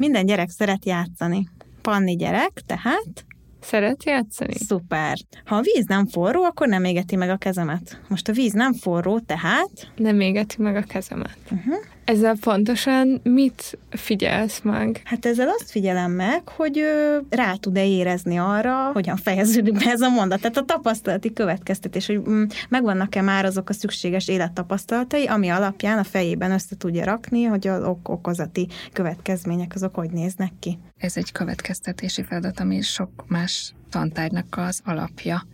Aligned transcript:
Minden 0.00 0.26
gyerek 0.26 0.50
szeret 0.50 0.84
játszani. 0.84 1.48
Panni 1.82 2.16
gyerek, 2.16 2.62
tehát 2.66 3.24
Szeret 3.60 4.04
játszani? 4.04 4.54
Szuper. 4.54 5.18
Ha 5.44 5.56
a 5.56 5.60
víz 5.60 5.84
nem 5.86 6.06
forró, 6.06 6.42
akkor 6.42 6.68
nem 6.68 6.84
égeti 6.84 7.16
meg 7.16 7.30
a 7.30 7.36
kezemet. 7.36 8.00
Most 8.08 8.28
a 8.28 8.32
víz 8.32 8.52
nem 8.52 8.72
forró, 8.72 9.18
tehát... 9.18 9.92
Nem 9.96 10.20
égeti 10.20 10.62
meg 10.62 10.76
a 10.76 10.82
kezemet. 10.82 11.36
Uh-huh. 11.50 11.74
Ezzel 12.10 12.36
pontosan 12.40 13.20
mit 13.22 13.78
figyelsz 13.90 14.60
meg? 14.60 15.00
Hát 15.04 15.26
ezzel 15.26 15.48
azt 15.48 15.70
figyelem 15.70 16.10
meg, 16.12 16.48
hogy 16.48 16.82
rá 17.28 17.54
tud-e 17.54 17.86
érezni 17.86 18.38
arra, 18.38 18.92
hogyan 18.92 19.16
fejeződik 19.16 19.72
be 19.72 19.90
ez 19.90 20.00
a 20.00 20.08
mondat. 20.08 20.40
Tehát 20.40 20.56
a 20.56 20.64
tapasztalati 20.64 21.32
következtetés, 21.32 22.06
hogy 22.06 22.20
mm, 22.28 22.44
megvannak-e 22.68 23.20
már 23.20 23.44
azok 23.44 23.68
a 23.68 23.72
szükséges 23.72 24.28
élettapasztalatai, 24.28 25.26
ami 25.26 25.48
alapján 25.48 25.98
a 25.98 26.04
fejében 26.04 26.50
össze 26.50 26.76
tudja 26.76 27.04
rakni, 27.04 27.44
hogy 27.44 27.66
az 27.66 27.82
ok- 27.82 28.08
okozati 28.08 28.68
következmények 28.92 29.72
azok 29.74 29.94
hogy 29.94 30.10
néznek 30.10 30.52
ki. 30.58 30.78
Ez 30.98 31.16
egy 31.16 31.32
következtetési 31.32 32.22
feladat, 32.22 32.60
ami 32.60 32.80
sok 32.80 33.24
más 33.28 33.74
tantárgynak 33.90 34.56
az 34.56 34.80
alapja. 34.84 35.46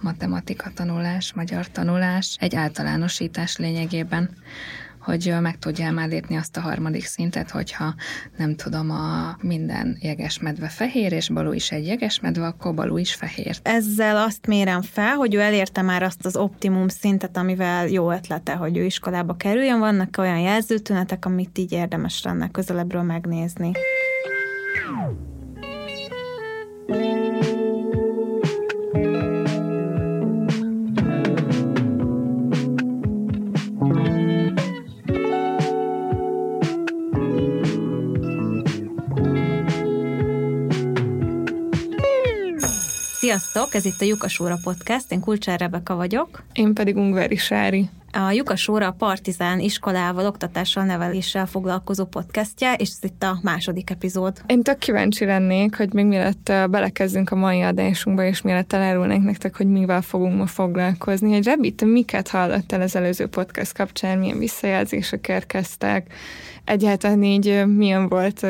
Matematika 0.00 0.70
tanulás, 0.74 1.32
magyar 1.32 1.68
tanulás, 1.68 2.36
egy 2.40 2.54
általánosítás 2.54 3.56
lényegében 3.56 4.30
hogy 5.06 5.34
meg 5.40 5.58
tudja 5.58 5.90
már 5.90 6.08
lépni 6.08 6.36
azt 6.36 6.56
a 6.56 6.60
harmadik 6.60 7.04
szintet, 7.04 7.50
hogyha 7.50 7.94
nem 8.36 8.56
tudom, 8.56 8.90
a 8.90 9.36
minden 9.40 9.98
jegesmedve 10.00 10.68
fehér, 10.68 11.12
és 11.12 11.28
Balú 11.28 11.52
is 11.52 11.70
egy 11.70 11.86
jegesmedve, 11.86 12.46
akkor 12.46 12.74
Balú 12.74 12.96
is 12.96 13.14
fehér. 13.14 13.58
Ezzel 13.62 14.16
azt 14.16 14.46
mérem 14.46 14.82
fel, 14.82 15.14
hogy 15.14 15.34
ő 15.34 15.40
elérte 15.40 15.82
már 15.82 16.02
azt 16.02 16.26
az 16.26 16.36
optimum 16.36 16.88
szintet, 16.88 17.36
amivel 17.36 17.88
jó 17.88 18.12
ötlete, 18.12 18.54
hogy 18.54 18.76
ő 18.76 18.84
iskolába 18.84 19.36
kerüljön. 19.36 19.78
Vannak 19.78 20.14
olyan 20.18 20.38
jelzőtünetek, 20.38 21.24
amit 21.24 21.58
így 21.58 21.72
érdemes 21.72 22.22
lenne 22.22 22.48
közelebbről 22.48 23.02
megnézni. 23.02 23.72
Sziasztok, 43.36 43.74
ez 43.74 43.84
itt 43.84 44.00
a 44.00 44.04
Jukasóra 44.04 44.56
Podcast, 44.62 45.12
én 45.12 45.20
Kulcsár 45.20 45.60
Rebeka 45.60 45.94
vagyok. 45.94 46.42
Én 46.52 46.74
pedig 46.74 46.96
Ungveri 46.96 47.36
Sári. 47.36 47.88
A 48.12 48.30
Jukasóra 48.30 48.86
a 48.86 48.92
Partizán 48.92 49.60
iskolával, 49.60 50.26
oktatással, 50.26 50.84
neveléssel 50.84 51.46
foglalkozó 51.46 52.04
podcastja, 52.04 52.72
és 52.72 52.88
ez 52.88 52.98
itt 53.02 53.22
a 53.22 53.38
második 53.42 53.90
epizód. 53.90 54.42
Én 54.46 54.62
tök 54.62 54.78
kíváncsi 54.78 55.24
lennék, 55.24 55.76
hogy 55.76 55.92
még 55.92 56.04
mielőtt 56.04 56.52
belekezdünk 56.70 57.30
a 57.30 57.36
mai 57.36 57.60
adásunkba, 57.62 58.24
és 58.24 58.42
mielőtt 58.42 58.72
elárulnék 58.72 59.22
nektek, 59.22 59.56
hogy 59.56 59.66
mivel 59.66 60.02
fogunk 60.02 60.36
ma 60.36 60.46
foglalkozni. 60.46 61.32
Hogy 61.32 61.44
Rebi, 61.44 61.70
te 61.70 61.84
miket 61.84 62.28
hallottál 62.28 62.80
az 62.80 62.96
előző 62.96 63.26
podcast 63.26 63.72
kapcsán, 63.72 64.18
milyen 64.18 64.38
visszajelzések 64.38 65.28
érkeztek, 65.28 66.12
egyáltalán 66.64 67.22
így 67.22 67.66
milyen 67.66 68.08
volt 68.08 68.46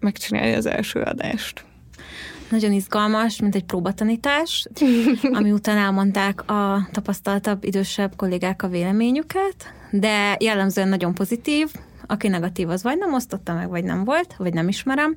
megcsinálni 0.00 0.52
az 0.52 0.66
első 0.66 1.00
adást? 1.00 1.64
Nagyon 2.50 2.72
izgalmas, 2.72 3.40
mint 3.40 3.54
egy 3.54 3.64
próbatanítás, 3.64 4.66
ami 5.32 5.52
után 5.60 5.76
elmondták 5.76 6.50
a 6.50 6.88
tapasztaltabb, 6.92 7.64
idősebb 7.64 8.16
kollégák 8.16 8.62
a 8.62 8.68
véleményüket, 8.68 9.74
de 9.90 10.36
jellemzően 10.40 10.88
nagyon 10.88 11.14
pozitív, 11.14 11.70
aki 12.10 12.28
negatív, 12.28 12.68
az 12.68 12.82
vagy 12.82 12.98
nem 12.98 13.14
osztotta 13.14 13.54
meg, 13.54 13.68
vagy 13.68 13.84
nem 13.84 14.04
volt, 14.04 14.34
vagy 14.38 14.54
nem 14.54 14.68
ismerem. 14.68 15.14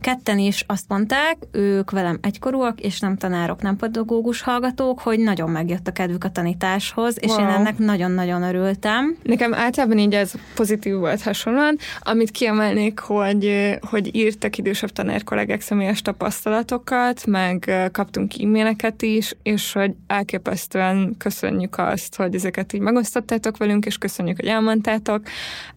Ketten 0.00 0.38
is 0.38 0.64
azt 0.66 0.88
mondták, 0.88 1.36
ők 1.50 1.90
velem 1.90 2.18
egykorúak, 2.22 2.80
és 2.80 3.00
nem 3.00 3.16
tanárok, 3.16 3.62
nem 3.62 3.76
pedagógus 3.76 4.42
hallgatók, 4.42 5.00
hogy 5.00 5.18
nagyon 5.18 5.50
megjött 5.50 5.88
a 5.88 5.92
kedvük 5.92 6.24
a 6.24 6.30
tanításhoz, 6.30 7.16
és 7.20 7.30
wow. 7.30 7.40
én 7.40 7.46
ennek 7.46 7.78
nagyon-nagyon 7.78 8.42
örültem. 8.42 9.16
Nekem 9.22 9.54
általában 9.54 9.98
így 9.98 10.14
ez 10.14 10.32
pozitív 10.54 10.94
volt 10.94 11.22
hasonlóan. 11.22 11.76
Amit 12.00 12.30
kiemelnék, 12.30 12.98
hogy, 12.98 13.76
hogy 13.90 14.14
írtak 14.14 14.58
idősebb 14.58 14.90
tanárkollégák 14.90 15.60
személyes 15.60 16.02
tapasztalatokat, 16.02 17.26
meg 17.26 17.88
kaptunk 17.92 18.32
e-maileket 18.42 19.02
is, 19.02 19.36
és 19.42 19.72
hogy 19.72 19.94
elképesztően 20.06 21.14
köszönjük 21.18 21.78
azt, 21.78 22.16
hogy 22.16 22.34
ezeket 22.34 22.72
így 22.72 22.80
megosztottátok 22.80 23.56
velünk, 23.56 23.86
és 23.86 23.98
köszönjük, 23.98 24.36
hogy 24.36 24.48
elmondtátok. 24.48 25.22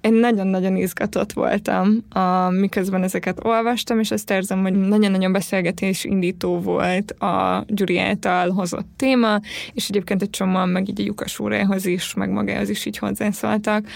Én 0.02 0.14
nagyon 0.14 0.45
nagyon-nagyon 0.46 0.84
izgatott 0.84 1.34
voltam, 1.34 2.04
a, 2.10 2.50
miközben 2.50 3.04
ezeket 3.04 3.46
olvastam, 3.46 4.00
és 4.00 4.12
azt 4.12 4.32
érzem, 4.32 4.62
hogy 4.62 4.74
nagyon-nagyon 4.74 5.32
beszélgetés 5.32 6.04
indító 6.04 6.60
volt 6.60 7.12
a 7.12 7.64
Gyuri 7.68 8.00
által 8.00 8.50
hozott 8.50 8.88
téma, 8.96 9.40
és 9.74 9.90
egyébként 9.90 10.22
egy 10.22 10.30
csomóan 10.30 10.70
meg 10.70 10.90
így 10.90 11.00
a 11.00 11.04
Lyukas 11.04 11.40
is, 11.84 12.14
meg 12.14 12.30
magához 12.30 12.70
is 12.70 12.86
így 12.86 12.98
hozzászóltak. 12.98 13.88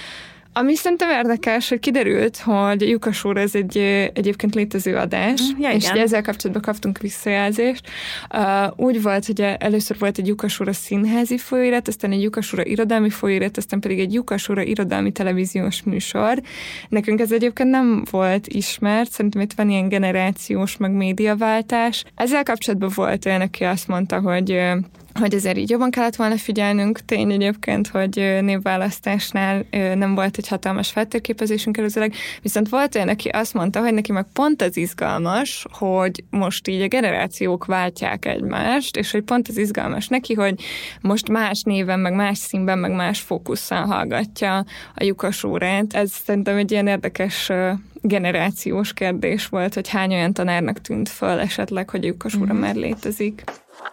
Ami 0.54 0.76
szerintem 0.76 1.10
érdekes, 1.10 1.70
hogy 1.70 1.80
kiderült, 1.80 2.38
hogy 2.38 2.90
Jukas 2.90 3.24
úr 3.24 3.38
ez 3.38 3.56
egy 3.56 3.78
egyébként 4.14 4.56
létező 4.56 4.96
adás, 4.96 5.42
mm, 5.42 5.62
ja, 5.62 5.72
és 5.72 5.84
igen. 5.84 5.98
ezzel 5.98 6.22
kapcsolatban 6.22 6.62
kaptunk 6.62 6.98
visszajelzést. 6.98 7.88
Uh, 8.34 8.72
úgy 8.76 9.02
volt, 9.02 9.26
hogy 9.26 9.42
először 9.42 9.98
volt 10.00 10.18
egy 10.18 10.28
Jukas 10.28 10.60
úr 10.60 10.68
a 10.68 10.74
színházi 10.74 11.38
folyóirat, 11.38 11.88
aztán 11.88 12.12
egy 12.12 12.22
Jukas 12.22 12.54
úr 12.54 12.60
a 12.60 12.64
irodalmi 12.64 13.10
folyóirat, 13.10 13.58
aztán 13.58 13.80
pedig 13.80 14.00
egy 14.00 14.14
Jukas 14.14 14.50
úr 14.50 14.58
a 14.58 14.62
irodalmi 14.62 15.12
televíziós 15.12 15.84
műsor. 15.84 16.42
Nekünk 16.90 17.20
ez 17.20 17.32
egyébként 17.32 17.70
nem 17.70 18.04
volt 18.12 18.48
ismert, 18.48 19.12
szerintem 19.12 19.42
itt 19.42 19.54
van 19.54 19.70
ilyen 19.70 19.90
generációs, 19.90 20.78
meg 20.78 20.92
médiaváltás. 20.92 22.04
Ezzel 22.16 22.44
kapcsolatban 22.44 22.92
volt 22.96 23.26
olyan, 23.26 23.42
aki 23.42 23.64
azt 23.64 23.88
mondta, 23.88 24.20
hogy 24.20 24.62
hogy 25.20 25.34
ezért 25.34 25.58
így 25.58 25.70
jobban 25.70 25.92
kellett 25.92 26.16
volna 26.16 26.38
figyelnünk. 26.38 27.06
Tény 27.06 27.32
egyébként, 27.32 27.88
hogy 27.88 28.38
névválasztásnál 28.42 29.66
nem 29.96 30.16
volt 30.16 30.38
egy 30.38 30.48
hatalmas 30.48 30.90
feltérképezésünk 30.90 31.78
előzőleg, 31.78 32.14
viszont 32.42 32.70
volt 32.70 32.96
olyan, 32.96 33.08
aki 33.08 33.30
azt 33.30 33.54
mondta, 33.54 33.80
hogy 33.80 33.94
neki 33.94 34.12
meg 34.12 34.26
pont 34.34 34.62
az 34.62 34.78
izgalmas, 34.78 35.66
hogy 35.72 36.24
most 36.30 36.68
így 36.68 36.82
a 36.82 36.88
generációk 36.88 37.66
váltják 37.66 38.26
egymást, 38.26 38.98
és 38.98 39.12
hogy 39.12 39.24
pont 39.24 39.48
az 39.48 39.58
izgalmas 39.58 40.08
neki, 40.08 40.34
hogy 40.34 40.62
most 41.02 41.30
más 41.30 41.64
néven, 41.64 42.00
meg 42.00 42.14
más 42.14 42.38
színben, 42.38 42.80
meg 42.80 42.92
más 42.92 43.20
fókusszal 43.20 43.86
hallgatja 43.86 44.58
a 44.96 45.04
lyukas 45.04 45.44
órát. 45.44 45.94
Ez 45.94 46.12
szerintem 46.12 46.58
egy 46.58 46.72
ilyen 46.72 46.88
érdekes 46.88 47.52
generációs 48.02 48.94
kérdés 48.94 49.48
volt, 49.48 49.74
hogy 49.74 49.90
hány 49.90 50.14
olyan 50.14 50.34
tanárnak 50.34 50.82
tűnt 50.82 51.10
föl 51.10 51.40
esetleg, 51.40 51.90
hogy 51.90 52.04
lyukas 52.04 52.36
óra 52.36 52.46
mm-hmm. 52.46 52.62
már 52.62 52.76
létezik. 52.76 53.44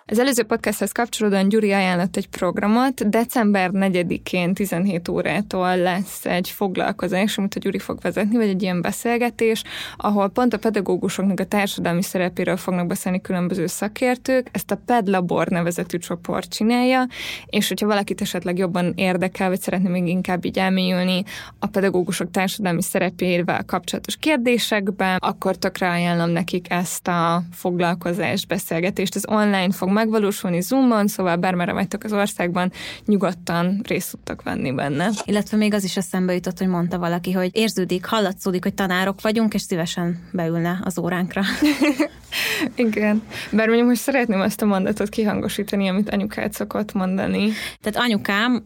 Az 0.08 0.18
előző 0.18 0.42
podcasthez 0.42 0.92
kapcsolódóan 0.92 1.48
Gyuri 1.48 1.72
ajánlott 1.72 2.16
egy 2.16 2.28
programot. 2.28 3.08
December 3.08 3.70
4-én 3.72 4.54
17 4.54 5.08
órától 5.08 5.76
lesz 5.76 6.26
egy 6.26 6.48
foglalkozás, 6.48 7.38
amit 7.38 7.54
a 7.54 7.58
Gyuri 7.58 7.78
fog 7.78 7.98
vezetni, 8.00 8.36
vagy 8.36 8.48
egy 8.48 8.62
ilyen 8.62 8.80
beszélgetés, 8.80 9.62
ahol 9.96 10.28
pont 10.28 10.54
a 10.54 10.58
pedagógusoknak 10.58 11.40
a 11.40 11.44
társadalmi 11.44 12.02
szerepéről 12.02 12.56
fognak 12.56 12.86
beszélni 12.86 13.20
különböző 13.20 13.66
szakértők. 13.66 14.48
Ezt 14.52 14.70
a 14.70 14.80
PEDLabor 14.86 15.48
nevezetű 15.48 15.98
csoport 15.98 16.52
csinálja, 16.52 17.06
és 17.46 17.68
hogyha 17.68 17.86
valakit 17.86 18.20
esetleg 18.20 18.58
jobban 18.58 18.92
érdekel, 18.96 19.48
vagy 19.48 19.60
szeretne 19.60 19.88
még 19.88 20.06
inkább 20.06 20.44
így 20.44 20.58
elmélyülni 20.58 21.22
a 21.58 21.66
pedagógusok 21.66 22.30
társadalmi 22.30 22.82
szerepével 22.82 23.64
kapcsolatos 23.64 24.16
kérdésekbe, 24.16 25.16
akkor 25.18 25.56
tökre 25.56 25.90
ajánlom 25.90 26.30
nekik 26.30 26.70
ezt 26.70 27.08
a 27.08 27.42
foglalkozás 27.52 28.46
beszélgetést. 28.46 29.14
Az 29.14 29.26
online 29.28 29.74
fog 29.76 29.88
megvalósulni 29.88 30.60
Zoomon, 30.60 31.08
szóval 31.08 31.36
bármerre 31.36 31.72
vagytok 31.72 32.04
az 32.04 32.12
országban, 32.12 32.72
nyugodtan 33.04 33.80
részt 33.88 34.10
tudtak 34.10 34.42
venni 34.42 34.72
benne. 34.72 35.10
Illetve 35.24 35.56
még 35.56 35.74
az 35.74 35.84
is 35.84 35.96
eszembe 35.96 36.34
jutott, 36.34 36.58
hogy 36.58 36.68
mondta 36.68 36.98
valaki, 36.98 37.32
hogy 37.32 37.50
érződik, 37.52 38.04
hallatszódik, 38.04 38.62
hogy 38.62 38.74
tanárok 38.74 39.20
vagyunk, 39.20 39.54
és 39.54 39.62
szívesen 39.62 40.28
beülne 40.32 40.80
az 40.84 40.98
óránkra. 40.98 41.42
Igen. 42.74 43.22
Bár 43.50 43.66
mondjuk 43.66 43.88
most 43.88 44.00
szeretném 44.00 44.40
azt 44.40 44.62
a 44.62 44.66
mondatot 44.66 45.08
kihangosítani, 45.08 45.88
amit 45.88 46.10
anyukát 46.10 46.52
szokott 46.52 46.92
mondani. 46.92 47.52
Tehát 47.80 48.08
anyukám, 48.08 48.62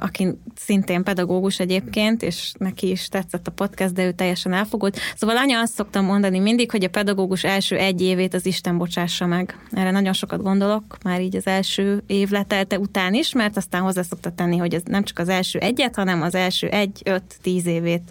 aki 0.00 0.28
szintén 0.56 1.02
pedagógus 1.02 1.60
egyébként, 1.60 2.22
és 2.22 2.52
neki 2.58 2.90
is 2.90 3.08
tetszett 3.08 3.46
a 3.46 3.50
podcast, 3.50 3.92
de 3.92 4.04
ő 4.04 4.12
teljesen 4.12 4.52
elfogult. 4.52 4.98
Szóval 5.16 5.36
anya 5.36 5.60
azt 5.60 5.72
szoktam 5.72 6.04
mondani 6.04 6.38
mindig, 6.38 6.70
hogy 6.70 6.84
a 6.84 6.88
pedagógus 6.88 7.44
első 7.44 7.76
egy 7.76 8.02
évét 8.02 8.34
az 8.34 8.46
Isten 8.46 8.78
bocsássa 8.78 9.26
meg. 9.26 9.58
Erre 9.70 9.90
nagyon 9.90 10.12
sokat 10.12 10.42
gondolok, 10.48 10.98
már 11.04 11.20
így 11.20 11.36
az 11.36 11.46
első 11.46 12.02
év 12.06 12.30
letelte 12.30 12.78
után 12.78 13.14
is, 13.14 13.32
mert 13.32 13.56
aztán 13.56 13.82
hozzá 13.82 14.02
szokta 14.02 14.30
tenni, 14.30 14.56
hogy 14.56 14.74
ez 14.74 14.82
nem 14.84 15.02
csak 15.04 15.18
az 15.18 15.28
első 15.28 15.58
egyet, 15.58 15.94
hanem 15.94 16.22
az 16.22 16.34
első 16.34 16.68
egy, 16.68 17.02
öt, 17.04 17.38
tíz 17.42 17.66
évét 17.66 18.10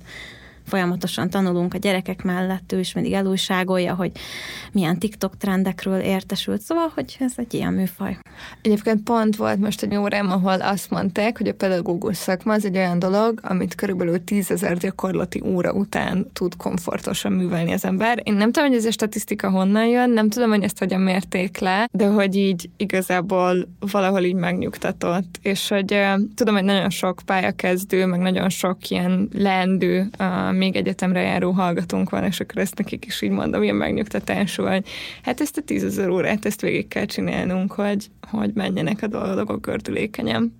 folyamatosan 0.67 1.29
tanulunk 1.29 1.73
a 1.73 1.77
gyerekek 1.77 2.23
mellett, 2.23 2.71
ő 2.71 2.79
is 2.79 2.93
mindig 2.93 3.13
elújságolja, 3.13 3.95
hogy 3.95 4.11
milyen 4.71 4.99
TikTok 4.99 5.37
trendekről 5.37 5.99
értesült, 5.99 6.61
szóval, 6.61 6.91
hogy 6.93 7.15
ez 7.19 7.33
egy 7.35 7.53
ilyen 7.53 7.73
műfaj. 7.73 8.17
Egyébként 8.61 9.03
pont 9.03 9.35
volt 9.35 9.59
most 9.59 9.83
egy 9.83 9.95
órám, 9.95 10.31
ahol 10.31 10.61
azt 10.61 10.89
mondták, 10.89 11.37
hogy 11.37 11.47
a 11.47 11.53
pedagógus 11.53 12.17
szakma 12.17 12.53
az 12.53 12.65
egy 12.65 12.77
olyan 12.77 12.99
dolog, 12.99 13.39
amit 13.43 13.75
körülbelül 13.75 14.23
tízezer 14.23 14.77
gyakorlati 14.77 15.41
óra 15.45 15.71
után 15.71 16.27
tud 16.33 16.55
komfortosan 16.55 17.31
művelni 17.31 17.71
az 17.73 17.85
ember. 17.85 18.21
Én 18.23 18.33
nem 18.33 18.51
tudom, 18.51 18.69
hogy 18.69 18.77
ez 18.77 18.85
a 18.85 18.91
statisztika 18.91 19.49
honnan 19.49 19.85
jön, 19.85 20.09
nem 20.09 20.29
tudom, 20.29 20.49
hogy 20.49 20.63
ezt 20.63 20.79
hogyan 20.79 21.01
mérték 21.01 21.57
le, 21.57 21.87
de 21.91 22.07
hogy 22.07 22.35
így 22.35 22.69
igazából 22.77 23.67
valahol 23.91 24.23
így 24.23 24.35
megnyugtatott, 24.35 25.39
és 25.41 25.69
hogy 25.69 25.99
tudom, 26.35 26.55
hogy 26.55 26.63
nagyon 26.63 26.89
sok 26.89 27.21
pályakezdő, 27.25 28.05
meg 28.05 28.19
nagyon 28.19 28.49
sok 28.49 28.89
ilyen 28.89 29.29
leendő, 29.33 30.09
még 30.57 30.75
egyetemre 30.75 31.21
járó 31.21 31.51
hallgatónk 31.51 32.09
van, 32.09 32.23
és 32.23 32.39
akkor 32.39 32.61
ezt 32.61 32.77
nekik 32.77 33.05
is 33.05 33.21
így 33.21 33.29
mondom, 33.29 33.63
ilyen 33.63 33.75
megnyugtatású, 33.75 34.63
hogy 34.63 34.87
hát 35.23 35.41
ezt 35.41 35.57
a 35.57 35.61
tízezer 35.61 36.09
órát, 36.09 36.45
ezt 36.45 36.61
végig 36.61 36.87
kell 36.87 37.05
csinálnunk, 37.05 37.71
hogy, 37.71 38.07
hogy 38.29 38.51
menjenek 38.53 39.01
a 39.01 39.07
dolgok 39.07 39.65
gördülékenyen. 39.65 40.53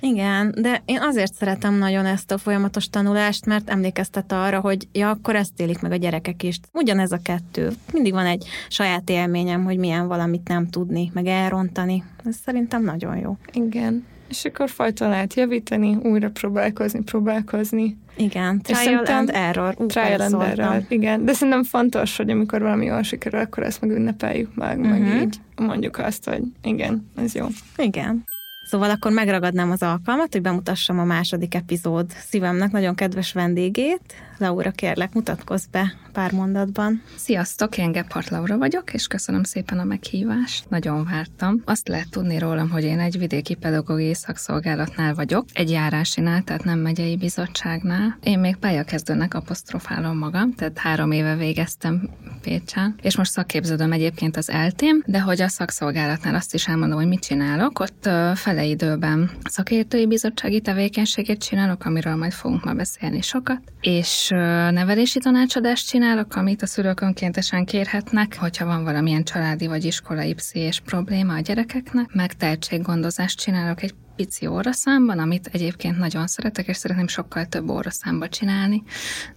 Igen, 0.00 0.54
de 0.58 0.82
én 0.84 1.00
azért 1.00 1.34
szeretem 1.34 1.74
nagyon 1.74 2.06
ezt 2.06 2.30
a 2.30 2.38
folyamatos 2.38 2.90
tanulást, 2.90 3.46
mert 3.46 3.70
emlékeztet 3.70 4.32
arra, 4.32 4.60
hogy 4.60 4.88
ja, 4.92 5.10
akkor 5.10 5.36
ezt 5.36 5.60
élik 5.60 5.80
meg 5.80 5.92
a 5.92 5.96
gyerekek 5.96 6.42
is. 6.42 6.60
Ugyanez 6.72 7.12
a 7.12 7.18
kettő. 7.22 7.70
Mindig 7.92 8.12
van 8.12 8.26
egy 8.26 8.46
saját 8.68 9.10
élményem, 9.10 9.64
hogy 9.64 9.76
milyen 9.76 10.06
valamit 10.06 10.48
nem 10.48 10.68
tudni, 10.68 11.10
meg 11.14 11.26
elrontani. 11.26 12.02
Ez 12.24 12.36
szerintem 12.44 12.84
nagyon 12.84 13.16
jó. 13.16 13.36
Igen. 13.52 14.04
És 14.28 14.44
akkor 14.44 14.70
fajta 14.70 15.08
lehet 15.08 15.34
javítani, 15.34 15.94
újra 15.94 16.30
próbálkozni, 16.30 17.02
próbálkozni. 17.02 17.96
Igen, 18.16 18.60
trial 18.60 19.04
and 19.04 19.30
error. 19.32 19.74
Ú, 19.78 19.86
trial 19.86 20.20
and 20.20 20.42
error, 20.42 20.82
igen. 20.88 21.24
De 21.24 21.32
szerintem 21.32 21.64
fontos, 21.64 22.16
hogy 22.16 22.30
amikor 22.30 22.60
valami 22.60 22.84
jól 22.84 23.02
sikerül, 23.02 23.40
akkor 23.40 23.62
ezt 23.62 23.80
meg 23.80 23.90
ünnepeljük 23.90 24.54
meg, 24.54 24.78
uh-huh. 24.78 24.90
meg 24.90 25.00
mhm. 25.00 25.20
így 25.20 25.36
mondjuk 25.56 25.98
azt, 25.98 26.28
hogy 26.28 26.42
igen, 26.62 27.10
ez 27.16 27.34
jó. 27.34 27.46
Igen. 27.76 28.24
Szóval 28.64 28.90
akkor 28.90 29.12
megragadnám 29.12 29.70
az 29.70 29.82
alkalmat, 29.82 30.32
hogy 30.32 30.42
bemutassam 30.42 30.98
a 30.98 31.04
második 31.04 31.54
epizód 31.54 32.06
szívemnek 32.28 32.70
nagyon 32.70 32.94
kedves 32.94 33.32
vendégét. 33.32 34.14
Laura, 34.38 34.70
kérlek, 34.70 35.12
mutatkozz 35.12 35.64
be 35.66 35.94
pár 36.12 36.32
mondatban. 36.32 37.02
Sziasztok, 37.16 37.78
én 37.78 37.92
Gephardt 37.92 38.28
Laura 38.28 38.58
vagyok, 38.58 38.94
és 38.94 39.06
köszönöm 39.06 39.42
szépen 39.42 39.78
a 39.78 39.84
meghívást. 39.84 40.70
Nagyon 40.70 41.04
vártam. 41.04 41.62
Azt 41.64 41.88
lehet 41.88 42.10
tudni 42.10 42.38
rólam, 42.38 42.70
hogy 42.70 42.84
én 42.84 42.98
egy 42.98 43.18
vidéki 43.18 43.54
pedagógiai 43.54 44.14
szakszolgálatnál 44.14 45.14
vagyok, 45.14 45.44
egy 45.52 45.70
járásinál, 45.70 46.42
tehát 46.42 46.64
nem 46.64 46.78
megyei 46.78 47.16
bizottságnál. 47.16 48.18
Én 48.22 48.38
még 48.38 48.56
pályakezdőnek 48.56 49.34
apostrofálom 49.34 50.18
magam, 50.18 50.54
tehát 50.54 50.78
három 50.78 51.10
éve 51.10 51.36
végeztem 51.36 52.08
Pécsen, 52.42 52.94
és 53.02 53.16
most 53.16 53.30
szakképződöm 53.30 53.92
egyébként 53.92 54.36
az 54.36 54.50
eltém, 54.50 55.02
de 55.06 55.20
hogy 55.20 55.40
a 55.40 55.48
szakszolgálatnál 55.48 56.34
azt 56.34 56.54
is 56.54 56.68
elmondom, 56.68 56.98
hogy 56.98 57.08
mit 57.08 57.24
csinálok. 57.24 57.78
Ott 57.78 58.08
fele 58.34 58.64
időben 58.64 59.30
szakértői 59.44 60.06
bizottsági 60.06 60.60
tevékenységet 60.60 61.38
csinálok, 61.38 61.84
amiről 61.84 62.16
majd 62.16 62.32
fogunk 62.32 62.64
ma 62.64 62.72
beszélni 62.72 63.20
sokat, 63.20 63.60
és 63.80 64.23
nevelési 64.70 65.18
tanácsadást 65.18 65.88
csinálok, 65.88 66.34
amit 66.34 66.62
a 66.62 66.66
szülők 66.66 67.00
önkéntesen 67.00 67.64
kérhetnek, 67.64 68.36
hogyha 68.38 68.64
van 68.64 68.84
valamilyen 68.84 69.24
családi 69.24 69.66
vagy 69.66 69.84
iskolai 69.84 70.34
pszichés 70.34 70.80
probléma 70.80 71.34
a 71.34 71.40
gyerekeknek, 71.40 72.12
meg 72.12 72.32
tehetséggondozást 72.32 73.38
csinálok 73.38 73.82
egy 73.82 73.94
pici 74.16 74.46
óraszámban, 74.46 75.18
amit 75.18 75.48
egyébként 75.52 75.98
nagyon 75.98 76.26
szeretek, 76.26 76.68
és 76.68 76.76
szeretném 76.76 77.06
sokkal 77.06 77.46
több 77.46 77.70
óraszámba 77.70 78.28
csinálni, 78.28 78.82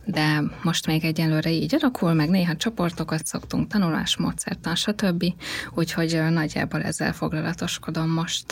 de 0.06 0.44
most 0.64 0.88
még 0.88 1.06
egyelőre 1.06 1.52
így 1.52 1.76
alakul, 1.80 2.14
meg 2.14 2.30
néha 2.30 2.56
csoportokat 2.56 3.26
szoktunk, 3.26 3.68
tanulás, 3.68 4.18
módszertan, 4.18 4.76
stb. 4.76 5.26
Úgyhogy 5.76 6.22
nagyjából 6.30 6.84
ezzel 6.84 7.14
foglalatoskodom 7.14 8.10
most. 8.10 8.46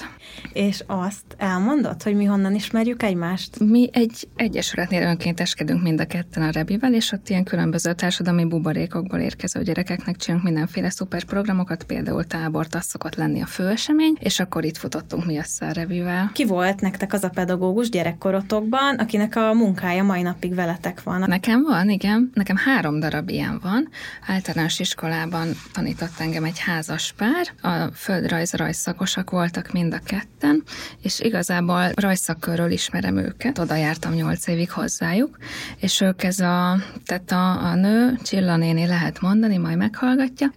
És 0.53 0.83
azt 0.85 1.25
elmondod, 1.37 2.03
hogy 2.03 2.15
mi 2.15 2.25
honnan 2.25 2.55
ismerjük 2.55 3.03
egymást? 3.03 3.59
Mi 3.59 3.89
egy 3.91 4.27
egyesületnél 4.35 5.07
önkénteskedünk 5.07 5.81
mind 5.81 5.99
a 5.99 6.05
ketten 6.05 6.43
a 6.43 6.49
Rebivel, 6.49 6.93
és 6.93 7.11
ott 7.11 7.29
ilyen 7.29 7.43
különböző 7.43 7.93
társadalmi 7.93 8.45
buborékokból 8.45 9.19
érkező 9.19 9.63
gyerekeknek 9.63 10.15
csinálunk 10.15 10.47
mindenféle 10.47 10.89
szuper 10.89 11.23
programokat, 11.23 11.83
például 11.83 12.23
tábort, 12.23 12.75
az 12.75 12.85
szokott 12.85 13.15
lenni 13.15 13.41
a 13.41 13.45
főesemény, 13.45 14.15
és 14.19 14.39
akkor 14.39 14.65
itt 14.65 14.77
futottunk 14.77 15.25
mi 15.25 15.37
össze 15.37 15.65
a 15.65 15.71
Rebivel 15.71 16.14
ki 16.33 16.45
volt 16.45 16.81
nektek 16.81 17.13
az 17.13 17.23
a 17.23 17.29
pedagógus 17.29 17.89
gyerekkorotokban, 17.89 18.95
akinek 18.95 19.35
a 19.35 19.53
munkája 19.53 20.03
mai 20.03 20.21
napig 20.21 20.55
veletek 20.55 21.03
van? 21.03 21.23
Nekem 21.27 21.63
van, 21.63 21.89
igen. 21.89 22.31
Nekem 22.33 22.55
három 22.55 22.99
darab 22.99 23.29
ilyen 23.29 23.59
van. 23.63 23.89
Általános 24.27 24.79
iskolában 24.79 25.47
tanított 25.73 26.19
engem 26.19 26.43
egy 26.43 26.59
házas 26.59 27.13
pár. 27.17 27.73
A 27.73 27.91
földrajz 27.93 28.53
rajzszakosak 28.53 29.29
voltak 29.29 29.71
mind 29.71 29.93
a 29.93 29.99
ketten, 30.05 30.63
és 31.01 31.19
igazából 31.19 31.91
rajzszakkörről 31.95 32.71
ismerem 32.71 33.17
őket. 33.17 33.59
Oda 33.59 33.75
jártam 33.75 34.13
nyolc 34.13 34.47
évig 34.47 34.71
hozzájuk, 34.71 35.37
és 35.79 36.01
ők 36.01 36.23
ez 36.23 36.39
a, 36.39 36.77
tehát 37.05 37.31
a, 37.31 37.65
a 37.65 37.75
nő, 37.75 38.19
Csilla 38.23 38.55
néni 38.55 38.85
lehet 38.85 39.21
mondani, 39.21 39.57
majd 39.57 39.77
meghallgatja. 39.77 40.51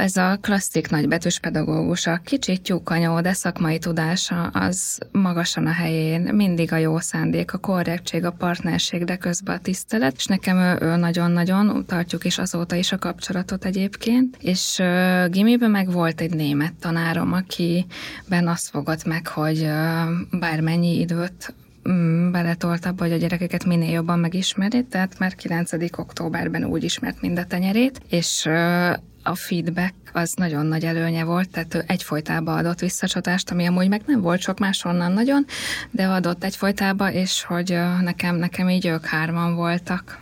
Ez 0.00 0.16
a 0.16 0.38
klasszik 0.40 0.90
nagybetűs 0.90 1.38
pedagógus, 1.38 2.06
a 2.06 2.20
kicsit 2.24 2.62
tyúkanyó, 2.62 3.20
de 3.20 3.32
szakmai 3.32 3.78
tudása 3.78 4.42
az 4.42 4.98
magasan 5.12 5.66
a 5.66 5.72
helyén, 5.72 6.20
mindig 6.20 6.72
a 6.72 6.76
jó 6.76 6.98
szándék, 6.98 7.52
a 7.52 7.58
korrektség, 7.58 8.24
a 8.24 8.30
partnerség, 8.30 9.04
de 9.04 9.16
közben 9.16 9.56
a 9.56 9.60
tisztelet, 9.60 10.14
és 10.16 10.26
nekem 10.26 10.56
ő, 10.56 10.78
ő 10.80 10.96
nagyon-nagyon, 10.96 11.84
tartjuk 11.86 12.24
is 12.24 12.38
azóta 12.38 12.74
is 12.74 12.92
a 12.92 12.98
kapcsolatot 12.98 13.64
egyébként, 13.64 14.36
és 14.40 14.78
uh, 14.78 15.28
gimiben 15.28 15.70
meg 15.70 15.90
volt 15.90 16.20
egy 16.20 16.34
német 16.34 16.74
tanárom, 16.80 17.32
akiben 17.32 18.48
azt 18.48 18.68
fogott 18.68 19.04
meg, 19.04 19.26
hogy 19.26 19.58
uh, 19.58 20.38
bármennyi 20.38 20.98
időt 20.98 21.54
mm, 21.88 22.30
beletolt 22.30 22.86
abba, 22.86 23.02
hogy 23.02 23.12
a 23.12 23.16
gyerekeket 23.16 23.64
minél 23.64 23.90
jobban 23.90 24.18
megismeri, 24.18 24.84
tehát 24.84 25.18
már 25.18 25.34
9. 25.34 25.72
októberben 25.96 26.64
úgy 26.64 26.84
ismert 26.84 27.20
mind 27.20 27.38
a 27.38 27.44
tenyerét, 27.44 28.00
és 28.08 28.48
a 29.22 29.34
feedback 29.34 29.94
az 30.12 30.32
nagyon 30.32 30.66
nagy 30.66 30.84
előnye 30.84 31.24
volt, 31.24 31.50
tehát 31.50 31.74
ő 31.74 31.84
egyfolytában 31.86 32.58
adott 32.58 32.78
visszacsatást, 32.78 33.50
ami 33.50 33.66
amúgy 33.66 33.88
meg 33.88 34.02
nem 34.06 34.20
volt 34.20 34.40
sok 34.40 34.58
máshonnan 34.58 35.12
nagyon, 35.12 35.46
de 35.90 36.06
adott 36.06 36.44
egyfolytába, 36.44 37.12
és 37.12 37.44
hogy 37.44 37.78
nekem, 38.00 38.36
nekem 38.36 38.68
így 38.68 38.86
ők 38.86 39.06
hárman 39.06 39.54
voltak. 39.54 40.20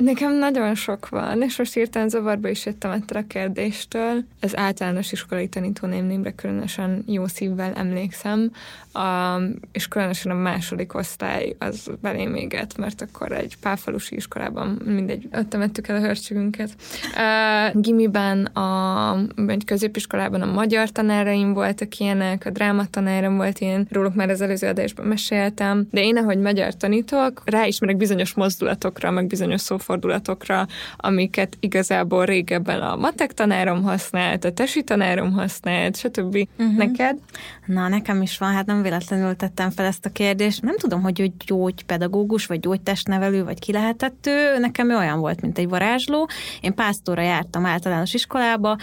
Nekem 0.00 0.34
nagyon 0.34 0.74
sok 0.74 1.08
van, 1.08 1.42
és 1.42 1.58
most 1.58 1.76
írtán 1.76 2.08
zavarba 2.08 2.48
is 2.48 2.66
jöttem 2.66 2.90
ettől 2.90 3.22
a 3.22 3.26
kérdéstől. 3.26 4.24
Az 4.40 4.56
általános 4.56 5.12
iskolai 5.12 5.48
tanítónémnémre 5.48 6.30
különösen 6.30 7.04
jó 7.06 7.26
szívvel 7.26 7.72
emlékszem, 7.74 8.50
a, 8.92 9.38
és 9.72 9.88
különösen 9.88 10.32
a 10.32 10.34
második 10.34 10.94
osztály 10.94 11.56
az 11.58 11.90
belém 12.00 12.34
égett, 12.34 12.76
mert 12.76 13.02
akkor 13.02 13.32
egy 13.32 13.56
pálfalusi 13.60 14.14
iskolában 14.14 14.80
mindegy, 14.84 15.28
ott 15.32 15.48
temettük 15.48 15.88
el 15.88 15.96
a 15.96 16.00
hörcsögünket. 16.00 16.70
Uh, 17.14 17.80
gimiben, 17.80 18.44
a, 18.44 19.18
egy 19.46 19.64
középiskolában 19.64 20.42
a 20.42 20.52
magyar 20.52 20.90
tanáraim 20.90 21.52
voltak 21.52 21.98
ilyenek, 21.98 22.46
a 22.46 22.50
drámatanárom 22.50 23.36
volt 23.36 23.58
ilyen, 23.58 23.88
róluk 23.90 24.14
már 24.14 24.30
az 24.30 24.40
előző 24.40 24.66
adásban 24.68 25.06
meséltem, 25.06 25.86
de 25.90 26.00
én, 26.00 26.16
ahogy 26.16 26.38
magyar 26.38 26.74
tanítok, 26.76 27.42
ráismerek 27.44 27.96
bizonyos 27.96 28.34
mozdulatokra, 28.34 29.10
meg 29.10 29.26
bizonyos 29.26 29.60
szófordulatokra, 29.90 30.66
amiket 30.96 31.56
igazából 31.60 32.24
régebben 32.24 32.80
a 32.80 32.96
matek 32.96 33.32
tanárom 33.32 33.82
használt, 33.82 34.44
a 34.44 34.52
tesi 34.52 34.82
tanárom 34.82 35.32
használt, 35.32 35.96
stb. 35.96 36.48
Uh-huh. 36.58 36.76
Neked? 36.76 37.18
Na, 37.66 37.88
nekem 37.88 38.22
is 38.22 38.38
van, 38.38 38.52
hát 38.52 38.66
nem 38.66 38.82
véletlenül 38.82 39.36
tettem 39.36 39.70
fel 39.70 39.86
ezt 39.86 40.06
a 40.06 40.10
kérdést. 40.10 40.62
Nem 40.62 40.76
tudom, 40.76 41.02
hogy 41.02 41.20
ő 41.20 41.30
gyógypedagógus, 41.46 42.46
vagy 42.46 42.60
gyógytestnevelő, 42.60 43.44
vagy 43.44 43.58
ki 43.58 43.72
lehetett 43.72 44.26
ő. 44.26 44.58
Nekem 44.58 44.90
ő 44.90 44.96
olyan 44.96 45.20
volt, 45.20 45.40
mint 45.40 45.58
egy 45.58 45.68
varázsló. 45.68 46.28
Én 46.60 46.74
pásztóra 46.74 47.22
jártam 47.22 47.66
általános 47.66 48.14
iskolába, 48.14 48.76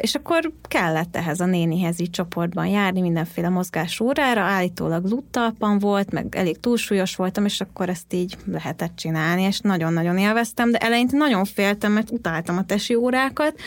és 0.00 0.14
akkor 0.14 0.52
kellett 0.68 1.16
ehhez 1.16 1.40
a 1.40 1.44
nénihez 1.44 2.00
így 2.00 2.10
csoportban 2.10 2.66
járni, 2.66 3.00
mindenféle 3.00 3.48
mozgás 3.48 4.00
órára, 4.00 4.40
állítólag 4.40 5.04
luttalpan 5.04 5.78
volt, 5.78 6.12
meg 6.12 6.36
elég 6.36 6.60
túlsúlyos 6.60 7.16
voltam, 7.16 7.44
és 7.44 7.60
akkor 7.60 7.88
ezt 7.88 8.12
így 8.12 8.36
lehetett 8.44 8.96
csinálni, 8.96 9.42
és 9.42 9.60
nagyon-nagyon 9.60 10.18
élveztem, 10.18 10.70
de 10.70 10.78
eleinte 10.78 11.16
nagyon 11.16 11.44
féltem, 11.44 11.92
mert 11.92 12.10
utáltam 12.10 12.56
a 12.56 12.64
tesi 12.64 12.94
órákat, 12.94 13.60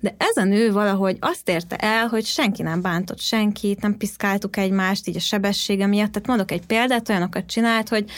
de 0.00 0.14
ez 0.18 0.36
a 0.36 0.44
nő 0.44 0.72
valahogy 0.72 1.16
azt 1.20 1.48
érte 1.48 1.76
el, 1.76 2.06
hogy 2.06 2.24
senki 2.24 2.62
nem 2.62 2.80
bántott 2.80 3.20
senkit, 3.20 3.80
nem 3.80 3.96
piszkáltuk 3.96 4.56
egymást 4.56 5.08
így 5.08 5.16
a 5.16 5.20
sebessége 5.20 5.86
miatt, 5.86 6.12
tehát 6.12 6.28
mondok 6.28 6.50
egy 6.50 6.66
példát, 6.66 7.08
olyanokat 7.08 7.46
csinált, 7.46 7.88
hogy 7.88 8.10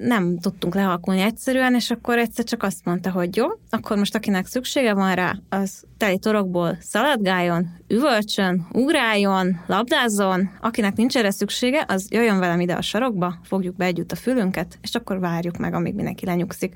nem 0.00 0.38
tudtunk 0.38 0.74
lehalkulni 0.74 1.20
egyszerűen, 1.20 1.74
és 1.74 1.90
akkor 1.90 2.18
egyszer 2.18 2.44
csak 2.44 2.62
azt 2.62 2.84
mondta, 2.84 3.10
hogy 3.10 3.36
jó, 3.36 3.46
akkor 3.70 3.96
most 3.96 4.14
akinek 4.14 4.46
szüksége 4.46 4.94
van 4.94 5.14
rá, 5.14 5.36
az 5.48 5.82
teli 5.96 6.18
torokból 6.18 6.78
szaladgáljon, 6.80 7.68
üvölcsön, 7.88 8.66
ugráljon, 8.72 9.60
labdázzon, 9.66 10.50
akinek 10.60 10.96
nincs 10.96 11.16
erre 11.16 11.30
szüksége, 11.30 11.84
az 11.88 12.06
jöjjön 12.10 12.38
velem 12.38 12.60
ide 12.60 12.74
a 12.74 12.82
sarokba, 12.82 13.34
fogjuk 13.42 13.76
be 13.76 13.84
együtt 13.84 14.12
a 14.12 14.16
fülünket, 14.16 14.78
és 14.82 14.94
akkor 14.94 15.18
várjuk 15.18 15.56
meg, 15.56 15.74
amíg 15.74 15.94
mindenki 15.94 16.26
lenyugszik. 16.26 16.74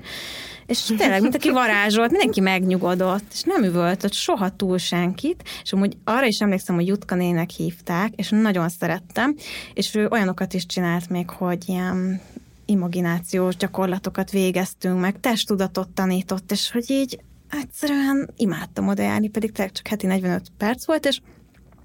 És 0.65 0.93
tényleg, 0.97 1.21
mint 1.21 1.35
aki 1.35 1.51
varázsolt, 1.51 2.11
mindenki 2.11 2.39
megnyugodott, 2.39 3.25
és 3.31 3.41
nem 3.43 3.63
üvöltött 3.63 4.13
soha 4.13 4.49
túl 4.49 4.77
senkit, 4.77 5.43
és 5.63 5.73
amúgy 5.73 5.97
arra 6.03 6.25
is 6.25 6.41
emlékszem, 6.41 6.75
hogy 6.75 6.87
Jutka 6.87 7.15
nének 7.15 7.49
hívták, 7.49 8.13
és 8.15 8.29
nagyon 8.29 8.69
szerettem, 8.69 9.35
és 9.73 9.95
ő 9.95 10.07
olyanokat 10.11 10.53
is 10.53 10.65
csinált 10.65 11.09
még, 11.09 11.29
hogy 11.29 11.63
ilyen 11.65 12.21
imaginációs 12.65 13.55
gyakorlatokat 13.55 14.31
végeztünk, 14.31 14.99
meg 14.99 15.19
testtudatot 15.19 15.89
tanított, 15.89 16.51
és 16.51 16.71
hogy 16.71 16.89
így 16.89 17.19
egyszerűen 17.49 18.29
imádtam 18.35 18.87
oda 18.87 19.01
járni, 19.01 19.27
pedig 19.27 19.51
tényleg 19.51 19.73
csak 19.73 19.87
heti 19.87 20.05
45 20.05 20.41
perc 20.57 20.85
volt, 20.85 21.05
és 21.05 21.19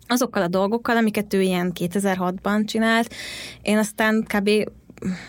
azokkal 0.07 0.43
a 0.43 0.49
dolgokkal, 0.49 0.97
amiket 0.97 1.35
ő 1.35 1.41
ilyen 1.41 1.73
2006-ban 1.75 2.67
csinált, 2.67 3.15
én 3.63 3.79
aztán 3.79 4.23
kb 4.23 4.51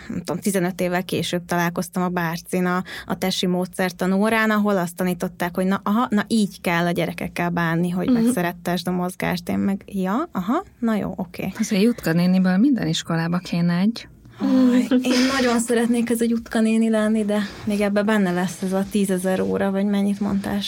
nem 0.08 0.18
tudom, 0.18 0.40
15 0.40 0.82
évvel 0.82 1.04
később 1.04 1.46
találkoztam 1.46 2.04
a 2.04 2.10
Bárcin 2.10 2.66
a, 2.66 2.84
a 3.06 3.18
tesi 3.18 3.46
módszertan 3.46 4.12
órán, 4.12 4.50
ahol 4.50 4.78
azt 4.78 4.96
tanították, 4.96 5.56
hogy 5.56 5.66
na, 5.66 5.82
aha, 5.84 6.08
na 6.10 6.26
így 6.28 6.62
kell 6.62 6.86
a 6.86 6.92
gyerekekkel 6.92 7.50
bánni, 7.50 7.90
hogy 7.90 8.10
uh-huh. 8.10 8.24
megszerettesd 8.24 8.88
a 8.88 8.92
mozgást. 8.92 9.50
Én 9.50 9.58
meg, 9.58 9.84
ja, 9.86 10.30
aha, 10.32 10.64
na 10.80 10.96
jó, 10.96 11.14
oké. 11.16 11.42
Okay. 11.42 11.54
Azért 11.60 11.82
Jutka 11.82 12.14
néniből 12.14 12.58
minden 12.58 12.88
iskolába 12.88 13.38
kéne 13.38 13.78
egy. 13.78 14.08
Én 14.90 15.26
nagyon 15.34 15.60
szeretnék 15.60 16.10
ez 16.10 16.22
a 16.22 16.26
Jutka 16.28 16.60
néni 16.60 16.90
lenni, 16.90 17.26
de 17.26 17.42
még 17.64 17.82
ebbe 17.82 18.04
benne 18.04 18.32
lesz 18.32 18.62
ez 18.62 18.74
a 18.74 18.86
tízezer 18.92 19.42
óra, 19.42 19.72
vagy 19.72 19.86
mennyit 19.86 20.20
mondtál 20.20 20.60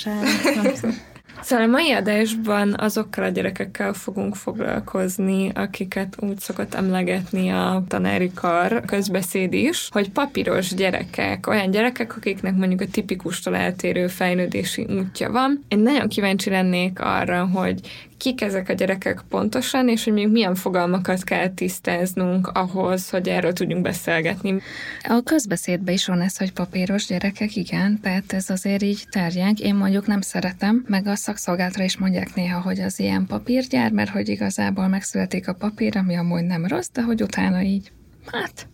Szóval 1.41 1.65
a 1.65 1.69
mai 1.69 1.91
adásban 1.91 2.75
azokkal 2.77 3.23
a 3.23 3.27
gyerekekkel 3.29 3.93
fogunk 3.93 4.35
foglalkozni, 4.35 5.51
akiket 5.55 6.15
úgy 6.19 6.39
szokott 6.39 6.73
emlegetni 6.73 7.49
a 7.49 7.83
tanári 7.87 8.31
kar 8.35 8.85
közbeszéd 8.85 9.53
is, 9.53 9.87
hogy 9.91 10.11
papíros 10.11 10.73
gyerekek, 10.73 11.47
olyan 11.47 11.71
gyerekek, 11.71 12.17
akiknek 12.17 12.55
mondjuk 12.55 12.81
a 12.81 12.91
tipikustól 12.91 13.55
eltérő 13.55 14.07
fejlődési 14.07 14.87
útja 14.89 15.31
van. 15.31 15.65
Én 15.67 15.79
nagyon 15.79 16.07
kíváncsi 16.07 16.49
lennék 16.49 16.99
arra, 16.99 17.45
hogy 17.45 17.79
kik 18.21 18.41
ezek 18.41 18.69
a 18.69 18.73
gyerekek 18.73 19.21
pontosan, 19.29 19.89
és 19.89 20.03
hogy 20.03 20.13
még 20.13 20.27
milyen 20.27 20.55
fogalmakat 20.55 21.23
kell 21.23 21.49
tisztáznunk 21.49 22.47
ahhoz, 22.47 23.09
hogy 23.09 23.27
erről 23.27 23.53
tudjunk 23.53 23.83
beszélgetni. 23.83 24.61
A 25.03 25.21
közbeszédben 25.23 25.93
is 25.93 26.05
van 26.05 26.21
ez, 26.21 26.37
hogy 26.37 26.53
papíros 26.53 27.05
gyerekek, 27.05 27.55
igen, 27.55 27.99
tehát 28.01 28.33
ez 28.33 28.49
azért 28.49 28.81
így 28.81 29.03
terjeng. 29.09 29.59
Én 29.59 29.75
mondjuk 29.75 30.07
nem 30.07 30.21
szeretem, 30.21 30.85
meg 30.87 31.07
a 31.07 31.15
szakszolgálatra 31.15 31.83
is 31.83 31.97
mondják 31.97 32.35
néha, 32.35 32.61
hogy 32.61 32.79
az 32.79 32.99
ilyen 32.99 33.25
papírgyár, 33.25 33.91
mert 33.91 34.09
hogy 34.09 34.29
igazából 34.29 34.87
megszületik 34.87 35.47
a 35.47 35.53
papír, 35.53 35.97
ami 35.97 36.15
amúgy 36.15 36.43
nem 36.43 36.65
rossz, 36.65 36.89
de 36.93 37.01
hogy 37.01 37.21
utána 37.21 37.61
így, 37.61 37.91
hát 38.25 38.67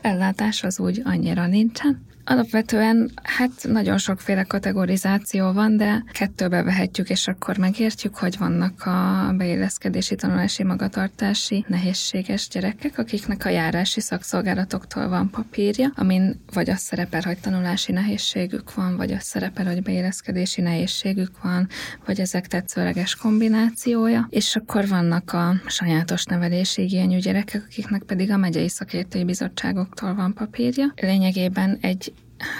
ellátás 0.00 0.62
az 0.62 0.80
úgy 0.80 1.02
annyira 1.04 1.46
nincsen. 1.46 2.07
Alapvetően 2.30 3.10
hát 3.22 3.50
nagyon 3.62 3.98
sokféle 3.98 4.42
kategorizáció 4.42 5.52
van, 5.52 5.76
de 5.76 6.04
kettőbe 6.12 6.62
vehetjük, 6.62 7.10
és 7.10 7.28
akkor 7.28 7.56
megértjük, 7.56 8.16
hogy 8.16 8.38
vannak 8.38 8.82
a 8.82 9.32
beilleszkedési, 9.36 10.14
tanulási, 10.14 10.62
magatartási 10.62 11.64
nehézséges 11.68 12.48
gyerekek, 12.48 12.98
akiknek 12.98 13.44
a 13.44 13.48
járási 13.48 14.00
szakszolgálatoktól 14.00 15.08
van 15.08 15.30
papírja, 15.30 15.92
amin 15.94 16.40
vagy 16.52 16.70
az 16.70 16.78
szerepel, 16.78 17.22
hogy 17.24 17.38
tanulási 17.38 17.92
nehézségük 17.92 18.74
van, 18.74 18.96
vagy 18.96 19.12
az 19.12 19.22
szerepel, 19.22 19.66
hogy 19.66 19.82
beilleszkedési 19.82 20.60
nehézségük 20.60 21.42
van, 21.42 21.68
vagy 22.06 22.20
ezek 22.20 22.46
tetszőleges 22.46 23.14
kombinációja. 23.14 24.26
És 24.30 24.56
akkor 24.56 24.88
vannak 24.88 25.32
a 25.32 25.54
sajátos 25.66 26.24
nevelési 26.24 26.82
igényű 26.82 27.18
gyerekek, 27.18 27.62
akiknek 27.64 28.02
pedig 28.02 28.30
a 28.30 28.36
megyei 28.36 28.68
szakértői 28.68 29.24
bizottságoktól 29.24 30.14
van 30.14 30.34
papírja. 30.34 30.92
Lényegében 30.96 31.78
egy 31.80 32.12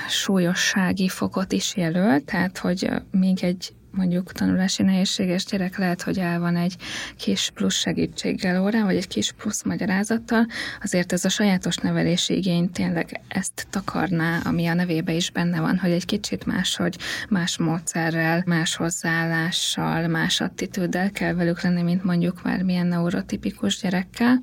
súlyossági 0.08 1.08
fokot 1.08 1.52
is 1.52 1.76
jelöl, 1.76 2.24
tehát 2.24 2.58
hogy 2.58 2.90
még 3.10 3.44
egy 3.44 3.72
mondjuk 3.90 4.32
tanulási 4.32 4.82
nehézséges 4.82 5.44
gyerek 5.44 5.78
lehet, 5.78 6.02
hogy 6.02 6.18
el 6.18 6.40
van 6.40 6.56
egy 6.56 6.76
kis 7.16 7.50
plusz 7.54 7.74
segítséggel 7.74 8.62
órán, 8.62 8.84
vagy 8.84 8.96
egy 8.96 9.06
kis 9.06 9.32
plusz 9.32 9.62
magyarázattal, 9.62 10.46
azért 10.82 11.12
ez 11.12 11.24
a 11.24 11.28
sajátos 11.28 11.76
nevelési 11.76 12.36
igény 12.36 12.70
tényleg 12.70 13.20
ezt 13.28 13.66
takarná, 13.70 14.40
ami 14.44 14.66
a 14.66 14.74
nevébe 14.74 15.12
is 15.12 15.30
benne 15.30 15.60
van, 15.60 15.78
hogy 15.78 15.90
egy 15.90 16.04
kicsit 16.04 16.46
más, 16.46 16.76
hogy 16.76 16.96
más 17.28 17.58
módszerrel, 17.58 18.42
más 18.46 18.76
hozzáállással, 18.76 20.06
más 20.06 20.40
attitűddel 20.40 21.10
kell 21.10 21.34
velük 21.34 21.62
lenni, 21.62 21.82
mint 21.82 22.04
mondjuk 22.04 22.42
már 22.42 22.62
milyen 22.62 22.86
neurotipikus 22.86 23.80
gyerekkel. 23.80 24.42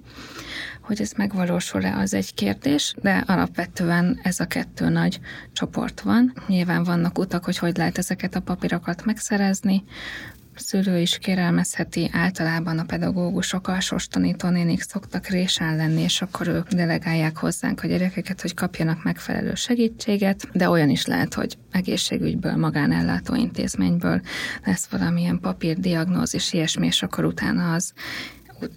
Hogy 0.85 1.01
ez 1.01 1.11
megvalósul-e, 1.11 1.97
az 1.97 2.13
egy 2.13 2.33
kérdés, 2.33 2.93
de 3.01 3.23
alapvetően 3.27 4.19
ez 4.23 4.39
a 4.39 4.45
kettő 4.45 4.89
nagy 4.89 5.19
csoport 5.53 6.01
van. 6.01 6.33
Nyilván 6.47 6.83
vannak 6.83 7.17
utak, 7.17 7.43
hogy 7.45 7.57
hogy 7.57 7.77
lehet 7.77 7.97
ezeket 7.97 8.35
a 8.35 8.39
papírokat 8.41 9.05
megszerezni, 9.05 9.83
szülő 10.55 10.99
is 10.99 11.17
kérelmezheti, 11.17 12.09
általában 12.13 12.79
a 12.79 12.83
pedagógusok, 12.83 13.67
a 13.67 13.77
tanítónénik 14.09 14.81
szoktak 14.81 15.27
résán 15.27 15.75
lenni, 15.75 16.01
és 16.01 16.21
akkor 16.21 16.47
ők 16.47 16.67
delegálják 16.67 17.37
hozzánk 17.37 17.83
a 17.83 17.87
gyerekeket, 17.87 18.41
hogy 18.41 18.53
kapjanak 18.53 19.03
megfelelő 19.03 19.55
segítséget, 19.55 20.47
de 20.53 20.69
olyan 20.69 20.89
is 20.89 21.05
lehet, 21.05 21.33
hogy 21.33 21.57
egészségügyből, 21.71 22.55
magánellátó 22.55 23.35
intézményből 23.35 24.21
lesz 24.65 24.85
valamilyen 24.85 25.39
papírdiagnózis, 25.39 26.53
ilyesmi, 26.53 26.85
és 26.85 27.03
akkor 27.03 27.25
utána 27.25 27.73
az 27.73 27.93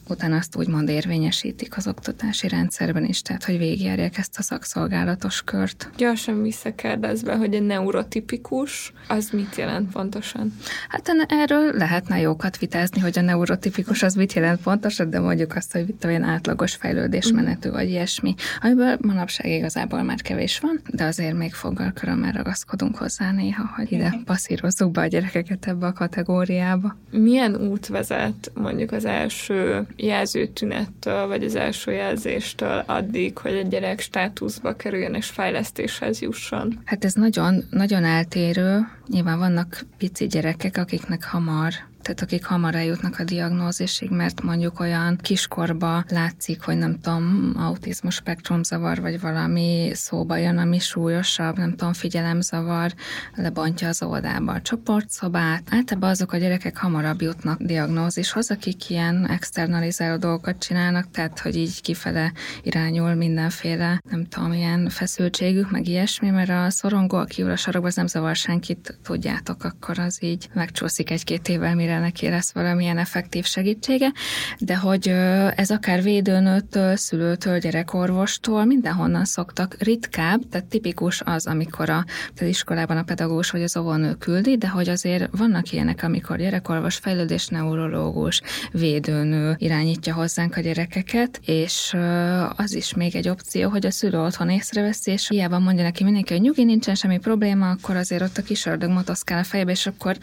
utána 0.09 0.37
azt 0.37 0.57
úgymond 0.57 0.89
érvényesítik 0.89 1.77
az 1.77 1.87
oktatási 1.87 2.49
rendszerben 2.49 3.05
is, 3.05 3.23
tehát 3.23 3.45
hogy 3.45 3.59
végigjárják 3.59 4.19
ezt 4.19 4.39
a 4.39 4.43
szakszolgálatos 4.43 5.43
kört. 5.43 5.91
Gyorsan 5.97 6.43
visszakérdezve, 6.43 7.37
hogy 7.37 7.55
egy 7.55 7.63
neurotipikus, 7.63 8.93
az 9.09 9.31
mit 9.31 9.57
jelent 9.57 9.93
pontosan? 9.93 10.57
Hát 10.89 11.11
erről 11.29 11.73
lehetne 11.73 12.21
jókat 12.21 12.59
vitázni, 12.59 13.01
hogy 13.01 13.19
a 13.19 13.21
neurotipikus 13.21 14.03
az 14.03 14.15
mit 14.15 14.33
jelent 14.33 14.61
pontosan, 14.61 15.11
de 15.11 15.21
mondjuk 15.21 15.55
azt, 15.55 15.73
hogy 15.73 15.85
mit 15.87 16.05
olyan 16.05 16.23
átlagos 16.23 16.75
fejlődésmenetű, 16.75 17.71
vagy 17.71 17.89
ilyesmi, 17.89 18.35
amiből 18.61 18.97
manapság 19.01 19.47
igazából 19.51 20.03
már 20.03 20.23
kevés 20.23 20.59
van, 20.59 20.81
de 20.91 21.05
azért 21.05 21.37
még 21.37 21.55
foggal 21.55 21.93
körömmel 21.93 22.33
ragaszkodunk 22.33 22.97
hozzá 22.97 23.33
néha, 23.33 23.71
hogy 23.77 23.93
ide 23.93 24.15
passzírozzuk 24.25 24.91
be 24.91 25.01
a 25.01 25.07
gyerekeket 25.07 25.67
ebbe 25.67 25.87
a 25.87 25.93
kategóriába. 25.93 26.97
Milyen 27.11 27.57
út 27.57 27.87
vezet 27.87 28.51
mondjuk 28.55 28.93
az 28.93 29.05
első 29.05 29.68
jelzőtünettől, 29.97 31.27
vagy 31.27 31.45
az 31.45 31.55
első 31.55 31.93
jelzéstől 31.93 32.83
addig, 32.87 33.39
hogy 33.39 33.53
egy 33.53 33.69
gyerek 33.69 34.01
státuszba 34.01 34.77
kerüljön 34.77 35.15
és 35.15 35.27
fejlesztéshez 35.27 36.21
jusson? 36.21 36.81
Hát 36.85 37.05
ez 37.05 37.15
nagyon, 37.15 37.65
nagyon 37.71 38.05
eltérő. 38.05 38.89
Nyilván 39.07 39.39
vannak 39.39 39.85
pici 39.99 40.27
gyerekek, 40.27 40.77
akiknek 40.77 41.25
hamar 41.25 41.73
tehát 42.03 42.21
akik 42.21 42.45
hamar 42.45 42.75
eljutnak 42.75 43.19
a 43.19 43.25
diagnózisig, 43.25 44.11
mert 44.11 44.43
mondjuk 44.43 44.81
olyan 44.81 45.17
kiskorba 45.17 46.05
látszik, 46.09 46.63
hogy 46.63 46.77
nem 46.77 47.01
tudom, 47.01 47.53
autizmus 47.57 48.15
spektrumzavar, 48.15 49.01
vagy 49.01 49.21
valami 49.21 49.91
szóba 49.95 50.37
jön, 50.37 50.59
ami 50.59 50.79
súlyosabb, 50.79 51.57
nem 51.57 51.71
tudom, 51.71 51.93
figyelemzavar, 51.93 52.95
lebontja 53.35 53.89
az 53.89 54.03
oldába 54.03 54.53
a 54.53 54.61
csoportszobát. 54.61 55.63
Általában 55.71 56.11
azok 56.11 56.33
a 56.33 56.37
gyerekek 56.37 56.77
hamarabb 56.77 57.23
jutnak 57.23 57.63
diagnózishoz, 57.63 58.51
akik 58.51 58.91
ilyen 58.91 59.27
externalizáló 59.29 60.17
dolgokat 60.17 60.59
csinálnak, 60.59 61.11
tehát 61.11 61.39
hogy 61.39 61.57
így 61.57 61.81
kifele 61.81 62.33
irányul 62.63 63.15
mindenféle, 63.15 64.01
nem 64.11 64.27
tudom, 64.29 64.53
ilyen 64.53 64.89
feszültségük, 64.89 65.71
meg 65.71 65.89
ilyesmi, 65.89 66.31
mert 66.31 66.51
a 66.51 66.71
szorongó, 66.71 67.17
aki 67.17 67.43
ül 67.43 67.51
a 67.51 67.57
sarokba, 67.57 67.89
az 67.89 67.95
nem 67.95 68.07
zavar 68.07 68.37
senkit, 68.37 68.99
tudjátok, 69.03 69.65
akkor 69.65 69.99
az 69.99 70.23
így 70.23 70.49
megcsúszik 70.55 71.11
egy-két 71.11 71.49
évvel, 71.49 71.75
mire 71.75 71.88
neki 71.89 72.29
lesz 72.29 72.53
valamilyen 72.53 72.99
effektív 72.99 73.45
segítsége, 73.45 74.13
de 74.59 74.77
hogy 74.77 75.09
ez 75.55 75.71
akár 75.71 76.03
védőnőtől, 76.03 76.97
szülőtől, 76.97 77.59
gyerekorvostól, 77.59 78.65
mindenhonnan 78.65 79.25
szoktak 79.25 79.77
ritkább, 79.79 80.41
tehát 80.51 80.67
tipikus 80.67 81.21
az, 81.25 81.47
amikor 81.47 81.91
a, 81.91 82.05
az 82.41 82.47
iskolában 82.47 82.97
a 82.97 83.03
pedagógus 83.03 83.51
vagy 83.51 83.63
az 83.63 83.77
óvónő 83.77 84.15
küldi, 84.15 84.57
de 84.57 84.69
hogy 84.69 84.89
azért 84.89 85.29
vannak 85.37 85.73
ilyenek, 85.73 86.03
amikor 86.03 86.37
gyerekorvos, 86.37 86.97
fejlődés 86.97 87.47
neurológus, 87.47 88.41
védőnő 88.73 89.57
irányítja 89.59 90.15
hozzánk 90.15 90.57
a 90.57 90.61
gyerekeket, 90.61 91.41
és 91.45 91.97
az 92.57 92.75
is 92.75 92.95
még 92.95 93.17
egy 93.17 93.29
opció, 93.29 93.69
hogy 93.69 93.87
a 93.87 93.91
szülő 93.91 94.21
otthon 94.21 94.51
észreveszi, 94.51 95.11
és 95.11 95.29
hiába 95.29 95.59
mondja 95.59 95.83
neki 95.83 96.05
mindenki, 96.05 96.33
hogy 96.33 96.43
nyugi, 96.43 96.65
nincsen 96.65 96.95
semmi 96.95 97.19
probléma, 97.19 97.71
akkor 97.71 97.97
azért 97.97 98.23
ott 98.23 98.39
a 98.39 98.43
kis 98.43 98.67
ördög 98.67 98.91
motoszkál 98.91 99.39
a 99.39 99.45
fejbe, 99.45 99.71
és 99.71 99.87
akkor 99.87 100.17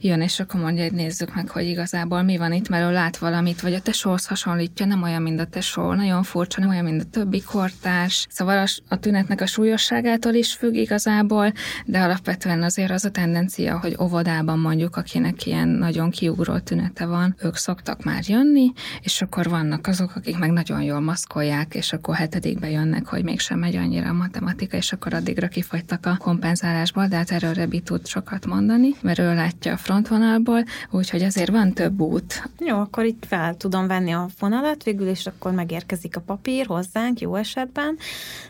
jön, 0.00 0.20
és 0.20 0.40
akkor 0.40 0.60
mondja, 0.60 0.82
hogy 0.82 0.92
nézd 0.92 1.11
nézzük 1.12 1.34
meg, 1.34 1.48
hogy 1.48 1.66
igazából 1.66 2.22
mi 2.22 2.36
van 2.36 2.52
itt, 2.52 2.68
mert 2.68 2.90
ő 2.90 2.92
lát 2.92 3.16
valamit, 3.16 3.60
vagy 3.60 3.74
a 3.74 3.80
tesóhoz 3.80 4.26
hasonlítja, 4.26 4.86
nem 4.86 5.02
olyan, 5.02 5.22
mint 5.22 5.40
a 5.40 5.44
tesó, 5.44 5.92
nagyon 5.92 6.22
furcsa, 6.22 6.60
nem 6.60 6.68
olyan, 6.68 6.84
mint 6.84 7.02
a 7.02 7.10
többi 7.10 7.42
kortárs. 7.42 8.26
Szóval 8.30 8.58
a, 8.58 8.66
a 8.88 8.98
tünetnek 8.98 9.40
a 9.40 9.46
súlyosságától 9.46 10.34
is 10.34 10.54
függ 10.54 10.74
igazából, 10.74 11.52
de 11.84 12.00
alapvetően 12.00 12.62
azért 12.62 12.90
az 12.90 13.04
a 13.04 13.10
tendencia, 13.10 13.78
hogy 13.78 13.96
óvodában 14.00 14.58
mondjuk, 14.58 14.96
akinek 14.96 15.46
ilyen 15.46 15.68
nagyon 15.68 16.10
kiugró 16.10 16.58
tünete 16.58 17.06
van, 17.06 17.34
ők 17.42 17.56
szoktak 17.56 18.04
már 18.04 18.22
jönni, 18.26 18.72
és 19.00 19.22
akkor 19.22 19.48
vannak 19.48 19.86
azok, 19.86 20.16
akik 20.16 20.38
meg 20.38 20.50
nagyon 20.50 20.82
jól 20.82 21.00
maszkolják, 21.00 21.74
és 21.74 21.92
akkor 21.92 22.14
hetedikbe 22.14 22.70
jönnek, 22.70 23.06
hogy 23.06 23.24
mégsem 23.24 23.58
megy 23.58 23.76
annyira 23.76 24.08
a 24.08 24.12
matematika, 24.12 24.76
és 24.76 24.92
akkor 24.92 25.14
addigra 25.14 25.48
kifogytak 25.48 26.06
a 26.06 26.16
kompenzálásból, 26.18 27.06
de 27.06 27.16
hát 27.16 27.30
erről 27.30 27.52
Rebi 27.52 27.80
tud 27.80 28.06
sokat 28.06 28.46
mondani, 28.46 28.88
mert 29.00 29.18
ő 29.18 29.34
látja 29.34 29.72
a 29.72 29.76
frontvonalból, 29.76 30.64
úgyhogy 31.02 31.22
azért 31.22 31.50
van 31.50 31.72
több 31.72 32.00
út. 32.00 32.50
Jó, 32.58 32.78
akkor 32.78 33.04
itt 33.04 33.24
fel 33.26 33.56
tudom 33.56 33.86
venni 33.86 34.12
a 34.12 34.28
vonalat, 34.38 34.82
végül 34.82 35.08
is 35.08 35.26
akkor 35.26 35.52
megérkezik 35.52 36.16
a 36.16 36.20
papír 36.20 36.66
hozzánk, 36.66 37.20
jó 37.20 37.34
esetben. 37.34 37.96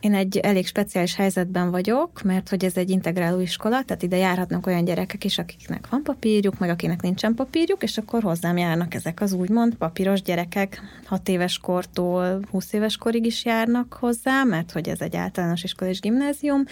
Én 0.01 0.15
egy 0.15 0.37
elég 0.37 0.67
speciális 0.67 1.15
helyzetben 1.15 1.71
vagyok, 1.71 2.23
mert 2.23 2.49
hogy 2.49 2.65
ez 2.65 2.77
egy 2.77 2.91
integráló 2.91 3.41
iskola, 3.41 3.83
tehát 3.85 4.03
ide 4.03 4.17
járhatnak 4.17 4.67
olyan 4.67 4.85
gyerekek 4.85 5.25
is, 5.25 5.39
akiknek 5.39 5.89
van 5.91 6.03
papírjuk, 6.03 6.59
meg 6.59 6.71
akinek 6.71 7.03
nincsen 7.03 7.35
papírjuk, 7.35 7.83
és 7.83 7.99
akkor 7.99 8.23
hozzám 8.23 8.57
járnak 8.57 8.95
ezek 8.95 9.21
az 9.21 9.33
úgymond 9.33 9.75
papíros 9.75 10.23
gyerekek, 10.23 10.83
6 11.05 11.29
éves 11.29 11.59
kortól 11.59 12.41
20 12.51 12.73
éves 12.73 12.97
korig 12.97 13.27
is 13.27 13.45
járnak 13.45 13.97
hozzá, 14.01 14.45
mert 14.45 14.73
hogy 14.73 14.89
ez 14.89 15.01
egy 15.01 15.17
általános 15.17 15.63
iskola 15.63 15.91
és 15.91 16.01
gimnázium, 16.01 16.65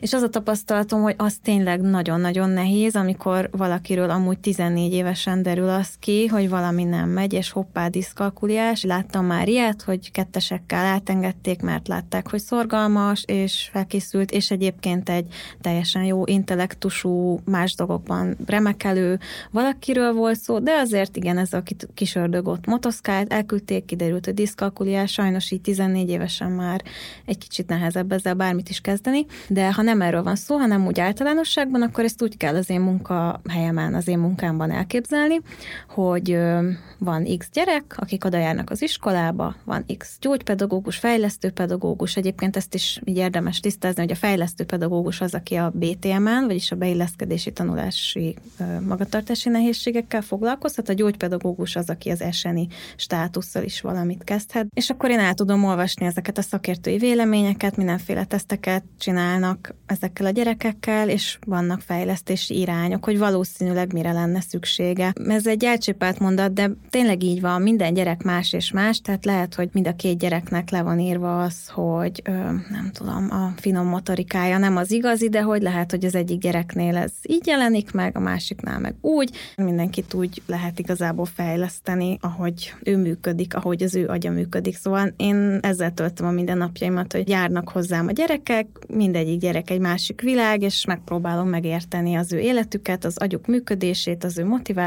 és 0.00 0.12
az 0.12 0.22
a 0.22 0.28
tapasztalatom, 0.28 1.02
hogy 1.02 1.14
az 1.16 1.36
tényleg 1.42 1.80
nagyon-nagyon 1.80 2.50
nehéz, 2.50 2.96
amikor 2.96 3.48
valakiről 3.52 4.10
amúgy 4.10 4.38
14 4.38 4.92
évesen 5.26 5.42
derül 5.42 5.68
az 5.68 5.88
ki, 5.98 6.26
hogy 6.26 6.48
valami 6.48 6.84
nem 6.84 7.08
megy, 7.08 7.32
és 7.32 7.50
hoppá, 7.50 7.88
diszkalkuliás. 7.88 8.82
Láttam 8.82 9.24
már 9.26 9.48
ilyet, 9.48 9.82
hogy 9.82 10.10
kettesekkel 10.10 10.84
átengedték, 10.84 11.62
mert 11.62 11.88
látták, 11.88 12.30
hogy 12.30 12.40
szorgalmas, 12.40 13.24
és 13.26 13.68
felkészült, 13.72 14.30
és 14.30 14.50
egyébként 14.50 15.08
egy 15.08 15.26
teljesen 15.60 16.04
jó 16.04 16.26
intellektusú, 16.26 17.40
más 17.44 17.74
dolgokban 17.74 18.36
remekelő 18.46 19.18
valakiről 19.50 20.12
volt 20.12 20.38
szó, 20.38 20.58
de 20.58 20.72
azért 20.72 21.16
igen, 21.16 21.38
ez 21.38 21.52
a 21.52 21.62
kis 21.94 22.14
ördög 22.14 22.46
ott 22.46 22.66
motoszkált, 22.66 23.32
elküldték, 23.32 23.84
kiderült, 23.84 24.24
hogy 24.24 24.34
diszkalkuliás, 24.34 25.12
sajnos 25.12 25.50
így 25.50 25.60
14 25.60 26.08
évesen 26.08 26.50
már 26.50 26.82
egy 27.24 27.38
kicsit 27.38 27.68
nehezebb 27.68 28.12
ezzel 28.12 28.34
bármit 28.34 28.68
is 28.68 28.80
kezdeni, 28.80 29.26
de 29.48 29.72
ha 29.72 29.82
nem 29.82 30.00
erről 30.00 30.22
van 30.22 30.36
szó, 30.36 30.56
hanem 30.56 30.86
úgy 30.86 31.00
általánosságban, 31.00 31.82
akkor 31.82 32.04
ezt 32.04 32.22
úgy 32.22 32.36
kell 32.36 32.54
az 32.54 32.70
én 32.70 32.80
munkahelyemen, 32.80 33.94
az 33.94 34.08
én 34.08 34.18
munkámban 34.18 34.70
elképzelni, 34.70 35.14
hogy 35.88 36.38
van 36.98 37.26
X 37.38 37.48
gyerek, 37.52 37.94
akik 37.96 38.24
oda 38.24 38.38
járnak 38.38 38.70
az 38.70 38.82
iskolába, 38.82 39.54
van 39.64 39.84
X 39.98 40.16
gyógypedagógus, 40.20 40.96
fejlesztő 40.96 41.50
pedagógus, 41.50 42.16
egyébként 42.16 42.56
ezt 42.56 42.74
is 42.74 43.00
így 43.04 43.16
érdemes 43.16 43.60
tisztázni, 43.60 44.02
hogy 44.02 44.10
a 44.10 44.14
fejlesztő 44.14 44.64
pedagógus 44.64 45.20
az, 45.20 45.34
aki 45.34 45.54
a 45.54 45.72
BTM-en, 45.74 46.44
vagyis 46.46 46.70
a 46.70 46.76
beilleszkedési 46.76 47.52
tanulási 47.52 48.36
magatartási 48.86 49.48
nehézségekkel 49.48 50.22
foglalkozhat, 50.22 50.88
a 50.88 50.92
gyógypedagógus 50.92 51.76
az, 51.76 51.90
aki 51.90 52.10
az 52.10 52.20
eseni 52.20 52.66
státusszal 52.96 53.62
is 53.64 53.80
valamit 53.80 54.24
kezdhet, 54.24 54.66
és 54.74 54.90
akkor 54.90 55.10
én 55.10 55.18
el 55.18 55.34
tudom 55.34 55.64
olvasni 55.64 56.06
ezeket 56.06 56.38
a 56.38 56.42
szakértői 56.42 56.98
véleményeket, 56.98 57.76
mindenféle 57.76 58.24
teszteket 58.24 58.84
csinálnak 58.98 59.74
ezekkel 59.86 60.26
a 60.26 60.30
gyerekekkel, 60.30 61.08
és 61.08 61.38
vannak 61.46 61.80
fejlesztési 61.80 62.58
irányok, 62.58 63.04
hogy 63.04 63.18
valószínűleg 63.18 63.92
mire 63.92 64.12
lenne 64.12 64.40
szüksége. 64.40 65.05
Ez 65.28 65.46
egy 65.46 65.64
elcsépelt 65.64 66.18
mondat, 66.18 66.52
de 66.52 66.70
tényleg 66.90 67.22
így 67.22 67.40
van, 67.40 67.62
minden 67.62 67.94
gyerek 67.94 68.22
más 68.22 68.52
és 68.52 68.70
más, 68.70 69.00
tehát 69.00 69.24
lehet, 69.24 69.54
hogy 69.54 69.68
mind 69.72 69.86
a 69.86 69.96
két 69.96 70.18
gyereknek 70.18 70.70
le 70.70 70.82
van 70.82 70.98
írva 70.98 71.42
az, 71.42 71.68
hogy 71.68 72.22
ö, 72.24 72.30
nem 72.70 72.90
tudom, 72.92 73.28
a 73.30 73.52
finom 73.56 73.86
motorikája 73.86 74.58
nem 74.58 74.76
az 74.76 74.90
igazi, 74.90 75.28
de 75.28 75.42
hogy 75.42 75.62
lehet, 75.62 75.90
hogy 75.90 76.04
az 76.04 76.14
egyik 76.14 76.40
gyereknél 76.40 76.96
ez 76.96 77.12
így 77.28 77.46
jelenik 77.46 77.92
meg, 77.92 78.16
a 78.16 78.20
másiknál 78.20 78.78
meg 78.78 78.94
úgy. 79.00 79.30
Mindenkit 79.56 80.14
úgy 80.14 80.42
lehet 80.46 80.78
igazából 80.78 81.26
fejleszteni, 81.26 82.18
ahogy 82.20 82.74
ő 82.82 82.96
működik, 82.96 83.54
ahogy 83.54 83.82
az 83.82 83.94
ő 83.94 84.06
agya 84.08 84.30
működik. 84.30 84.76
Szóval 84.76 85.12
én 85.16 85.58
ezzel 85.62 85.94
töltöm 85.94 86.26
a 86.26 86.30
mindennapjaimat, 86.30 87.12
hogy 87.12 87.28
járnak 87.28 87.68
hozzám 87.68 88.06
a 88.06 88.12
gyerekek, 88.12 88.66
mindegyik 88.88 89.40
gyerek 89.40 89.70
egy 89.70 89.80
másik 89.80 90.20
világ, 90.20 90.62
és 90.62 90.84
megpróbálom 90.84 91.48
megérteni 91.48 92.14
az 92.14 92.32
ő 92.32 92.38
életüket, 92.38 93.04
az 93.04 93.16
agyuk 93.18 93.46
működését, 93.46 94.24
az 94.24 94.38
ő 94.38 94.44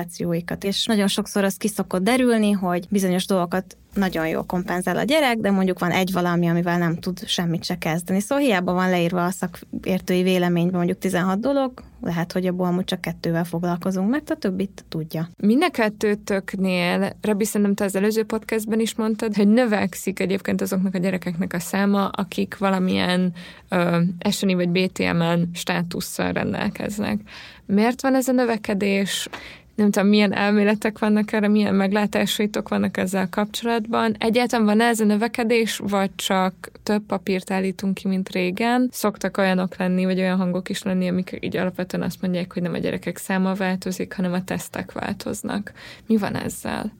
motivációikat, 0.09 0.63
és 0.63 0.85
nagyon 0.85 1.07
sokszor 1.07 1.43
az 1.43 1.57
kiszokott 1.57 2.03
derülni, 2.03 2.51
hogy 2.51 2.85
bizonyos 2.89 3.25
dolgokat 3.25 3.77
nagyon 3.93 4.27
jól 4.27 4.43
kompenzál 4.43 4.97
a 4.97 5.03
gyerek, 5.03 5.37
de 5.37 5.51
mondjuk 5.51 5.79
van 5.79 5.91
egy 5.91 6.11
valami, 6.11 6.47
amivel 6.47 6.77
nem 6.77 6.95
tud 6.95 7.27
semmit 7.27 7.63
se 7.63 7.77
kezdeni. 7.77 8.19
Szóval 8.19 8.43
hiába 8.43 8.73
van 8.73 8.89
leírva 8.89 9.25
a 9.25 9.31
szakértői 9.31 10.23
véleményben 10.23 10.75
mondjuk 10.75 10.97
16 10.97 11.39
dolog, 11.39 11.83
lehet, 12.01 12.31
hogy 12.31 12.45
abból 12.45 12.67
amúgy 12.67 12.83
csak 12.83 13.01
kettővel 13.01 13.43
foglalkozunk, 13.43 14.09
mert 14.09 14.29
a 14.29 14.35
többit 14.35 14.85
tudja. 14.89 15.29
Mind 15.37 15.63
a 15.63 15.69
kettőtöknél, 15.69 17.15
Rebi, 17.21 17.45
szerintem 17.45 17.75
te 17.75 17.83
az 17.83 17.95
előző 17.95 18.23
podcastben 18.23 18.79
is 18.79 18.95
mondtad, 18.95 19.35
hogy 19.35 19.47
növekszik 19.47 20.19
egyébként 20.19 20.61
azoknak 20.61 20.95
a 20.95 20.97
gyerekeknek 20.97 21.53
a 21.53 21.59
száma, 21.59 22.07
akik 22.07 22.57
valamilyen 22.57 23.33
ö, 23.69 23.99
vagy 24.41 24.69
BTM-en 24.69 25.49
státusszal 25.53 26.31
rendelkeznek. 26.31 27.19
Miért 27.65 28.01
van 28.01 28.15
ez 28.15 28.27
a 28.27 28.31
növekedés? 28.31 29.29
Nem 29.79 29.91
tudom, 29.91 30.09
milyen 30.09 30.33
elméletek 30.33 30.99
vannak 30.99 31.31
erre, 31.31 31.47
milyen 31.47 31.75
meglátásaitok 31.75 32.69
vannak 32.69 32.97
ezzel 32.97 33.29
kapcsolatban. 33.29 34.15
Egyáltalán 34.17 34.65
van 34.65 34.81
ez 34.81 34.99
a 34.99 35.05
növekedés, 35.05 35.81
vagy 35.83 36.15
csak 36.15 36.71
több 36.83 37.03
papírt 37.07 37.51
állítunk 37.51 37.93
ki, 37.93 38.07
mint 38.07 38.29
régen? 38.29 38.89
Szoktak 38.91 39.37
olyanok 39.37 39.77
lenni, 39.77 40.05
vagy 40.05 40.19
olyan 40.19 40.37
hangok 40.37 40.69
is 40.69 40.83
lenni, 40.83 41.07
amik 41.07 41.37
így 41.39 41.57
alapvetően 41.57 42.03
azt 42.03 42.21
mondják, 42.21 42.53
hogy 42.53 42.61
nem 42.61 42.73
a 42.73 42.77
gyerekek 42.77 43.17
száma 43.17 43.53
változik, 43.53 44.13
hanem 44.13 44.33
a 44.33 44.43
tesztek 44.43 44.91
változnak. 44.91 45.71
Mi 46.05 46.17
van 46.17 46.35
ezzel? 46.35 46.91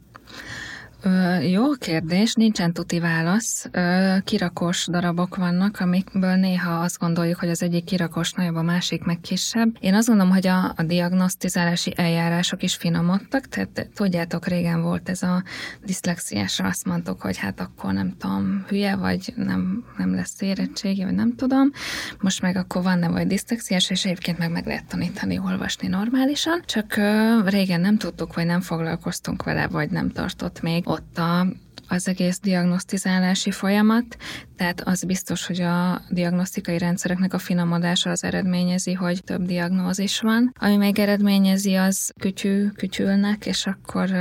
Ö, 1.02 1.40
jó 1.40 1.72
kérdés, 1.72 2.34
nincsen 2.34 2.74
tuti 2.74 3.00
válasz. 3.00 3.68
Ö, 3.72 4.16
kirakós 4.24 4.88
darabok 4.92 5.36
vannak, 5.36 5.80
amikből 5.80 6.36
néha 6.36 6.72
azt 6.72 7.00
gondoljuk, 7.00 7.40
hogy 7.40 7.50
az 7.50 7.64
egyik 7.64 7.84
kirakós 7.84 8.32
nagyobb, 8.32 8.56
a 8.56 8.62
másik 8.62 9.04
meg 9.04 9.20
kisebb. 9.22 9.76
Én 9.80 9.94
azt 9.94 10.08
gondolom, 10.08 10.32
hogy 10.32 10.48
a, 10.48 10.74
a 10.76 10.84
diagnosztizálási 10.84 11.94
eljárások 11.96 12.64
is 12.64 12.76
finomodtak, 12.76 13.48
tehát 13.48 13.90
tudjátok, 13.96 14.48
régen 14.48 14.82
volt 14.82 15.10
ez 15.10 15.24
a 15.24 15.44
diszlexiásra, 15.86 16.68
azt 16.68 16.86
mondtuk, 16.86 17.22
hogy 17.22 17.38
hát 17.38 17.60
akkor 17.60 17.94
nem 17.94 18.16
tudom, 18.18 18.66
hülye, 18.68 18.96
vagy 18.96 19.34
nem, 19.36 19.84
nem 19.98 20.16
lesz 20.16 20.42
érettségi, 20.42 21.04
vagy 21.04 21.16
nem 21.16 21.36
tudom. 21.36 21.72
Most 22.20 22.42
meg 22.42 22.56
akkor 22.56 22.84
van-e 22.84 23.10
vagy 23.10 23.28
diszlexiás, 23.28 23.90
és 23.90 24.06
egyébként 24.06 24.38
meg 24.38 24.52
meg 24.52 24.66
lehet 24.66 24.86
tanítani, 24.86 25.40
olvasni 25.40 25.88
normálisan. 25.88 26.62
Csak 26.66 26.96
ö, 26.98 27.38
régen 27.46 27.82
nem 27.82 27.98
tudtuk, 27.98 28.34
vagy 28.34 28.46
nem 28.46 28.62
foglalkoztunk 28.62 29.44
vele, 29.44 29.68
vagy 29.68 29.90
nem 29.90 30.10
tartott 30.10 30.62
még 30.62 30.88
ott 30.90 31.18
a 31.18 31.48
az 31.92 32.08
egész 32.08 32.40
diagnosztizálási 32.40 33.52
folyamat, 33.52 34.18
tehát 34.60 34.82
az 34.82 35.04
biztos, 35.04 35.46
hogy 35.46 35.62
a 35.62 36.02
diagnosztikai 36.10 36.78
rendszereknek 36.78 37.34
a 37.34 37.38
finomodása 37.38 38.10
az 38.10 38.24
eredményezi, 38.24 38.94
hogy 38.94 39.24
több 39.24 39.46
diagnózis 39.46 40.20
van. 40.20 40.54
Ami 40.60 40.78
még 40.78 41.00
eredményezi, 41.00 41.74
az 41.76 42.12
kütyű, 42.20 42.68
kütyülnek, 42.68 43.46
és 43.46 43.66
akkor 43.66 44.12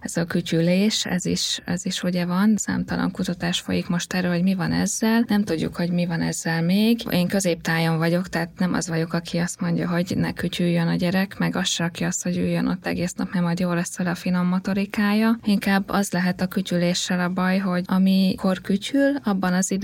ez 0.00 0.16
a 0.16 0.24
kütyülés, 0.24 1.04
ez 1.06 1.24
is, 1.24 1.60
ez 1.64 1.86
is 1.86 2.02
ugye 2.02 2.24
van. 2.24 2.56
Számtalan 2.56 3.10
kutatás 3.10 3.60
folyik 3.60 3.88
most 3.88 4.12
erről, 4.12 4.30
hogy 4.32 4.42
mi 4.42 4.54
van 4.54 4.72
ezzel. 4.72 5.24
Nem 5.28 5.44
tudjuk, 5.44 5.76
hogy 5.76 5.90
mi 5.90 6.06
van 6.06 6.20
ezzel 6.20 6.62
még. 6.62 7.00
Én 7.10 7.28
középtájon 7.28 7.98
vagyok, 7.98 8.28
tehát 8.28 8.50
nem 8.58 8.74
az 8.74 8.88
vagyok, 8.88 9.12
aki 9.12 9.38
azt 9.38 9.60
mondja, 9.60 9.88
hogy 9.88 10.12
ne 10.16 10.32
kütyüljön 10.32 10.88
a 10.88 10.94
gyerek, 10.94 11.38
meg 11.38 11.56
az 11.56 11.68
se, 11.68 11.84
aki 11.84 12.04
azt, 12.04 12.22
hogy 12.22 12.36
üljön 12.36 12.66
ott 12.66 12.86
egész 12.86 13.12
nap, 13.12 13.32
mert 13.32 13.44
majd 13.44 13.58
jó 13.58 13.72
lesz 13.72 13.98
a 13.98 14.14
finom 14.14 14.46
motorikája. 14.46 15.38
Inkább 15.44 15.88
az 15.88 16.12
lehet 16.12 16.40
a 16.40 16.46
kütyüléssel 16.46 17.20
a 17.20 17.28
baj, 17.28 17.58
hogy 17.58 17.84
amikor 17.86 18.60
kütyül, 18.60 19.16
abban 19.22 19.52
az 19.52 19.70
időben 19.70 19.82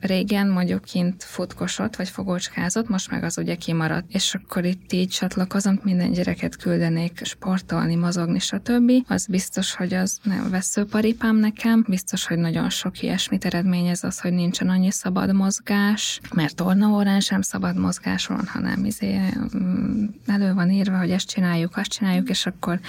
régen 0.00 0.48
mondjuk 0.48 0.84
kint 0.84 1.24
futkosott, 1.24 1.96
vagy 1.96 2.08
fogócskázott, 2.08 2.88
most 2.88 3.10
meg 3.10 3.24
az 3.24 3.38
ugye 3.38 3.54
kimaradt. 3.54 4.06
És 4.08 4.34
akkor 4.34 4.64
itt 4.64 4.92
így 4.92 5.08
csatlakozom, 5.08 5.80
minden 5.82 6.12
gyereket 6.12 6.56
küldenék 6.56 7.20
sportolni, 7.24 7.94
mozogni, 7.94 8.38
stb. 8.38 8.92
Az 9.06 9.26
biztos, 9.26 9.74
hogy 9.74 9.94
az 9.94 10.18
nem 10.22 10.50
veszőparipám 10.50 11.36
nekem, 11.36 11.84
biztos, 11.88 12.26
hogy 12.26 12.38
nagyon 12.38 12.70
sok 12.70 13.02
ilyesmit 13.02 13.44
eredményez 13.44 14.04
az, 14.04 14.20
hogy 14.20 14.32
nincsen 14.32 14.68
annyi 14.68 14.90
szabad 14.90 15.34
mozgás, 15.34 16.20
mert 16.34 16.56
tornaórán 16.56 17.20
sem 17.20 17.42
szabad 17.42 17.76
mozgás 17.76 18.26
van, 18.26 18.46
hanem 18.46 18.84
izé, 18.84 19.18
mm, 19.56 20.04
elő 20.26 20.54
van 20.54 20.70
írva, 20.70 20.98
hogy 20.98 21.10
ezt 21.10 21.28
csináljuk, 21.28 21.76
azt 21.76 21.90
csináljuk, 21.90 22.28
és 22.28 22.46
akkor 22.46 22.80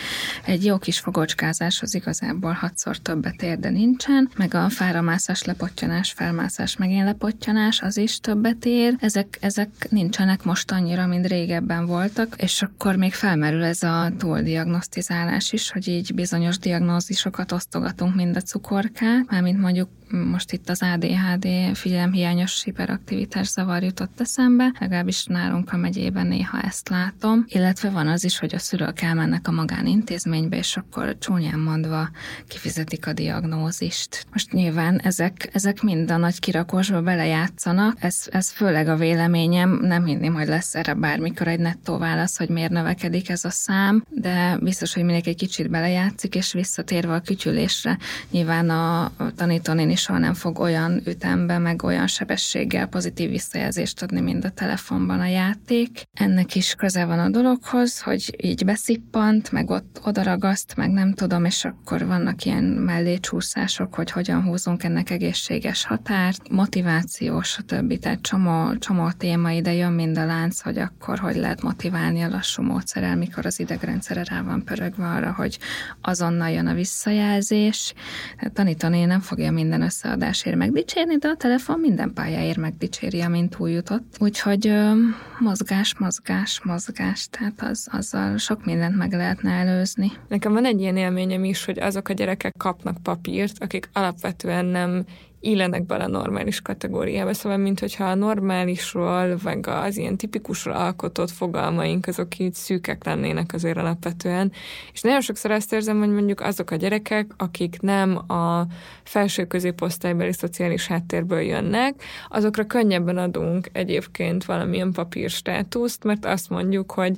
egy 0.46 0.66
jó 0.66 0.78
kis 0.78 1.00
fogócskázáshoz 1.00 1.94
igazából 1.94 2.52
hatszor 2.52 2.98
többet 2.98 3.42
ér, 3.42 3.60
de 3.60 3.70
nincsen, 3.70 4.30
meg 4.38 4.54
a 4.54 4.70
fáramászás, 4.70 5.44
lepottyanás, 5.44 6.12
elmászás, 6.42 6.78
megint 6.78 7.04
lepottyanás, 7.04 7.82
az 7.82 7.98
is 7.98 8.20
többet 8.20 8.66
ér. 8.66 8.96
Ezek, 9.00 9.38
ezek 9.42 9.88
nincsenek 9.90 10.44
most 10.44 10.72
annyira, 10.72 11.08
mint 11.08 11.28
régebben 11.28 11.86
voltak, 11.86 12.36
és 12.38 12.62
akkor 12.62 12.96
még 12.96 13.14
felmerül 13.14 13.64
ez 13.64 13.84
a 13.84 14.12
túldiagnosztizálás 14.18 15.52
is, 15.52 15.72
hogy 15.72 15.88
így 15.88 16.14
bizonyos 16.14 16.58
diagnózisokat 16.58 17.52
osztogatunk 17.52 18.16
mind 18.16 18.36
a 18.36 18.42
cukorkát, 18.42 19.30
mármint 19.30 19.60
mondjuk 19.60 19.90
most 20.12 20.52
itt 20.52 20.70
az 20.70 20.82
ADHD 20.82 21.48
figyelemhiányos 21.74 22.64
hiperaktivitás 22.64 23.48
zavar 23.48 23.84
jutott 23.84 24.22
eszembe, 24.22 24.74
legalábbis 24.80 25.26
nálunk 25.26 25.74
a 25.74 25.78
megyében 25.78 26.28
néha 26.28 26.62
ezt 26.62 26.90
látom, 26.90 27.46
illetve 27.48 27.90
van 27.90 28.08
az 28.08 28.24
is, 28.24 28.40
hogy 28.40 28.56
a 28.56 28.60
szülők 28.60 29.02
elmennek 29.02 29.48
a 29.48 29.52
magánintézménybe, 29.52 30.58
és 30.58 30.78
akkor 30.78 31.18
csúnyán 31.20 31.60
mondva 31.60 32.10
kifizetik 32.48 33.08
a 33.08 33.14
diagnózist. 33.14 34.26
Most 34.32 34.52
nyilván 34.52 35.00
ezek, 35.00 35.50
ezek 35.54 35.82
mind 35.82 36.12
a 36.12 36.18
nagy 36.18 36.40
kirakósba 36.40 37.02
belejátszanak, 37.02 37.98
ez, 38.00 38.28
ez 38.32 38.52
főleg 38.52 38.88
a 38.88 38.96
véleményem, 38.96 39.80
nem 39.82 40.06
hinném, 40.06 40.34
hogy 40.34 40.48
lesz 40.48 40.76
erre 40.76 40.94
bármikor 40.94 41.48
egy 41.48 41.60
nettó 41.60 41.98
válasz, 41.98 42.38
hogy 42.38 42.50
miért 42.50 42.72
növekedik 42.72 43.30
ez 43.30 43.46
a 43.46 43.50
szám, 43.50 44.06
de 44.10 44.58
biztos, 44.62 44.94
hogy 44.94 45.04
mindenki 45.04 45.30
egy 45.30 45.36
kicsit 45.36 45.70
belejátszik, 45.70 46.36
és 46.36 46.54
visszatérve 46.54 47.14
a 47.14 47.20
kütyülésre, 47.20 47.98
nyilván 48.32 48.70
a 48.70 49.12
tanítónén 49.36 49.90
is 49.90 50.01
soha 50.02 50.20
nem 50.20 50.34
fog 50.34 50.60
olyan 50.60 51.02
ütemben, 51.06 51.62
meg 51.62 51.84
olyan 51.84 52.08
sebességgel 52.08 52.86
pozitív 52.86 53.30
visszajelzést 53.30 54.02
adni, 54.02 54.20
mint 54.20 54.46
a 54.46 54.50
telefonban 54.50 55.20
a 55.20 55.26
játék. 55.26 56.04
Ennek 56.14 56.56
is 56.56 56.74
köze 56.74 57.06
van 57.06 57.20
a 57.20 57.30
dologhoz, 57.30 58.02
hogy 58.02 58.36
így 58.44 58.66
beszippant, 58.66 59.52
meg 59.52 59.70
ott 59.70 60.02
odaragaszt, 60.04 60.76
meg 60.76 60.92
nem 60.92 61.14
tudom, 61.14 61.46
és 61.46 61.66
akkor 61.66 62.06
vannak 62.06 62.46
ilyen 62.46 62.64
mellécsúszások, 62.64 63.94
hogy 63.96 64.12
hogyan 64.12 64.44
húzunk 64.44 64.84
ennek 64.84 65.10
egészséges 65.10 65.86
határt, 65.86 66.50
motiváció, 66.50 67.42
stb. 67.42 68.00
Tehát 68.00 68.22
csomó, 68.22 68.78
csomó 68.78 69.12
téma 69.12 69.52
ide 69.52 69.74
jön 69.74 69.92
mind 69.92 70.18
a 70.18 70.26
lánc, 70.26 70.62
hogy 70.62 70.78
akkor 70.78 71.20
hogy 71.20 71.36
lehet 71.36 71.62
motiválni 71.62 72.22
a 72.22 72.30
lassú 72.30 72.64
módszerrel, 72.64 73.16
mikor 73.16 73.46
az 73.46 73.60
idegrendszere 73.60 74.24
rá 74.24 74.42
van 74.42 74.64
pörögve 74.64 75.08
arra, 75.08 75.34
hogy 75.34 75.60
azonnal 76.02 76.50
jön 76.50 76.68
a 76.68 76.74
visszajelzés. 76.74 77.94
Tehát 78.38 78.54
tanítani 78.54 79.06
nem 79.06 79.20
fogja 79.20 79.52
minden 79.52 79.82
összeadásért 79.92 80.56
megdicsérni, 80.56 81.18
de 81.18 81.28
a 81.28 81.36
telefon 81.36 81.80
minden 81.80 82.14
pályáért 82.14 82.58
megdicséri, 82.58 83.22
amint 83.22 83.56
túljutott. 83.58 84.16
Úgyhogy 84.20 84.68
ö, 84.68 84.92
mozgás, 85.40 85.98
mozgás, 85.98 86.62
mozgás, 86.64 87.28
tehát 87.30 87.62
az, 87.62 87.88
azzal 87.92 88.38
sok 88.38 88.66
mindent 88.66 88.98
meg 88.98 89.12
lehetne 89.12 89.52
előzni. 89.52 90.12
Nekem 90.28 90.54
van 90.54 90.66
egy 90.66 90.82
ilyen 90.82 90.98
élményem 90.98 91.44
is, 91.44 91.66
hogy 91.66 91.80
azok 91.80 92.10
a 92.10 92.14
gyerekek 92.14 92.54
kapnak 92.58 92.98
papírt, 93.04 93.64
akik 93.64 93.90
alapvetően 93.94 94.66
nem 94.66 95.06
illenek 95.42 95.86
bele 95.86 96.04
a 96.04 96.08
normális 96.08 96.62
kategóriába, 96.62 97.34
szóval 97.34 97.58
mint 97.58 97.80
hogyha 97.80 98.04
a 98.04 98.16
normálisról, 98.16 99.40
meg 99.44 99.68
az 99.68 99.98
ilyen 99.98 100.18
tipikusról 100.18 100.76
alkotott 100.76 101.30
fogalmaink, 101.30 102.08
azok 102.08 102.40
így 102.40 102.54
szűkek 102.54 103.06
lennének 103.06 103.54
azért 103.54 103.78
alapvetően. 103.78 104.52
És 104.94 105.02
nagyon 105.02 105.22
sokszor 105.22 105.52
azt 105.52 105.74
érzem, 105.74 106.00
hogy 106.00 106.12
mondjuk 106.14 106.42
azok 106.42 106.72
a 106.72 106.76
gyerekek, 106.76 107.32
akik 107.38 107.82
nem 107.82 108.32
a 108.32 108.66
felső 109.04 109.46
középosztálybeli 109.46 110.34
szociális 110.34 110.88
háttérből 110.88 111.42
jönnek, 111.42 112.04
azokra 112.30 112.64
könnyebben 112.66 113.18
adunk 113.18 113.70
egyébként 113.72 114.46
valamilyen 114.46 114.92
papírstátuszt, 114.92 116.04
mert 116.04 116.26
azt 116.26 116.50
mondjuk, 116.50 116.92
hogy 116.92 117.16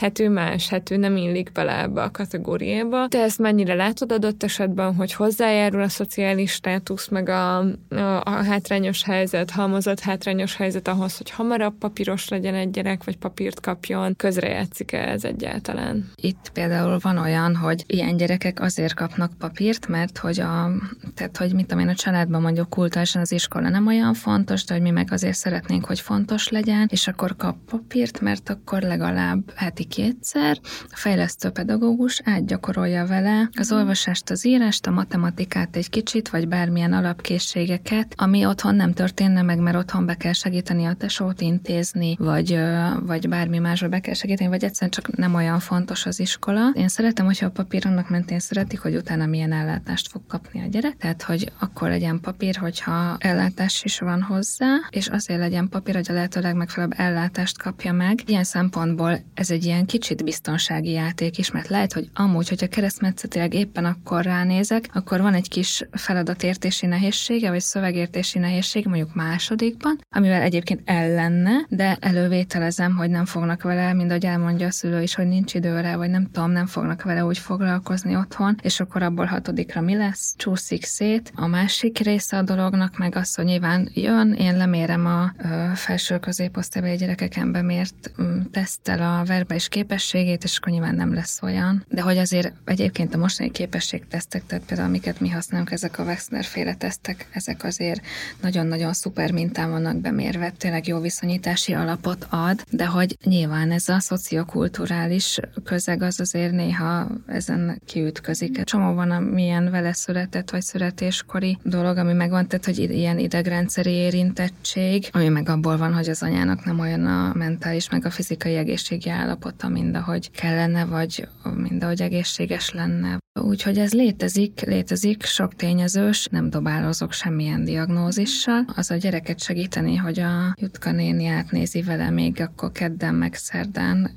hát 0.00 0.18
ő 0.18 0.28
más, 0.28 0.68
hát 0.68 0.90
ő 0.90 0.96
nem 0.96 1.16
illik 1.16 1.52
bele 1.52 1.80
ebbe 1.82 2.02
a 2.02 2.10
kategóriába. 2.10 3.08
Te 3.08 3.22
ezt 3.22 3.38
mennyire 3.38 3.74
látod 3.74 4.12
adott 4.12 4.42
esetben, 4.42 4.94
hogy 4.94 5.12
hozzájárul 5.12 5.82
a 5.82 5.88
szociális 5.88 6.50
státusz, 6.50 7.08
meg 7.08 7.28
a, 7.28 7.58
a, 7.88 8.20
a 8.24 8.30
hátrányos 8.30 9.02
helyzet, 9.02 9.50
halmozott 9.50 10.00
hátrányos 10.00 10.56
helyzet 10.56 10.88
ahhoz, 10.88 11.16
hogy 11.16 11.30
hamarabb 11.30 11.74
papíros 11.78 12.28
legyen 12.28 12.54
egy 12.54 12.70
gyerek, 12.70 13.04
vagy 13.04 13.16
papírt 13.16 13.60
kapjon, 13.60 14.16
közrejátszik-e 14.16 15.08
ez 15.08 15.24
egyáltalán? 15.24 16.10
Itt 16.14 16.50
például 16.52 16.98
van 17.00 17.18
olyan, 17.18 17.56
hogy 17.56 17.84
ilyen 17.86 18.16
gyerekek 18.16 18.60
azért 18.60 18.94
kapnak 18.94 19.32
papírt, 19.38 19.88
mert 19.88 20.18
hogy 20.18 20.40
a, 20.40 20.70
tehát 21.14 21.36
hogy 21.36 21.54
mit 21.54 21.66
tudom 21.66 21.82
én, 21.82 21.88
a 21.88 21.94
családban 21.94 22.42
mondjuk 22.42 22.70
kultásan 22.70 23.20
az 23.22 23.32
iskola 23.32 23.68
nem 23.68 23.86
olyan 23.86 24.14
fontos, 24.14 24.64
de 24.64 24.74
hogy 24.74 24.82
mi 24.82 24.90
meg 24.90 25.12
azért 25.12 25.36
szeretnénk, 25.36 25.84
hogy 25.84 26.00
fontos 26.00 26.48
legyen, 26.48 26.88
és 26.90 27.06
akkor 27.06 27.36
kap 27.36 27.56
papírt, 27.70 28.20
mert 28.20 28.48
akkor 28.48 28.82
legalább 28.82 29.52
heti 29.54 29.85
kétszer, 29.88 30.58
a 30.62 30.96
fejlesztő 30.96 31.50
pedagógus 31.50 32.20
átgyakorolja 32.24 33.06
vele 33.06 33.50
az 33.54 33.72
olvasást, 33.72 34.30
az 34.30 34.46
írást, 34.46 34.86
a 34.86 34.90
matematikát 34.90 35.76
egy 35.76 35.90
kicsit, 35.90 36.28
vagy 36.28 36.48
bármilyen 36.48 36.92
alapkészségeket, 36.92 38.14
ami 38.16 38.46
otthon 38.46 38.74
nem 38.74 38.92
történne 38.92 39.42
meg, 39.42 39.58
mert 39.58 39.76
otthon 39.76 40.06
be 40.06 40.14
kell 40.14 40.32
segíteni 40.32 40.84
a 40.84 40.94
tesót 40.94 41.40
intézni, 41.40 42.16
vagy, 42.18 42.58
vagy 43.06 43.28
bármi 43.28 43.58
másba 43.58 43.88
be 43.88 44.00
kell 44.00 44.14
segíteni, 44.14 44.48
vagy 44.48 44.64
egyszerűen 44.64 44.90
csak 44.90 45.16
nem 45.16 45.34
olyan 45.34 45.58
fontos 45.58 46.06
az 46.06 46.20
iskola. 46.20 46.70
Én 46.74 46.88
szeretem, 46.88 47.24
hogyha 47.24 47.46
a 47.46 47.50
papír 47.50 47.86
annak 47.86 48.10
mentén 48.10 48.38
szeretik, 48.38 48.80
hogy 48.80 48.96
utána 48.96 49.26
milyen 49.26 49.52
ellátást 49.52 50.08
fog 50.08 50.22
kapni 50.26 50.60
a 50.62 50.66
gyerek, 50.66 50.96
tehát 50.96 51.22
hogy 51.22 51.52
akkor 51.58 51.88
legyen 51.88 52.20
papír, 52.20 52.56
hogyha 52.56 53.16
ellátás 53.18 53.84
is 53.84 53.98
van 53.98 54.22
hozzá, 54.22 54.66
és 54.90 55.08
azért 55.08 55.40
legyen 55.40 55.68
papír, 55.68 55.94
hogy 55.94 56.10
a 56.10 56.12
lehető 56.12 56.40
legmegfelelőbb 56.40 56.94
ellátást 56.96 57.58
kapja 57.58 57.92
meg. 57.92 58.22
Ilyen 58.26 58.44
szempontból 58.44 59.18
ez 59.34 59.50
egy 59.50 59.64
ilyen 59.64 59.75
ilyen 59.76 59.88
kicsit 59.88 60.24
biztonsági 60.24 60.90
játék 60.90 61.38
is, 61.38 61.50
mert 61.50 61.68
lehet, 61.68 61.92
hogy 61.92 62.10
amúgy, 62.14 62.48
hogyha 62.48 62.66
keresztmetszetileg 62.66 63.54
éppen 63.54 63.84
akkor 63.84 64.24
ránézek, 64.24 64.88
akkor 64.94 65.20
van 65.20 65.34
egy 65.34 65.48
kis 65.48 65.82
feladatértési 65.90 66.86
nehézsége, 66.86 67.50
vagy 67.50 67.60
szövegértési 67.60 68.38
nehézség, 68.38 68.86
mondjuk 68.86 69.14
másodikban, 69.14 70.00
amivel 70.10 70.42
egyébként 70.42 70.80
ellenne, 70.84 71.66
de 71.68 71.96
elővételezem, 72.00 72.96
hogy 72.96 73.10
nem 73.10 73.24
fognak 73.24 73.62
vele, 73.62 73.92
mind 73.92 74.10
ahogy 74.10 74.24
elmondja 74.24 74.66
a 74.66 74.70
szülő 74.70 75.02
is, 75.02 75.14
hogy 75.14 75.26
nincs 75.26 75.54
időre, 75.54 75.96
vagy 75.96 76.10
nem 76.10 76.30
tudom, 76.30 76.50
nem 76.50 76.66
fognak 76.66 77.02
vele 77.02 77.24
úgy 77.24 77.38
foglalkozni 77.38 78.16
otthon, 78.16 78.56
és 78.62 78.80
akkor 78.80 79.02
abból 79.02 79.24
hatodikra 79.24 79.80
mi 79.80 79.96
lesz? 79.96 80.34
Csúszik 80.36 80.84
szét. 80.84 81.32
A 81.34 81.46
másik 81.46 81.98
része 81.98 82.36
a 82.36 82.42
dolognak 82.42 82.98
meg 82.98 83.16
az, 83.16 83.34
hogy 83.34 83.44
nyilván 83.44 83.90
jön, 83.94 84.32
én 84.32 84.56
lemérem 84.56 85.06
a 85.06 85.32
felső 85.74 86.18
középosztálybeli 86.18 86.96
gyerekeken 86.96 87.52
bemért 87.52 88.10
tesztel 88.50 89.20
a 89.20 89.24
verbális 89.24 89.65
és 89.66 89.72
képességét, 89.72 90.44
és 90.44 90.56
akkor 90.56 90.72
nyilván 90.72 90.94
nem 90.94 91.14
lesz 91.14 91.42
olyan. 91.42 91.84
De 91.88 92.00
hogy 92.00 92.18
azért 92.18 92.52
egyébként 92.64 93.14
a 93.14 93.18
mostani 93.18 93.50
képességtesztek, 93.50 94.46
tehát 94.46 94.64
például 94.64 94.88
amiket 94.88 95.20
mi 95.20 95.28
használunk, 95.28 95.70
ezek 95.70 95.98
a 95.98 96.02
Wexner 96.02 96.44
féle 96.44 96.74
tesztek, 96.74 97.28
ezek 97.32 97.64
azért 97.64 98.00
nagyon-nagyon 98.40 98.92
szuper 98.92 99.32
mintán 99.32 99.70
vannak 99.70 99.96
bemérve, 99.96 100.50
tényleg 100.50 100.86
jó 100.86 101.00
viszonyítási 101.00 101.72
alapot 101.72 102.26
ad, 102.30 102.64
de 102.70 102.86
hogy 102.86 103.16
nyilván 103.24 103.70
ez 103.70 103.88
a 103.88 104.00
szociokulturális 104.00 105.38
közeg 105.64 106.02
az 106.02 106.20
azért 106.20 106.52
néha 106.52 107.08
ezen 107.26 107.80
kiütközik. 107.86 108.64
Csomó 108.64 108.94
van, 108.94 109.10
amilyen 109.10 109.70
vele 109.70 109.92
született, 109.92 110.50
vagy 110.50 110.62
születéskori 110.62 111.58
dolog, 111.62 111.96
ami 111.96 112.12
megvan, 112.12 112.46
tehát 112.46 112.64
hogy 112.64 112.78
ilyen 112.78 113.18
idegrendszeri 113.18 113.90
érintettség, 113.90 115.08
ami 115.12 115.28
meg 115.28 115.48
abból 115.48 115.76
van, 115.76 115.94
hogy 115.94 116.08
az 116.08 116.22
anyának 116.22 116.64
nem 116.64 116.78
olyan 116.78 117.06
a 117.06 117.32
mentális, 117.34 117.90
meg 117.90 118.04
a 118.04 118.10
fizikai 118.10 118.56
egészségi 118.56 119.10
állapot 119.10 119.55
állapota, 119.56 119.68
mind 119.68 119.96
ahogy 119.96 120.30
kellene, 120.30 120.84
vagy 120.84 121.28
mind 121.54 121.82
ahogy 121.82 122.02
egészséges 122.02 122.70
lenne. 122.70 123.18
Úgyhogy 123.40 123.78
ez 123.78 123.92
létezik, 123.92 124.60
létezik, 124.60 125.24
sok 125.24 125.54
tényezős, 125.54 126.26
nem 126.30 126.50
dobálozok 126.50 127.12
semmilyen 127.12 127.64
diagnózissal. 127.64 128.64
Az 128.76 128.90
a 128.90 128.96
gyereket 128.96 129.40
segíteni, 129.40 129.96
hogy 129.96 130.20
a 130.20 130.54
Jutka 130.60 130.92
néni 130.92 131.26
átnézi 131.26 131.82
vele 131.82 132.10
még 132.10 132.40
akkor 132.40 132.72
kedden 132.72 133.14
meg 133.14 133.34
szerdán 133.34 134.10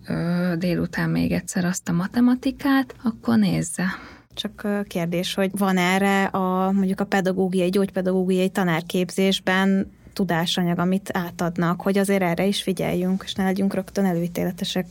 délután 0.58 1.10
még 1.10 1.32
egyszer 1.32 1.66
azt 1.66 1.90
a 1.90 1.92
matematikát, 1.92 2.96
akkor 3.04 3.38
nézze. 3.38 3.86
Csak 4.34 4.68
kérdés, 4.88 5.34
hogy 5.34 5.52
van 5.58 5.78
erre 5.78 6.24
a 6.24 6.72
mondjuk 6.72 7.00
a 7.00 7.06
pedagógiai, 7.06 7.70
gyógypedagógiai 7.70 8.50
tanárképzésben 8.50 9.92
tudásanyag, 10.20 10.80
amit 10.80 11.10
átadnak, 11.14 11.82
hogy 11.82 11.98
azért 11.98 12.22
erre 12.22 12.46
is 12.46 12.62
figyeljünk, 12.62 13.22
és 13.26 13.34
ne 13.34 13.44
legyünk 13.44 13.74
rögtön 13.74 14.06
előítéletesek. 14.06 14.86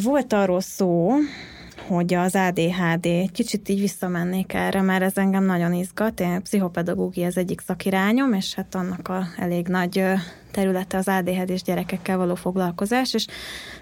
Volt 0.00 0.32
arról 0.32 0.60
szó, 0.60 1.12
hogy 1.94 2.14
az 2.14 2.34
ADHD, 2.34 3.06
egy 3.06 3.32
kicsit 3.32 3.68
így 3.68 3.80
visszamennék 3.80 4.52
erre, 4.52 4.82
mert 4.82 5.02
ez 5.02 5.16
engem 5.16 5.44
nagyon 5.44 5.72
izgat. 5.72 6.20
Én 6.20 6.42
pszichopedagógia 6.42 7.26
az 7.26 7.36
egyik 7.36 7.60
szakirányom, 7.60 8.32
és 8.32 8.54
hát 8.54 8.74
annak 8.74 9.08
a 9.08 9.26
elég 9.36 9.66
nagy 9.66 10.04
területe 10.50 10.96
az 10.96 11.08
ADHD 11.08 11.50
és 11.50 11.62
gyerekekkel 11.62 12.16
való 12.16 12.34
foglalkozás, 12.34 13.14
és 13.14 13.26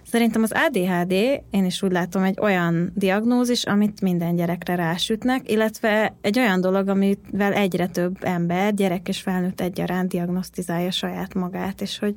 szerintem 0.02 0.42
az 0.42 0.52
ADHD, 0.54 1.12
én 1.50 1.64
is 1.64 1.82
úgy 1.82 1.92
látom, 1.92 2.22
egy 2.22 2.38
olyan 2.40 2.92
diagnózis, 2.94 3.64
amit 3.64 4.00
minden 4.00 4.36
gyerekre 4.36 4.74
rásütnek, 4.74 5.50
illetve 5.50 6.14
egy 6.20 6.38
olyan 6.38 6.60
dolog, 6.60 6.88
amivel 6.88 7.52
egyre 7.52 7.86
több 7.86 8.16
ember, 8.20 8.74
gyerek 8.74 9.08
és 9.08 9.20
felnőtt 9.20 9.60
egyaránt 9.60 10.08
diagnosztizálja 10.08 10.90
saját 10.90 11.34
magát, 11.34 11.80
és 11.80 11.98
hogy 11.98 12.14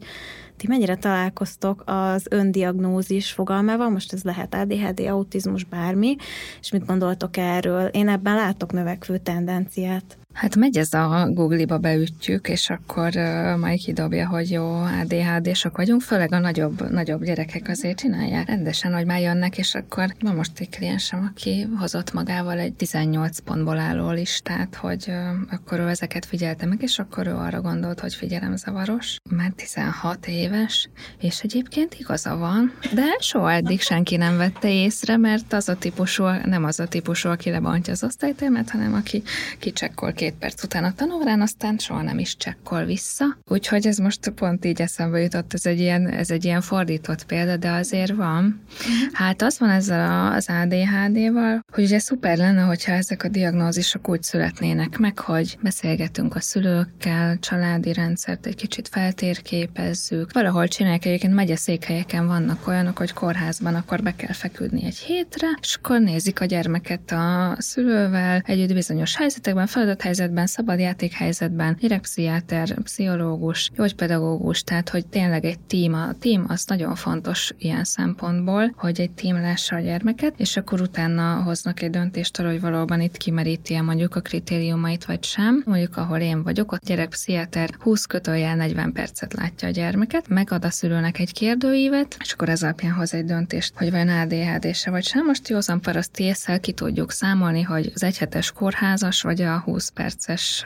ti 0.62 0.68
mennyire 0.68 0.96
találkoztok 0.96 1.84
az 1.86 2.26
öndiagnózis 2.30 3.32
fogalmával, 3.32 3.90
most 3.90 4.14
ez 4.14 4.24
lehet 4.24 4.54
ADHD, 4.54 5.00
autizmus, 5.00 5.64
bármi, 5.64 6.16
és 6.60 6.72
mit 6.72 6.86
gondoltok 6.86 7.38
erről? 7.38 7.86
Én 7.86 8.08
ebben 8.08 8.36
látok 8.36 8.72
növekvő 8.72 9.18
tendenciát. 9.18 10.21
Hát 10.34 10.56
megy 10.56 10.78
ez 10.78 10.94
a 10.94 11.28
Google-ba 11.30 11.78
beütjük, 11.78 12.48
és 12.48 12.70
akkor 12.70 13.12
uh, 13.16 13.58
majd 13.58 13.80
kidobja, 13.80 14.28
hogy 14.28 14.52
jó, 14.52 14.82
ADHD-sok 15.02 15.78
vagyunk, 15.78 16.02
főleg 16.02 16.34
a 16.34 16.40
nagyobb, 16.40 16.92
nagyobb 16.92 17.24
gyerekek 17.24 17.68
azért 17.68 17.98
csinálják 17.98 18.48
rendesen, 18.48 18.94
hogy 18.94 19.06
már 19.06 19.22
jönnek, 19.22 19.58
és 19.58 19.76
akkor 19.76 20.14
van 20.20 20.36
most 20.36 20.60
egy 20.60 20.70
kliensem, 20.70 21.32
aki 21.32 21.68
hozott 21.80 22.14
magával 22.14 22.60
egy 22.60 22.74
18 22.74 23.40
pontból 23.40 23.78
álló 23.78 24.12
listát, 24.12 24.76
hogy 24.76 25.06
uh, 25.08 25.16
akkor 25.52 25.80
ő 25.80 25.88
ezeket 25.88 26.26
figyelte 26.26 26.66
meg, 26.66 26.82
és 26.82 27.00
akkor 27.00 27.28
ő 27.28 27.36
arra 27.36 27.62
gondolt, 27.62 28.00
hogy 28.00 28.14
figyelemzavaros. 28.14 29.18
Már 29.30 29.52
16 29.56 30.28
éves, 30.28 30.90
és 31.20 31.40
egyébként 31.40 31.94
igaza 32.00 32.38
van, 32.38 32.74
de 32.94 33.06
soha 33.20 33.52
eddig 33.52 33.82
senki 33.82 34.16
nem 34.16 34.38
vette 34.38 34.72
észre, 34.74 35.18
mert 35.18 35.54
az 35.54 35.70
a 35.70 35.76
típusú, 35.76 36.24
nem 36.46 36.64
az 36.64 36.80
a 36.80 36.88
típusú, 36.88 37.30
aki 37.30 37.50
lebantja 37.50 37.94
az 37.94 38.04
osztálytermet, 38.04 38.70
hanem 38.70 38.94
aki 38.94 39.24
kicsekkol 39.60 40.12
két 40.22 40.34
perc 40.34 40.64
után 40.64 40.84
a 40.84 40.94
tanórán, 40.94 41.42
aztán 41.42 41.78
soha 41.78 42.02
nem 42.02 42.20
is 42.20 42.38
csekkol 42.38 42.86
vissza. 42.86 43.26
Úgyhogy 43.48 43.88
ez 43.88 43.98
most 43.98 44.30
pont 44.30 44.66
így 44.66 44.82
eszembe 44.82 45.20
jutott, 45.20 45.54
ez 45.54 45.66
egy 45.66 45.80
ilyen, 45.80 46.08
ez 46.08 46.32
egy 46.32 46.46
ilyen 46.46 46.62
fordított 46.62 47.26
példa, 47.26 47.58
de 47.58 47.72
azért 47.72 48.12
van. 48.12 48.44
Uh-huh. 48.44 49.14
Hát 49.14 49.42
az 49.42 49.60
van 49.60 49.70
ezzel 49.70 50.32
az 50.32 50.50
ADHD-val, 50.50 51.66
hogy 51.74 51.84
ugye 51.84 52.00
szuper 52.00 52.38
lenne, 52.38 52.62
hogyha 52.62 52.92
ezek 52.92 53.24
a 53.24 53.28
diagnózisok 53.28 54.10
úgy 54.10 54.24
születnének 54.24 54.98
meg, 54.98 55.20
hogy 55.20 55.58
beszélgetünk 55.62 56.36
a 56.36 56.40
szülőkkel, 56.40 57.40
családi 57.40 57.94
rendszert 57.94 58.46
egy 58.46 58.56
kicsit 58.56 58.88
feltérképezzük. 58.88 60.34
Valahol 60.34 60.68
csinálják 60.68 61.06
egyébként 61.06 61.34
megyeszékhelyeken 61.34 62.28
vannak 62.28 62.68
olyanok, 62.68 62.98
hogy 62.98 63.14
kórházban 63.14 63.76
akkor 63.76 64.02
be 64.02 64.16
kell 64.16 64.34
feküdni 64.34 64.86
egy 64.86 64.98
hétre, 64.98 65.48
és 65.62 65.76
akkor 65.76 66.00
nézik 66.00 66.42
a 66.42 66.46
gyermeket 66.46 67.12
a 67.12 67.56
szülővel 67.58 68.42
együtt 68.46 68.74
bizonyos 68.74 69.16
helyzetekben, 69.16 69.68
feladat 69.68 70.02
helyzetben, 70.12 70.48
szabad 70.48 70.80
játékhelyzetben, 70.80 71.78
gyerekpszichiáter, 71.80 72.82
pszichológus, 72.84 73.72
gyógypedagógus, 73.76 74.64
tehát 74.64 74.90
hogy 74.90 75.08
tényleg 75.08 75.46
egy 75.46 75.60
tím, 75.60 75.94
a 75.94 76.14
tím 76.20 76.46
az 76.48 76.66
nagyon 76.66 76.96
fontos 76.96 77.52
ilyen 77.58 77.84
szempontból, 77.84 78.74
hogy 78.76 79.02
egy 79.02 79.12
tím 79.12 79.36
lássa 79.36 79.76
a 79.76 79.80
gyermeket, 79.80 80.34
és 80.38 80.58
akkor 80.58 80.82
utána 80.82 81.44
hoznak 81.44 81.82
egy 81.82 81.90
döntést 81.90 82.40
arra, 82.40 82.50
hogy 82.50 82.62
valóban 82.62 83.02
itt 83.02 83.18
kimeríti 83.18 83.74
-e 83.76 83.82
mondjuk 83.82 84.16
a 84.16 84.20
kritériumait 84.20 85.06
vagy 85.06 85.24
sem. 85.24 85.64
Mondjuk, 85.66 85.98
ahol 85.98 86.20
én 86.20 86.44
vagyok, 86.44 86.72
ott 86.72 86.86
gyerekpszichiáter 86.86 87.70
20 87.80 88.06
kötőjel 88.06 88.56
40 88.56 88.92
percet 88.92 89.34
látja 89.34 89.68
a 89.68 89.72
gyermeket, 89.72 90.28
megad 90.28 90.66
a 90.66 90.70
szülőnek 90.70 91.20
egy 91.20 91.34
kérdőívet, 91.34 92.18
és 92.20 92.34
akkor 92.34 92.50
ez 92.50 92.64
alapján 92.64 92.94
hoz 92.94 93.14
egy 93.14 93.26
döntést, 93.26 93.74
hogy 93.76 93.92
vajon 93.92 94.10
ADHD-se 94.10 94.92
vagy 94.92 95.04
sem. 95.04 95.26
Most 95.26 95.48
józan 95.48 95.82
paraszt 95.82 96.20
észre 96.20 96.58
ki 96.58 96.72
tudjuk 96.72 97.12
számolni, 97.12 97.62
hogy 97.62 97.92
az 97.94 98.04
egyhetes 98.04 98.52
kórházas 98.52 99.22
vagy 99.22 99.42
a 99.42 99.60
20 99.60 99.90
perces 100.02 100.66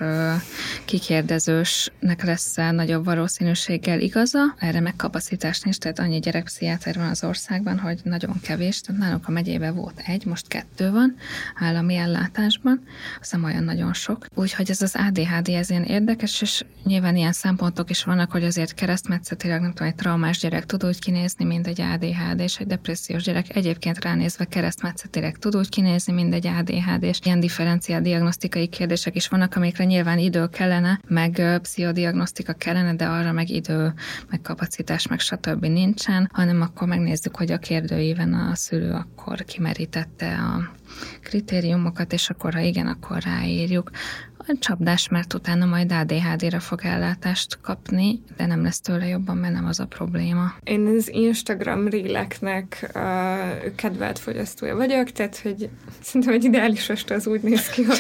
kikérdezősnek 0.86 2.24
lesz 2.24 2.56
nagyobb 2.56 3.06
valószínűséggel 3.06 4.00
igaza. 4.00 4.40
Erre 4.60 4.80
meg 4.80 4.96
kapacitás 4.96 5.62
nincs, 5.62 5.78
tehát 5.78 6.00
annyi 6.00 6.20
gyerekpszichiáter 6.20 6.96
van 6.96 7.10
az 7.10 7.24
országban, 7.24 7.80
hogy 7.80 8.00
nagyon 8.04 8.40
kevés. 8.42 8.82
Tehát 8.82 9.02
nálunk 9.02 9.28
a 9.28 9.32
megyében 9.32 9.76
volt 9.76 10.02
egy, 10.06 10.26
most 10.26 10.48
kettő 10.48 10.92
van 10.92 11.16
állami 11.56 11.96
ellátásban. 11.96 12.84
Azt 13.20 13.38
olyan 13.44 13.64
nagyon 13.64 13.94
sok. 13.94 14.26
Úgyhogy 14.34 14.70
ez 14.70 14.82
az 14.82 14.96
ADHD 15.08 15.48
ez 15.48 15.70
ilyen 15.70 15.84
érdekes, 15.84 16.42
és 16.42 16.64
nyilván 16.84 17.16
ilyen 17.16 17.32
szempontok 17.32 17.90
is 17.90 18.04
vannak, 18.04 18.32
hogy 18.32 18.44
azért 18.44 18.74
keresztmetszetileg, 18.74 19.62
nem 19.62 19.74
tudom, 19.74 19.88
egy 19.88 19.96
traumás 19.96 20.40
gyerek 20.40 20.66
tud 20.66 20.86
úgy 20.86 21.00
kinézni, 21.00 21.46
mint 21.46 21.68
egy 21.68 21.82
ADHD, 21.82 22.40
és 22.40 22.58
egy 22.58 22.68
depressziós 22.68 23.24
gyerek 23.24 23.56
egyébként 23.56 24.04
ránézve 24.04 24.46
keresztmetszetileg 24.46 25.38
tud 25.38 25.56
úgy 25.56 25.70
kinézni, 25.70 26.14
mint 26.14 26.34
egy 26.34 26.48
ADHD, 26.48 27.04
és 27.04 27.20
ilyen 27.24 27.40
differenciál 27.40 28.02
diagnosztikai 28.02 28.68
kérdések 28.68 29.16
is 29.16 29.25
vannak, 29.28 29.56
amikre 29.56 29.84
nyilván 29.84 30.18
idő 30.18 30.48
kellene, 30.48 31.00
meg 31.08 31.60
pszichodiagnosztika 31.62 32.54
kellene, 32.54 32.94
de 32.94 33.06
arra 33.06 33.32
meg 33.32 33.50
idő, 33.50 33.94
meg 34.30 34.42
kapacitás, 34.42 35.08
meg 35.08 35.20
stb. 35.20 35.66
nincsen, 35.66 36.30
hanem 36.34 36.62
akkor 36.62 36.88
megnézzük, 36.88 37.36
hogy 37.36 37.52
a 37.52 37.58
kérdőíven 37.58 38.34
a 38.34 38.56
szülő 38.56 38.92
akkor 38.92 39.44
kimerítette 39.44 40.38
a 40.38 40.72
kritériumokat, 41.22 42.14
és 42.14 42.30
akkor 42.30 42.54
ha 42.54 42.60
igen, 42.60 42.88
akkor 42.88 43.22
ráírjuk. 43.22 43.92
A 44.48 44.56
csapdás, 44.60 45.10
mert 45.10 45.34
utána 45.34 45.66
majd 45.66 45.92
ADHD-re 45.92 46.60
fog 46.60 46.80
ellátást 46.84 47.60
kapni, 47.62 48.22
de 48.38 48.46
nem 48.46 48.64
lesz 48.64 48.80
tőle 48.80 49.08
jobban, 49.08 49.38
mert 49.38 49.54
nem 49.54 49.66
az 49.66 49.80
a 49.80 49.86
probléma. 49.86 50.54
Én 50.64 50.86
az 50.86 51.10
Instagram 51.10 51.88
ríleknek 51.88 52.92
uh, 52.96 53.76
kedvelt 53.76 54.20
fogyasztója 54.20 54.76
vagyok, 54.76 55.12
tehát 55.12 55.38
hogy 55.38 55.70
szerintem 56.02 56.34
egy 56.34 56.44
ideális 56.44 56.90
este 56.90 57.16
az 57.16 57.28
úgy 57.28 57.42
néz 57.42 57.70
ki, 57.70 57.84
hogy 57.84 58.00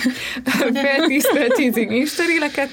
fél 0.73 1.05
tíz, 1.07 1.27
fél 1.27 1.47
tízig 1.47 1.91
Insta 1.91 2.23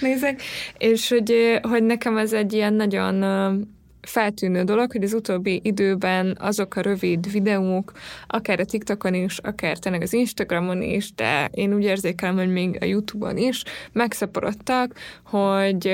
nézek, 0.00 0.42
és 0.78 1.08
hogy, 1.08 1.58
hogy 1.62 1.82
nekem 1.82 2.16
ez 2.16 2.32
egy 2.32 2.52
ilyen 2.52 2.74
nagyon 2.74 3.22
uh, 3.22 3.60
feltűnő 4.02 4.62
dolog, 4.62 4.92
hogy 4.92 5.02
az 5.02 5.12
utóbbi 5.12 5.60
időben 5.64 6.36
azok 6.40 6.76
a 6.76 6.80
rövid 6.80 7.32
videók, 7.32 7.92
akár 8.26 8.60
a 8.60 8.64
TikTokon 8.64 9.14
is, 9.14 9.38
akár 9.38 9.78
tényleg 9.78 10.02
az 10.02 10.12
Instagramon 10.12 10.82
is, 10.82 11.14
de 11.14 11.48
én 11.52 11.74
úgy 11.74 11.84
érzékelem, 11.84 12.36
hogy 12.36 12.52
még 12.52 12.78
a 12.80 12.84
YouTube-on 12.84 13.36
is 13.36 13.62
megszaporodtak, 13.92 14.94
hogy 15.24 15.90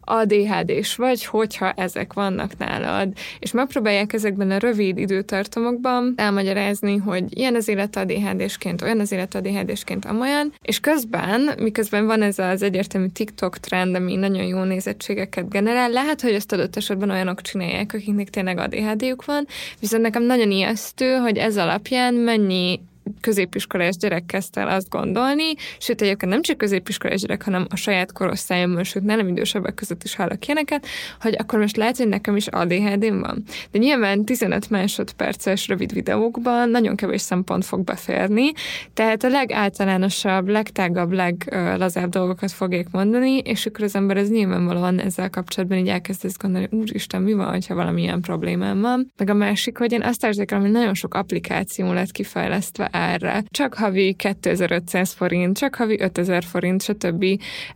ADHD-s 0.00 0.96
vagy, 0.96 1.24
hogyha 1.24 1.72
ezek 1.72 2.12
vannak 2.12 2.58
nálad. 2.58 3.12
És 3.38 3.52
megpróbálják 3.52 4.12
ezekben 4.12 4.50
a 4.50 4.58
rövid 4.58 4.98
időtartamokban 4.98 6.14
elmagyarázni, 6.16 6.96
hogy 6.96 7.38
ilyen 7.38 7.54
az 7.54 7.68
élet 7.68 7.96
ADHD-sként, 7.96 8.82
olyan 8.82 9.00
az 9.00 9.12
élet 9.12 9.34
ADHD-sként, 9.34 10.04
amolyan, 10.04 10.52
és 10.62 10.80
közben, 10.80 11.50
miközben 11.58 12.06
van 12.06 12.22
ez 12.22 12.38
az 12.38 12.62
egyértelmű 12.62 13.06
TikTok 13.06 13.58
trend, 13.58 13.94
ami 13.94 14.16
nagyon 14.16 14.44
jó 14.44 14.62
nézettségeket 14.62 15.48
generál, 15.48 15.90
lehet, 15.90 16.20
hogy 16.20 16.32
ezt 16.32 16.52
adott 16.52 16.76
esetben 16.76 17.10
olyanok 17.10 17.39
csinálják, 17.40 17.92
akiknek 17.94 18.30
tényleg 18.30 18.58
ADHD-juk 18.58 19.24
van, 19.24 19.46
viszont 19.80 20.02
nekem 20.02 20.22
nagyon 20.22 20.50
ijesztő, 20.50 21.14
hogy 21.14 21.36
ez 21.36 21.56
alapján 21.56 22.14
mennyi 22.14 22.80
középiskolás 23.20 23.96
gyerek 23.96 24.26
kezdte 24.26 24.60
el 24.60 24.68
azt 24.68 24.88
gondolni, 24.88 25.54
sőt 25.78 26.00
egyébként 26.00 26.32
nem 26.32 26.42
csak 26.42 26.56
középiskolás 26.56 27.20
gyerek, 27.20 27.42
hanem 27.42 27.66
a 27.70 27.76
saját 27.76 28.12
korosztályomban, 28.12 28.84
sőt 28.84 29.02
nem 29.02 29.28
idősebbek 29.28 29.74
között 29.74 30.04
is 30.04 30.14
hallok 30.14 30.46
ilyeneket, 30.46 30.86
hogy 31.20 31.34
akkor 31.38 31.58
most 31.58 31.76
lehet, 31.76 31.96
hogy 31.96 32.08
nekem 32.08 32.36
is 32.36 32.46
adhd 32.46 33.20
van. 33.20 33.42
De 33.70 33.78
nyilván 33.78 34.24
15 34.24 34.70
másodperces 34.70 35.68
rövid 35.68 35.92
videókban 35.92 36.68
nagyon 36.68 36.96
kevés 36.96 37.20
szempont 37.20 37.64
fog 37.64 37.84
beférni, 37.84 38.52
tehát 38.94 39.24
a 39.24 39.28
legáltalánosabb, 39.28 40.48
legtágabb, 40.48 41.12
leglazább 41.12 42.08
dolgokat 42.08 42.52
fogják 42.52 42.86
mondani, 42.90 43.38
és 43.38 43.66
akkor 43.66 43.84
az 43.84 43.94
ember 43.94 44.16
ez 44.16 44.30
nyilvánvalóan 44.30 45.00
ezzel 45.00 45.30
kapcsolatban 45.30 45.78
így 45.78 45.88
elkezd 45.88 46.24
ezt 46.24 46.38
gondolni, 46.38 46.68
úristen, 46.70 47.22
mi 47.22 47.32
van, 47.32 47.58
ha 47.68 47.74
valamilyen 47.74 48.20
problémám 48.20 48.80
van. 48.80 49.12
Meg 49.16 49.30
a 49.30 49.34
másik, 49.34 49.78
hogy 49.78 49.92
én 49.92 50.02
azt 50.02 50.24
érzékelem, 50.24 50.62
hogy 50.62 50.72
nagyon 50.72 50.94
sok 50.94 51.14
applikáció 51.14 51.92
lett 51.92 52.10
kifejlesztve 52.10 52.88
erre. 53.08 53.42
Csak 53.50 53.74
havi 53.74 54.12
2500 54.12 55.12
forint, 55.12 55.58
csak 55.58 55.74
havi 55.74 56.00
5000 56.00 56.44
forint, 56.44 56.82
stb. 56.82 57.24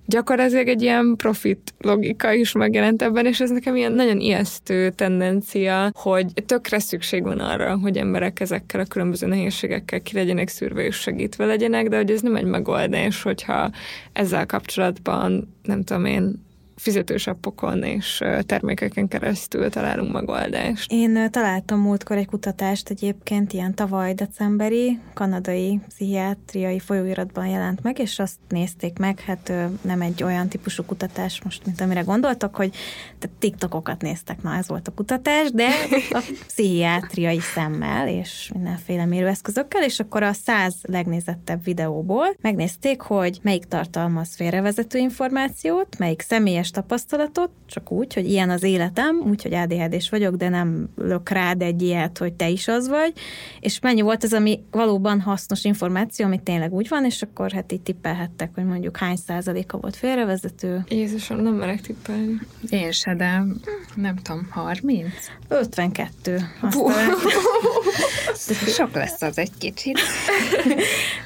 Gyakorlatilag 0.07 0.69
egy 0.69 0.83
ilyen 0.83 1.15
profit 1.17 1.75
logika 1.79 2.33
is 2.33 2.53
megjelent 2.53 3.03
ebben, 3.03 3.27
és 3.27 3.41
ez 3.41 3.51
nekem 3.51 3.77
ilyen 3.77 3.93
nagyon 3.93 4.21
ijesztő 4.21 4.91
tendencia, 4.91 5.91
hogy 5.93 6.27
tökre 6.47 6.79
szükség 6.79 7.23
van 7.23 7.39
arra, 7.39 7.79
hogy 7.79 7.97
emberek 7.97 8.41
ezekkel 8.41 8.81
a 8.81 8.85
különböző 8.85 9.27
nehézségekkel 9.27 10.01
ki 10.01 10.15
legyenek 10.15 10.49
szűrve 10.49 10.85
és 10.85 10.97
segítve 10.97 11.45
legyenek, 11.45 11.89
de 11.89 11.97
hogy 11.97 12.11
ez 12.11 12.21
nem 12.21 12.37
egy 12.37 12.45
megoldás, 12.45 13.23
hogyha 13.23 13.71
ezzel 14.13 14.47
kapcsolatban 14.47 15.55
nem 15.63 15.83
tudom 15.83 16.05
én, 16.05 16.44
fizetős 16.77 17.27
appokon 17.27 17.83
és 17.83 18.23
termékeken 18.47 19.09
keresztül 19.09 19.71
találunk 19.71 20.13
megoldást. 20.13 20.93
Én 20.93 21.31
találtam 21.31 21.81
múltkor 21.81 22.17
egy 22.17 22.27
kutatást 22.27 22.89
egyébként, 22.91 23.53
ilyen 23.53 23.75
tavaly 23.75 24.15
decemberi, 24.15 24.99
kanadai 25.15 25.81
pszichiátriai 25.89 26.79
folyóiratban 26.79 27.47
jelent 27.47 27.83
meg, 27.83 27.99
és 27.99 28.19
azt 28.19 28.39
nézték 28.49 28.99
meg, 28.99 29.21
hát 29.21 29.53
nem 29.81 30.01
egy 30.01 30.23
olyan 30.23 30.49
típusú 30.49 30.85
kutatás 30.85 31.43
most, 31.43 31.67
mint 31.67 31.81
amire 31.81 32.01
gondoltak, 32.01 32.57
hogy 32.57 32.71
tehát 33.19 33.37
TikTokokat 33.39 34.03
néztek, 34.03 34.43
na 34.43 34.55
ez 34.55 34.69
volt 34.69 34.89
a 34.89 34.93
kutatás, 34.93 35.51
de 35.51 35.69
a 36.11 36.23
pszichiátriai 36.47 37.41
szemmel 37.41 38.09
és 38.09 38.51
mindenféle 38.55 39.05
mérőeszközökkel, 39.05 39.83
és 39.85 40.01
akkor 40.01 40.23
a 40.23 40.33
száz 40.33 40.75
legnézettebb 40.83 41.65
videóból 41.65 42.37
megnézték, 42.41 43.01
hogy 43.01 43.39
melyik 43.43 43.65
tartalmaz 43.65 44.35
félrevezető 44.35 44.99
információt, 44.99 45.99
melyik 45.99 46.21
személyes 46.21 46.64
személyes 46.65 46.71
tapasztalatot, 46.71 47.51
csak 47.67 47.91
úgy, 47.91 48.15
hogy 48.15 48.31
ilyen 48.31 48.51
az 48.51 48.63
életem, 48.63 49.23
úgy, 49.27 49.43
hogy 49.43 49.55
ADHD-s 49.55 50.11
vagyok, 50.11 50.35
de 50.35 50.49
nem 50.49 50.89
lök 50.97 51.29
rád 51.29 51.63
egy 51.63 51.83
ilyet, 51.83 52.19
hogy 52.19 52.33
te 52.33 52.49
is 52.49 52.69
az 52.69 52.89
vagy, 52.89 53.13
és 53.61 53.81
mennyi 53.81 54.01
volt 54.01 54.25
az, 54.25 54.33
ami 54.33 54.61
valóban 54.71 55.21
hasznos 55.21 55.65
információ, 55.65 56.27
ami 56.27 56.41
tényleg 56.43 56.73
úgy 56.73 56.89
van, 56.89 57.05
és 57.05 57.23
akkor 57.23 57.53
hát 57.53 57.73
így 57.73 57.81
tippelhettek, 57.81 58.51
hogy 58.55 58.65
mondjuk 58.65 58.97
hány 58.97 59.17
százaléka 59.17 59.79
volt 59.79 59.97
félrevezető. 59.97 60.85
Jézusom, 60.89 61.41
nem 61.41 61.55
merek 61.55 61.81
tippelni. 61.81 62.39
Én 62.69 62.93
se, 62.93 63.15
de 63.15 63.43
nem 63.95 64.17
tudom, 64.17 64.49
30? 64.51 65.13
52. 65.49 66.41
Sok 68.77 68.95
lesz 68.95 69.23
az 69.23 69.39
egy 69.39 69.53
kicsit. 69.59 69.99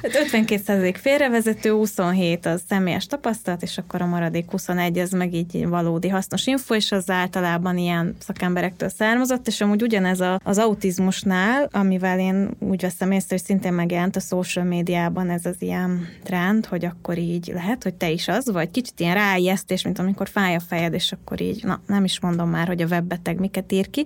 52 0.01 0.61
százalék 0.65 0.97
félrevezető, 0.97 1.71
27 1.71 2.45
az 2.45 2.61
személyes 2.69 3.05
tapasztalat, 3.05 3.61
és 3.61 3.77
akkor 3.77 4.01
a 4.01 4.05
maradék 4.05 4.51
21 4.51 4.97
ez 4.97 5.11
meg 5.29 5.39
így 5.53 5.67
valódi 5.67 6.07
hasznos 6.07 6.47
info, 6.47 6.75
és 6.75 6.91
az 6.91 7.09
általában 7.09 7.77
ilyen 7.77 8.15
szakemberektől 8.19 8.89
származott, 8.89 9.47
és 9.47 9.61
amúgy 9.61 9.81
ugyanez 9.81 10.19
a, 10.19 10.39
az 10.43 10.57
autizmusnál, 10.57 11.69
amivel 11.71 12.19
én 12.19 12.49
úgy 12.59 12.81
veszem 12.81 13.11
észre, 13.11 13.27
hogy 13.35 13.43
szintén 13.43 13.73
megjelent 13.73 14.15
a 14.15 14.19
social 14.19 14.65
médiában 14.65 15.29
ez 15.29 15.45
az 15.45 15.55
ilyen 15.59 16.07
trend, 16.23 16.65
hogy 16.65 16.85
akkor 16.85 17.17
így 17.17 17.51
lehet, 17.53 17.83
hogy 17.83 17.93
te 17.93 18.09
is 18.09 18.27
az, 18.27 18.51
vagy? 18.51 18.71
Kicsit 18.71 18.99
ilyen 18.99 19.13
ráijesztés, 19.13 19.83
mint 19.83 19.99
amikor 19.99 20.29
fáj 20.29 20.55
a 20.55 20.59
fejed, 20.59 20.93
és 20.93 21.11
akkor 21.11 21.41
így, 21.41 21.63
na 21.63 21.81
nem 21.87 22.03
is 22.03 22.19
mondom 22.19 22.49
már, 22.49 22.67
hogy 22.67 22.81
a 22.81 22.87
webbeteg 22.87 23.39
miket 23.39 23.71
ír 23.71 23.89
ki, 23.89 24.05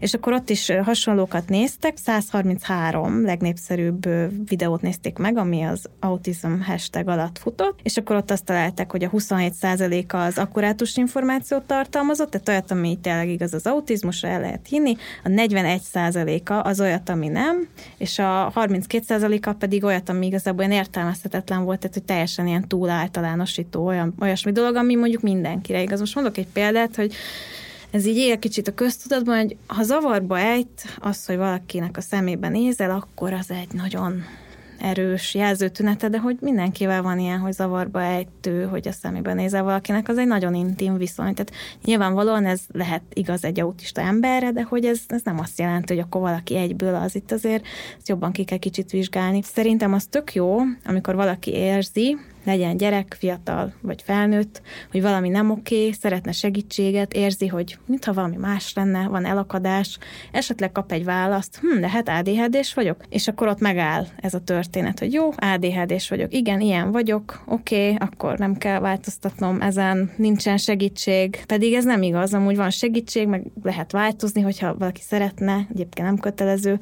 és 0.00 0.14
akkor 0.14 0.32
ott 0.32 0.50
is 0.50 0.70
hasonlókat 0.82 1.48
néztek, 1.48 1.96
133 1.96 3.24
legnépszerűbb 3.24 4.08
videót 4.48 4.80
nézték 4.82 5.18
meg, 5.18 5.36
ami 5.36 5.62
az 5.62 5.86
autizm 6.00 6.60
hashtag 6.60 7.08
alatt 7.08 7.38
futott, 7.38 7.78
és 7.82 7.96
akkor 7.96 8.16
ott 8.16 8.30
azt 8.30 8.44
találták, 8.44 8.90
hogy 8.90 9.04
a 9.04 9.10
27%-a 9.10 10.16
az 10.16 10.38
akkurátus 10.60 10.96
információt 10.96 11.62
tartalmazott, 11.62 12.30
tehát 12.30 12.48
olyat, 12.48 12.70
ami 12.70 12.98
tényleg 13.02 13.28
igaz 13.28 13.54
az 13.54 13.66
autizmusra 13.66 14.28
el 14.28 14.40
lehet 14.40 14.66
hinni, 14.68 14.96
a 15.24 15.28
41%-a 15.28 16.52
az 16.52 16.80
olyat, 16.80 17.08
ami 17.08 17.28
nem, 17.28 17.68
és 17.96 18.18
a 18.18 18.52
32%-a 18.54 19.52
pedig 19.52 19.84
olyat, 19.84 20.08
ami 20.08 20.26
igazából 20.26 20.64
olyan 20.64 20.78
értelmezhetetlen 20.78 21.64
volt, 21.64 21.78
tehát 21.78 21.94
hogy 21.94 22.04
teljesen 22.04 22.46
ilyen 22.46 22.68
túl 22.68 22.88
általánosító, 22.88 23.86
olyan, 23.86 24.14
olyasmi 24.20 24.52
dolog, 24.52 24.76
ami 24.76 24.94
mondjuk 24.94 25.22
mindenkire 25.22 25.82
igaz. 25.82 25.98
Most 25.98 26.14
mondok 26.14 26.36
egy 26.36 26.48
példát, 26.52 26.96
hogy 26.96 27.14
ez 27.90 28.06
így 28.06 28.16
él 28.16 28.38
kicsit 28.38 28.68
a 28.68 28.74
köztudatban, 28.74 29.36
hogy 29.36 29.56
ha 29.66 29.82
zavarba 29.82 30.38
ejt 30.38 30.98
az, 30.98 31.26
hogy 31.26 31.36
valakinek 31.36 31.96
a 31.96 32.00
szemében 32.00 32.52
nézel, 32.52 32.90
akkor 32.90 33.32
az 33.32 33.50
egy 33.50 33.72
nagyon 33.72 34.24
erős 34.80 35.34
jelzőtünete, 35.34 36.08
de 36.08 36.18
hogy 36.18 36.36
mindenkivel 36.40 37.02
van 37.02 37.18
ilyen, 37.18 37.38
hogy 37.38 37.52
zavarba 37.52 38.02
ejtő, 38.02 38.64
hogy 38.64 38.88
a 38.88 38.92
szemében 38.92 39.36
nézel 39.36 39.62
valakinek, 39.62 40.08
az 40.08 40.18
egy 40.18 40.26
nagyon 40.26 40.54
intim 40.54 40.96
viszony. 40.96 41.34
Tehát 41.34 41.52
nyilvánvalóan 41.84 42.44
ez 42.44 42.60
lehet 42.72 43.02
igaz 43.12 43.44
egy 43.44 43.60
autista 43.60 44.00
emberre, 44.00 44.50
de 44.50 44.62
hogy 44.62 44.84
ez, 44.84 45.00
ez 45.06 45.20
nem 45.24 45.38
azt 45.38 45.58
jelenti, 45.58 45.94
hogy 45.94 46.02
akkor 46.02 46.20
valaki 46.20 46.56
egyből 46.56 46.94
az 46.94 47.14
itt 47.14 47.32
azért, 47.32 47.64
ezt 47.98 48.08
jobban 48.08 48.32
ki 48.32 48.44
kell 48.44 48.58
kicsit 48.58 48.90
vizsgálni. 48.90 49.42
Szerintem 49.42 49.92
az 49.92 50.06
tök 50.06 50.34
jó, 50.34 50.58
amikor 50.84 51.14
valaki 51.14 51.50
érzi, 51.50 52.16
legyen 52.44 52.76
gyerek, 52.76 53.16
fiatal 53.18 53.72
vagy 53.80 54.02
felnőtt, 54.02 54.62
hogy 54.90 55.02
valami 55.02 55.28
nem 55.28 55.50
oké, 55.50 55.90
szeretne 55.90 56.32
segítséget, 56.32 57.12
érzi, 57.12 57.46
hogy 57.46 57.78
mintha 57.86 58.12
valami 58.12 58.36
más 58.36 58.74
lenne, 58.74 59.08
van 59.08 59.24
elakadás, 59.24 59.98
esetleg 60.32 60.72
kap 60.72 60.92
egy 60.92 61.04
választ, 61.04 61.58
hm, 61.60 61.80
de 61.80 61.88
hát 61.88 62.08
ADHD-s 62.08 62.74
vagyok, 62.74 62.96
és 63.08 63.28
akkor 63.28 63.48
ott 63.48 63.60
megáll 63.60 64.06
ez 64.16 64.34
a 64.34 64.40
történet, 64.40 64.98
hogy 64.98 65.12
jó, 65.12 65.30
ADHD-s 65.36 66.08
vagyok, 66.08 66.34
igen, 66.34 66.60
ilyen 66.60 66.90
vagyok, 66.90 67.42
oké, 67.46 67.94
akkor 67.98 68.38
nem 68.38 68.56
kell 68.56 68.80
változtatnom 68.80 69.60
ezen, 69.60 70.10
nincsen 70.16 70.56
segítség, 70.56 71.44
pedig 71.46 71.74
ez 71.74 71.84
nem 71.84 72.02
igaz, 72.02 72.34
amúgy 72.34 72.56
van 72.56 72.70
segítség, 72.70 73.26
meg 73.26 73.46
lehet 73.62 73.92
változni, 73.92 74.40
hogyha 74.40 74.74
valaki 74.74 75.00
szeretne, 75.00 75.66
egyébként 75.70 76.06
nem 76.06 76.18
kötelező, 76.18 76.80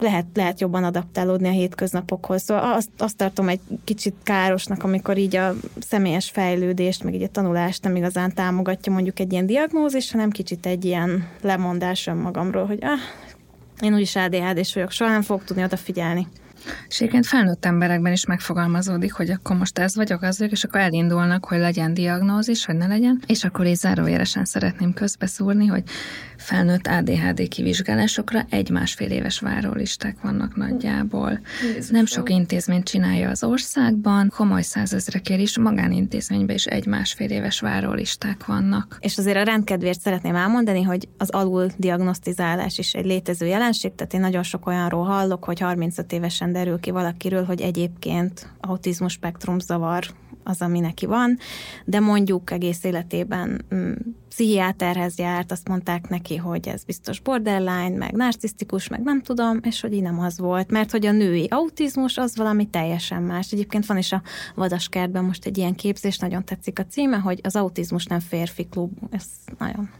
lehet, 0.00 0.26
lehet 0.34 0.60
jobban 0.60 0.84
adaptálódni 0.84 1.48
a 1.48 1.52
hétköznapokhoz. 1.52 2.42
Szóval 2.42 2.72
azt, 2.72 2.88
azt 2.98 3.16
tartom 3.16 3.48
egy 3.48 3.60
kicsit 3.84 4.14
károsnak, 4.22 4.82
amikor 4.82 5.18
így 5.18 5.36
a 5.36 5.54
személyes 5.80 6.30
fejlődést, 6.30 7.04
meg 7.04 7.14
így 7.14 7.22
a 7.22 7.28
tanulást 7.28 7.82
nem 7.82 7.96
igazán 7.96 8.34
támogatja 8.34 8.92
mondjuk 8.92 9.18
egy 9.18 9.32
ilyen 9.32 9.46
diagnózis, 9.46 10.12
hanem 10.12 10.30
kicsit 10.30 10.66
egy 10.66 10.84
ilyen 10.84 11.28
lemondás 11.42 12.06
önmagamról, 12.06 12.66
hogy 12.66 12.78
ah, 12.82 12.98
én 13.80 13.94
úgyis 13.94 14.16
ADHD-s 14.16 14.74
vagyok, 14.74 14.90
soha 14.90 15.10
nem 15.10 15.22
fogok 15.22 15.44
tudni 15.44 15.62
odafigyelni. 15.62 16.26
És 16.88 17.00
egyébként 17.00 17.26
felnőtt 17.26 17.64
emberekben 17.64 18.12
is 18.12 18.26
megfogalmazódik, 18.26 19.12
hogy 19.12 19.30
akkor 19.30 19.56
most 19.56 19.78
ez 19.78 19.96
vagyok, 19.96 20.22
az 20.22 20.38
vagyok, 20.38 20.52
és 20.52 20.64
akkor 20.64 20.80
elindulnak, 20.80 21.44
hogy 21.44 21.58
legyen 21.58 21.94
diagnózis, 21.94 22.64
hogy 22.64 22.76
ne 22.76 22.86
legyen. 22.86 23.22
És 23.26 23.44
akkor 23.44 23.66
így 23.66 23.76
zárójelesen 23.76 24.44
szeretném 24.44 24.92
közbeszúrni, 24.92 25.66
hogy 25.66 25.82
felnőtt 26.36 26.86
ADHD 26.86 27.48
kivizsgálásokra 27.48 28.46
egy-másfél 28.50 29.10
éves 29.10 29.38
várólisták 29.40 30.16
vannak 30.22 30.56
nagyjából. 30.56 31.40
Jézus 31.62 31.90
Nem 31.90 32.06
sok 32.06 32.30
intézmény 32.30 32.82
csinálja 32.82 33.28
az 33.28 33.44
országban, 33.44 34.32
komoly 34.36 34.62
százezrekért 34.62 35.40
is, 35.40 35.58
magánintézményben 35.58 36.54
is 36.56 36.64
egy-másfél 36.64 37.30
éves 37.30 37.60
várólisták 37.60 38.46
vannak. 38.46 38.96
És 39.00 39.18
azért 39.18 39.36
a 39.36 39.42
rendkedvért 39.42 40.00
szeretném 40.00 40.34
elmondani, 40.34 40.82
hogy 40.82 41.08
az 41.18 41.30
alul 41.30 41.70
diagnosztizálás 41.76 42.78
is 42.78 42.92
egy 42.92 43.04
létező 43.04 43.46
jelenség, 43.46 43.94
tehát 43.94 44.14
én 44.14 44.20
nagyon 44.20 44.42
sok 44.42 44.66
olyanról 44.66 45.04
hallok, 45.04 45.44
hogy 45.44 45.60
35 45.60 46.12
évesen 46.12 46.49
derül 46.52 46.80
ki 46.80 46.90
valakiről, 46.90 47.44
hogy 47.44 47.60
egyébként 47.60 48.52
autizmus 48.60 49.12
spektrum 49.12 49.58
zavar 49.58 50.04
az, 50.44 50.60
ami 50.60 50.80
neki 50.80 51.06
van, 51.06 51.38
de 51.84 52.00
mondjuk 52.00 52.50
egész 52.50 52.84
életében 52.84 53.64
mm, 53.74 53.92
pszichiáterhez 54.28 55.18
járt, 55.18 55.52
azt 55.52 55.68
mondták 55.68 56.08
neki, 56.08 56.36
hogy 56.36 56.68
ez 56.68 56.84
biztos 56.84 57.20
borderline, 57.20 57.96
meg 57.96 58.12
narcisztikus, 58.12 58.88
meg 58.88 59.02
nem 59.02 59.22
tudom, 59.22 59.58
és 59.62 59.80
hogy 59.80 59.92
így 59.92 60.02
nem 60.02 60.20
az 60.20 60.38
volt, 60.38 60.70
mert 60.70 60.90
hogy 60.90 61.06
a 61.06 61.12
női 61.12 61.46
autizmus 61.50 62.16
az 62.16 62.36
valami 62.36 62.66
teljesen 62.66 63.22
más. 63.22 63.52
Egyébként 63.52 63.86
van 63.86 63.98
is 63.98 64.12
a 64.12 64.22
Vadaskertben 64.54 65.24
most 65.24 65.46
egy 65.46 65.58
ilyen 65.58 65.74
képzés, 65.74 66.18
nagyon 66.18 66.44
tetszik 66.44 66.78
a 66.78 66.86
címe, 66.86 67.16
hogy 67.16 67.40
az 67.42 67.56
autizmus 67.56 68.06
nem 68.06 68.20
férfi 68.20 68.66
klub. 68.70 68.90
Ez 69.10 69.24
nagyon 69.58 69.90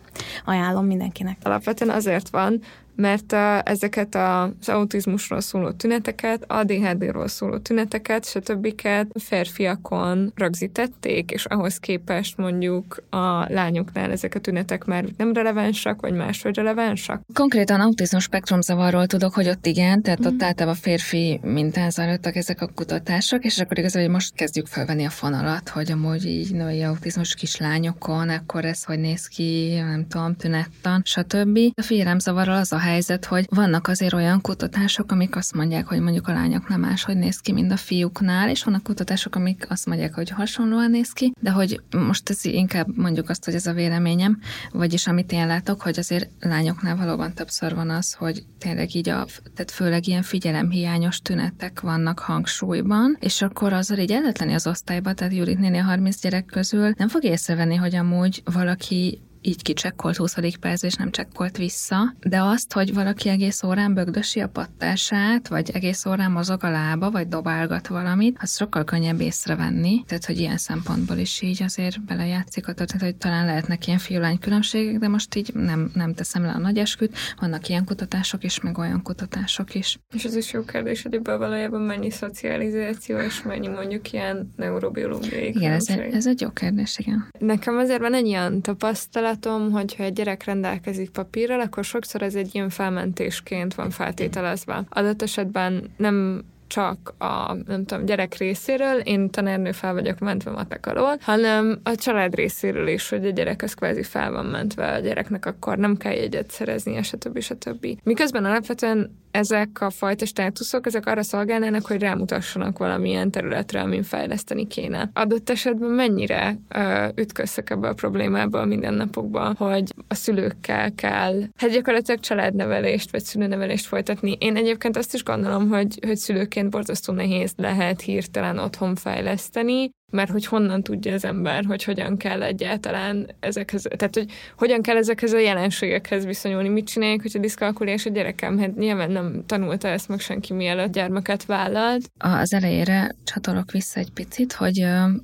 ajánlom 0.44 0.86
mindenkinek. 0.86 1.38
Alapvetően 1.42 1.96
azért 1.96 2.28
van, 2.28 2.60
mert 3.00 3.32
a, 3.32 3.62
ezeket 3.64 4.14
az 4.14 4.68
autizmusról 4.68 5.40
szóló 5.40 5.70
tüneteket, 5.70 6.44
ADHD-ról 6.46 7.28
szóló 7.28 7.58
tüneteket, 7.58 8.24
stb. 8.24 8.82
férfiakon 9.18 10.32
rögzítették, 10.34 11.30
és 11.30 11.44
ahhoz 11.44 11.78
képest 11.78 12.36
mondjuk 12.36 13.02
a 13.10 13.52
lányoknál 13.52 14.10
ezek 14.10 14.34
a 14.34 14.38
tünetek 14.38 14.84
már 14.84 15.04
nem 15.16 15.32
relevánsak, 15.32 16.00
vagy 16.00 16.14
máshogy 16.14 16.54
relevánsak? 16.54 17.22
Konkrétan 17.34 17.80
autizmus 17.80 18.22
spektrumzavarról 18.22 19.06
tudok, 19.06 19.34
hogy 19.34 19.48
ott 19.48 19.66
igen, 19.66 20.02
tehát 20.02 20.22
mm. 20.22 20.26
ott 20.26 20.42
általában 20.42 20.80
férfi 20.80 21.40
mintán 21.42 21.90
zajlottak 21.90 22.36
ezek 22.36 22.60
a 22.60 22.70
kutatások, 22.74 23.44
és 23.44 23.58
akkor 23.58 23.78
igazából 23.78 23.98
hogy 24.00 24.10
most 24.10 24.34
kezdjük 24.34 24.66
felvenni 24.66 25.04
a 25.04 25.10
fonalat, 25.10 25.68
hogy 25.68 25.92
amúgy 25.92 26.24
így 26.26 26.52
női 26.52 26.82
autizmus 26.82 27.34
kislányokon, 27.34 28.28
akkor 28.28 28.64
ez 28.64 28.84
hogy 28.84 28.98
néz 28.98 29.26
ki, 29.26 29.74
nem 29.74 30.06
tudom, 30.08 30.36
tünettan, 30.36 31.02
stb. 31.04 31.58
A 31.74 31.82
figyelemzavarral 31.82 32.56
az 32.56 32.72
a 32.72 32.78
helyzet, 32.90 33.24
hogy 33.24 33.46
vannak 33.48 33.88
azért 33.88 34.12
olyan 34.12 34.40
kutatások, 34.40 35.12
amik 35.12 35.37
azt 35.37 35.55
mondják, 35.55 35.87
hogy 35.87 36.00
mondjuk 36.00 36.29
a 36.29 36.33
lányok 36.33 36.68
nem 36.68 36.81
máshogy 36.81 37.16
néz 37.16 37.38
ki, 37.38 37.53
mint 37.53 37.72
a 37.72 37.76
fiúknál, 37.76 38.48
és 38.48 38.64
vannak 38.64 38.83
kutatások, 38.83 39.35
amik 39.35 39.66
azt 39.68 39.87
mondják, 39.87 40.14
hogy 40.14 40.31
hasonlóan 40.31 40.90
néz 40.90 41.12
ki, 41.12 41.33
de 41.40 41.50
hogy 41.50 41.81
most 41.90 42.31
ez 42.31 42.44
inkább 42.44 42.87
mondjuk 42.96 43.29
azt, 43.29 43.44
hogy 43.44 43.55
ez 43.55 43.66
a 43.66 43.72
véleményem, 43.72 44.38
vagyis 44.72 45.07
amit 45.07 45.33
én 45.33 45.46
látok, 45.46 45.83
hogy 45.83 45.98
azért 45.98 46.31
lányoknál 46.40 46.96
valóban 46.96 47.35
többször 47.35 47.74
van 47.74 47.90
az, 47.90 48.12
hogy 48.12 48.44
tényleg 48.59 48.94
így 48.94 49.09
a, 49.09 49.26
tehát 49.55 49.70
főleg 49.70 50.07
ilyen 50.07 50.22
figyelemhiányos 50.22 51.20
tünetek 51.20 51.81
vannak 51.81 52.18
hangsúlyban, 52.18 53.16
és 53.20 53.42
akkor 53.42 53.72
azzal 53.72 53.98
így 53.98 54.12
elletleni 54.12 54.55
az 54.55 54.66
osztályba, 54.66 55.12
tehát 55.12 55.35
Jurit 55.35 55.59
néni 55.59 55.79
a 55.79 55.83
30 55.83 56.20
gyerek 56.20 56.44
közül 56.44 56.92
nem 56.96 57.09
fog 57.09 57.24
észrevenni, 57.24 57.74
hogy 57.74 57.94
amúgy 57.94 58.42
valaki 58.44 59.20
így 59.42 59.62
kicsekkolt 59.62 60.16
20. 60.16 60.35
perc, 60.61 60.83
és 60.83 60.94
nem 60.94 61.11
csekkolt 61.11 61.57
vissza, 61.57 62.14
de 62.20 62.42
azt, 62.42 62.72
hogy 62.72 62.94
valaki 62.94 63.29
egész 63.29 63.62
órán 63.62 63.94
bögdösi 63.94 64.40
a 64.40 64.48
pattását, 64.48 65.48
vagy 65.48 65.70
egész 65.70 66.07
órán 66.07 66.31
mozog 66.31 66.64
a 66.64 66.70
lába, 66.70 67.11
vagy 67.11 67.29
dobálgat 67.29 67.87
valamit, 67.87 68.37
az 68.40 68.57
sokkal 68.57 68.85
könnyebb 68.85 69.20
észrevenni. 69.20 70.05
Tehát, 70.07 70.24
hogy 70.24 70.38
ilyen 70.38 70.57
szempontból 70.57 71.16
is 71.16 71.40
így 71.42 71.62
azért 71.62 72.00
belejátszik 72.05 72.68
a 72.68 72.72
tehát, 72.72 73.03
hogy 73.03 73.16
talán 73.16 73.46
lehetnek 73.46 73.87
ilyen 73.87 73.98
fiúlány 73.98 74.38
különbségek, 74.38 74.98
de 74.98 75.09
most 75.09 75.35
így 75.35 75.55
nem, 75.55 75.90
nem 75.94 76.14
teszem 76.14 76.42
le 76.42 76.50
a 76.50 76.59
nagy 76.59 76.79
esküt. 76.79 77.16
Vannak 77.40 77.68
ilyen 77.68 77.85
kutatások 77.85 78.44
is, 78.44 78.61
meg 78.61 78.79
olyan 78.79 79.03
kutatások 79.03 79.74
is. 79.74 79.98
És 80.14 80.24
ez 80.24 80.37
is 80.37 80.53
jó 80.53 80.64
kérdés, 80.64 81.03
hogy 81.03 81.14
ebből 81.14 81.38
valójában 81.38 81.81
mennyi 81.81 82.11
szocializáció, 82.11 83.18
és 83.18 83.42
mennyi 83.42 83.68
mondjuk 83.68 84.12
ilyen 84.12 84.53
neurobiológiai 84.57 85.46
Igen, 85.46 85.72
ez, 85.72 85.88
ez 85.88 86.26
egy 86.26 86.40
jó 86.40 86.50
kérdés, 86.50 86.98
igen. 86.98 87.29
Nekem 87.38 87.76
azért 87.76 88.00
van 88.00 88.14
egy 88.14 88.26
ilyen 88.26 88.61
tapasztalat, 88.61 89.30
tapasztalatom, 89.31 89.71
hogyha 89.73 90.05
egy 90.05 90.12
gyerek 90.12 90.45
rendelkezik 90.45 91.11
papírral, 91.11 91.61
akkor 91.61 91.85
sokszor 91.85 92.23
ez 92.23 92.35
egy 92.35 92.55
ilyen 92.55 92.69
felmentésként 92.69 93.75
van 93.75 93.90
feltételezve. 93.90 94.83
Adott 94.88 95.23
esetben 95.23 95.90
nem 95.97 96.45
csak 96.66 97.14
a, 97.19 97.55
nem 97.66 97.85
tudom, 97.85 98.05
gyerek 98.05 98.35
részéről, 98.35 98.99
én 98.99 99.31
tanárnő 99.31 99.73
fel 99.73 99.93
vagyok 99.93 100.19
mentve 100.19 100.51
matek 100.51 100.87
alól, 100.87 101.16
hanem 101.21 101.81
a 101.83 101.95
család 101.95 102.35
részéről 102.35 102.88
is, 102.88 103.09
hogy 103.09 103.27
a 103.27 103.31
gyerek 103.31 103.62
az 103.62 103.75
kvázi 103.75 104.03
fel 104.03 104.31
van 104.33 104.47
mentve 104.47 104.93
a 104.93 104.99
gyereknek, 104.99 105.47
akkor 105.47 105.79
nem 105.79 105.97
kell 105.97 106.12
jegyet 106.12 106.51
szerezni, 106.51 107.03
stb. 107.03 107.40
stb. 107.40 107.87
Miközben 108.03 108.45
alapvetően 108.45 109.19
ezek 109.31 109.81
a 109.81 109.90
fajta 109.90 110.27
státuszok, 110.27 110.87
ezek 110.87 111.07
arra 111.07 111.23
szolgálnának, 111.23 111.87
hogy 111.87 112.01
rámutassanak 112.01 112.79
valamilyen 112.79 113.31
területre, 113.31 113.81
amin 113.81 114.03
fejleszteni 114.03 114.66
kéne. 114.66 115.11
Adott 115.12 115.51
esetben 115.51 115.90
mennyire 115.90 116.57
ö, 116.69 117.09
ütköztek 117.14 117.71
ebbe 117.71 117.88
a 117.88 117.95
problémába 117.95 118.61
a 118.61 118.64
mindennapokban, 118.64 119.55
hogy 119.57 119.93
a 120.09 120.14
szülőkkel 120.14 120.95
kell, 120.95 121.43
hát 121.57 121.71
gyakorlatilag 121.71 122.21
családnevelést 122.21 123.11
vagy 123.11 123.23
szülőnevelést 123.23 123.87
folytatni. 123.87 124.37
Én 124.38 124.57
egyébként 124.57 124.97
azt 124.97 125.14
is 125.14 125.25
gondolom, 125.25 125.69
hogy, 125.69 125.99
hogy 126.07 126.16
szülőként 126.16 126.71
borzasztó 126.71 127.12
nehéz 127.12 127.53
lehet 127.57 128.01
hirtelen 128.01 128.59
otthon 128.59 128.95
fejleszteni, 128.95 129.90
mert 130.11 130.31
hogy 130.31 130.46
honnan 130.46 130.83
tudja 130.83 131.12
az 131.12 131.25
ember, 131.25 131.64
hogy 131.64 131.85
hogyan 131.85 132.16
kell 132.16 132.42
egyáltalán 132.42 133.31
ezekhez, 133.40 133.83
tehát 133.97 134.14
hogy 134.14 134.30
hogyan 134.57 134.82
kell 134.82 134.97
ezekhez 134.97 135.32
a 135.32 135.39
jelenségekhez 135.39 136.24
viszonyulni, 136.24 136.68
mit 136.68 136.87
csinálják, 136.87 137.22
hogyha 137.22 137.39
diszkalkuliás 137.39 138.07
a 138.07 138.11
gyerekem, 138.11 138.59
hát 138.59 138.76
nyilván 138.76 139.11
nem 139.11 139.43
tanulta 139.47 139.89
ezt 139.89 140.09
meg 140.09 140.20
senki 140.20 140.53
mielőtt 140.53 140.93
gyermeket 140.93 141.45
vállalt. 141.45 142.11
Az 142.18 142.53
elejére 142.53 143.14
csatolok 143.24 143.70
vissza 143.70 144.01
egy 144.01 144.11
picit, 144.11 144.53
hogy 144.53 144.76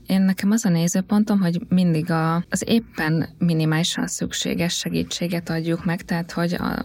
én 0.07 0.23
nekem 0.23 0.51
az 0.51 0.65
a 0.65 0.69
nézőpontom, 0.69 1.41
hogy 1.41 1.61
mindig 1.69 2.11
a, 2.11 2.35
az 2.35 2.63
éppen 2.67 3.29
minimálisan 3.39 4.07
szükséges 4.07 4.75
segítséget 4.79 5.51
adjuk 5.51 5.85
meg, 5.85 6.03
tehát 6.03 6.33
hogy 6.33 6.55
a, 6.55 6.85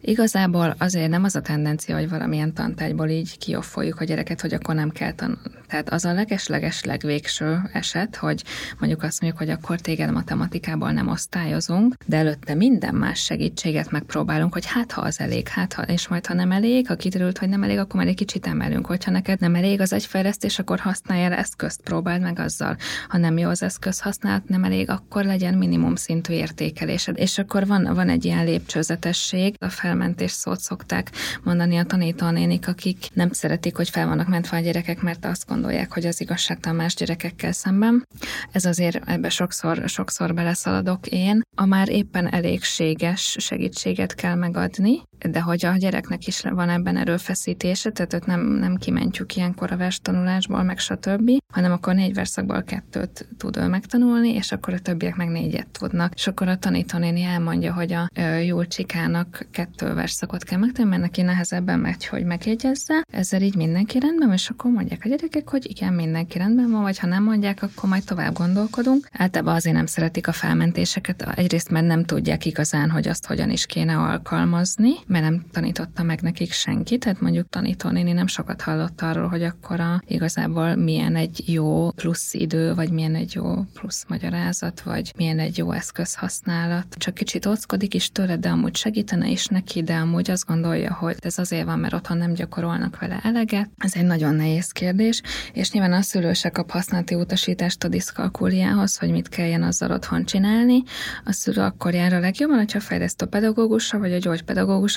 igazából 0.00 0.74
azért 0.78 1.10
nem 1.10 1.24
az 1.24 1.36
a 1.36 1.40
tendencia, 1.40 1.96
hogy 1.96 2.08
valamilyen 2.08 2.54
tantárgyból 2.54 3.08
így 3.08 3.38
kioffoljuk 3.38 4.00
a 4.00 4.04
gyereket, 4.04 4.40
hogy 4.40 4.54
akkor 4.54 4.74
nem 4.74 4.90
kell 4.90 5.12
tanulni. 5.12 5.60
Tehát 5.72 5.92
az 5.92 6.04
a 6.04 6.12
leges-leges 6.12 6.84
legvégső 6.84 7.44
végső 7.44 7.70
eset, 7.72 8.16
hogy 8.16 8.44
mondjuk 8.78 9.02
azt 9.02 9.20
mondjuk, 9.20 9.42
hogy 9.42 9.50
akkor 9.50 9.80
téged 9.80 10.12
matematikából 10.12 10.90
nem 10.90 11.08
osztályozunk, 11.08 11.94
de 12.06 12.16
előtte 12.16 12.54
minden 12.54 12.94
más 12.94 13.24
segítséget 13.24 13.90
megpróbálunk, 13.90 14.52
hogy 14.52 14.66
hát 14.66 14.92
ha 14.92 15.00
az 15.00 15.20
elég, 15.20 15.48
hát 15.48 15.72
ha, 15.72 15.82
és 15.82 16.08
majd 16.08 16.26
ha 16.26 16.34
nem 16.34 16.52
elég, 16.52 16.86
ha 16.86 16.94
kiderült, 16.94 17.38
hogy 17.38 17.48
nem 17.48 17.62
elég, 17.62 17.78
akkor 17.78 17.96
már 17.96 18.06
egy 18.06 18.14
kicsit 18.14 18.46
emelünk. 18.46 18.86
Hogyha 18.86 19.10
neked 19.10 19.40
nem 19.40 19.54
elég 19.54 19.80
az 19.80 19.92
egyfejlesztés, 19.92 20.58
akkor 20.58 20.78
használj 20.78 21.24
el 21.24 21.32
eszközt, 21.32 21.80
próbáld 21.80 22.20
meg 22.22 22.38
azzal. 22.38 22.76
Ha 23.08 23.18
nem 23.18 23.38
jó 23.38 23.48
az 23.48 23.62
eszköz 23.62 24.00
használat, 24.00 24.48
nem 24.48 24.64
elég, 24.64 24.90
akkor 24.90 25.24
legyen 25.24 25.54
minimum 25.54 25.94
szintű 25.94 26.32
értékelésed. 26.32 27.18
És 27.18 27.38
akkor 27.38 27.66
van, 27.66 27.94
van 27.94 28.08
egy 28.08 28.24
ilyen 28.24 28.44
lépcsőzetesség, 28.44 29.54
a 29.58 29.68
felmentés 29.68 30.30
szót 30.30 30.60
szokták 30.60 31.10
mondani 31.42 31.76
a 31.76 31.84
tanítónénik, 31.84 32.68
akik 32.68 33.06
nem 33.12 33.32
szeretik, 33.32 33.76
hogy 33.76 33.88
fel 33.88 34.06
vannak 34.06 34.28
mentve 34.28 34.56
a 34.56 34.60
gyerekek, 34.60 35.02
mert 35.02 35.24
azt 35.24 35.46
gondolják, 35.46 35.60
hogy 35.90 36.06
az 36.06 36.20
igazságtalan 36.20 36.76
más 36.76 36.94
gyerek 36.94 37.12
gyerekekkel 37.12 37.52
szemben. 37.52 38.06
Ez 38.52 38.64
azért 38.64 39.08
ebbe 39.08 39.28
sokszor, 39.28 39.82
sokszor 39.88 40.34
beleszaladok 40.34 41.06
én. 41.06 41.40
A 41.56 41.66
már 41.66 41.88
éppen 41.88 42.32
elégséges 42.32 43.36
segítséget 43.38 44.14
kell 44.14 44.34
megadni, 44.34 45.02
de 45.30 45.40
hogy 45.40 45.64
a 45.64 45.76
gyereknek 45.76 46.26
is 46.26 46.40
van 46.40 46.68
ebben 46.68 46.96
erőfeszítése, 46.96 47.90
tehát 47.90 48.14
őt 48.14 48.26
nem, 48.26 48.40
nem 48.40 48.76
kimentjük 48.76 49.36
ilyenkor 49.36 49.72
a 49.72 49.76
verstanulásból, 49.76 50.62
meg 50.62 50.78
stb., 50.78 51.30
hanem 51.52 51.72
akkor 51.72 51.94
négy 51.94 52.14
verszakból 52.14 52.62
kettőt 52.62 53.28
tud 53.38 53.56
ő 53.56 53.66
megtanulni, 53.66 54.34
és 54.34 54.52
akkor 54.52 54.74
a 54.74 54.78
többiek 54.78 55.16
meg 55.16 55.28
négyet 55.28 55.66
tudnak. 55.68 56.14
És 56.14 56.26
akkor 56.26 56.48
a 56.48 56.56
tanítónéni 56.56 57.22
elmondja, 57.22 57.74
hogy 57.74 57.92
a 57.92 58.08
Julcsikának 58.40 59.46
kettő 59.50 59.94
verszakot 59.94 60.44
kell 60.44 60.58
megtanulni, 60.58 60.96
mert 60.96 61.10
neki 61.10 61.22
nehezebben 61.22 61.78
megy, 61.78 62.06
hogy 62.06 62.24
megjegyezze. 62.24 63.04
Ezzel 63.12 63.42
így 63.42 63.56
mindenki 63.56 63.98
rendben, 63.98 64.32
és 64.32 64.50
akkor 64.50 64.70
mondják 64.70 65.00
a 65.04 65.08
gyerekek, 65.08 65.48
hogy 65.48 65.70
igen, 65.70 65.92
mindenki 65.92 66.38
rendben 66.38 66.70
van, 66.70 66.82
vagy 66.82 66.98
ha 66.98 67.06
nem 67.06 67.22
mondják, 67.22 67.62
akkor 67.62 67.88
majd 67.88 68.04
tovább 68.04 68.32
gondolkodunk. 68.32 69.08
Általában 69.12 69.54
azért 69.54 69.76
nem 69.76 69.86
szeretik 69.86 70.28
a 70.28 70.32
felmentéseket, 70.32 71.22
egyrészt 71.36 71.70
mert 71.70 71.86
nem 71.86 72.04
tudják 72.04 72.44
igazán, 72.44 72.90
hogy 72.90 73.08
azt 73.08 73.26
hogyan 73.26 73.50
is 73.50 73.66
kéne 73.66 73.96
alkalmazni, 73.96 74.92
mert 75.12 75.24
nem 75.24 75.44
tanította 75.50 76.02
meg 76.02 76.20
nekik 76.20 76.52
senki, 76.52 76.98
tehát 76.98 77.20
mondjuk 77.20 77.48
tanítónéni 77.48 78.12
nem 78.12 78.26
sokat 78.26 78.62
hallott 78.62 79.00
arról, 79.00 79.28
hogy 79.28 79.42
akkor 79.42 79.80
a, 79.80 80.02
igazából 80.06 80.74
milyen 80.74 81.16
egy 81.16 81.52
jó 81.52 81.90
plusz 81.90 82.34
idő, 82.34 82.74
vagy 82.74 82.90
milyen 82.90 83.14
egy 83.14 83.34
jó 83.34 83.54
plusz 83.74 84.04
magyarázat, 84.08 84.80
vagy 84.80 85.12
milyen 85.16 85.38
egy 85.38 85.58
jó 85.58 85.72
eszközhasználat. 85.72 86.86
Csak 86.98 87.14
kicsit 87.14 87.46
óckodik 87.46 87.94
is 87.94 88.10
tőle, 88.10 88.36
de 88.36 88.48
amúgy 88.48 88.76
segítene 88.76 89.28
is 89.28 89.46
neki, 89.46 89.82
de 89.82 89.94
amúgy 89.94 90.30
azt 90.30 90.46
gondolja, 90.46 90.94
hogy 90.94 91.16
ez 91.20 91.38
azért 91.38 91.64
van, 91.64 91.78
mert 91.78 91.94
otthon 91.94 92.16
nem 92.16 92.32
gyakorolnak 92.32 92.98
vele 92.98 93.20
eleget. 93.22 93.70
Ez 93.78 93.94
egy 93.94 94.06
nagyon 94.06 94.34
nehéz 94.34 94.70
kérdés, 94.70 95.22
és 95.52 95.70
nyilván 95.70 95.92
a 95.92 96.02
szülő 96.02 96.32
se 96.32 96.50
kap 96.50 96.70
használati 96.70 97.14
utasítást 97.14 97.84
a 97.84 97.88
diszkalkúliához, 97.88 98.98
hogy 98.98 99.10
mit 99.10 99.28
kelljen 99.28 99.62
azzal 99.62 99.90
otthon 99.90 100.24
csinálni. 100.24 100.82
A 101.24 101.32
szülő 101.32 101.62
akkor 101.62 101.94
jár 101.94 102.12
a 102.12 102.18
legjobban, 102.18 102.56
hogyha 102.56 102.80
fejlesztő 102.80 103.26
pedagógusra 103.26 103.98
vagy 103.98 104.12
a 104.12 104.18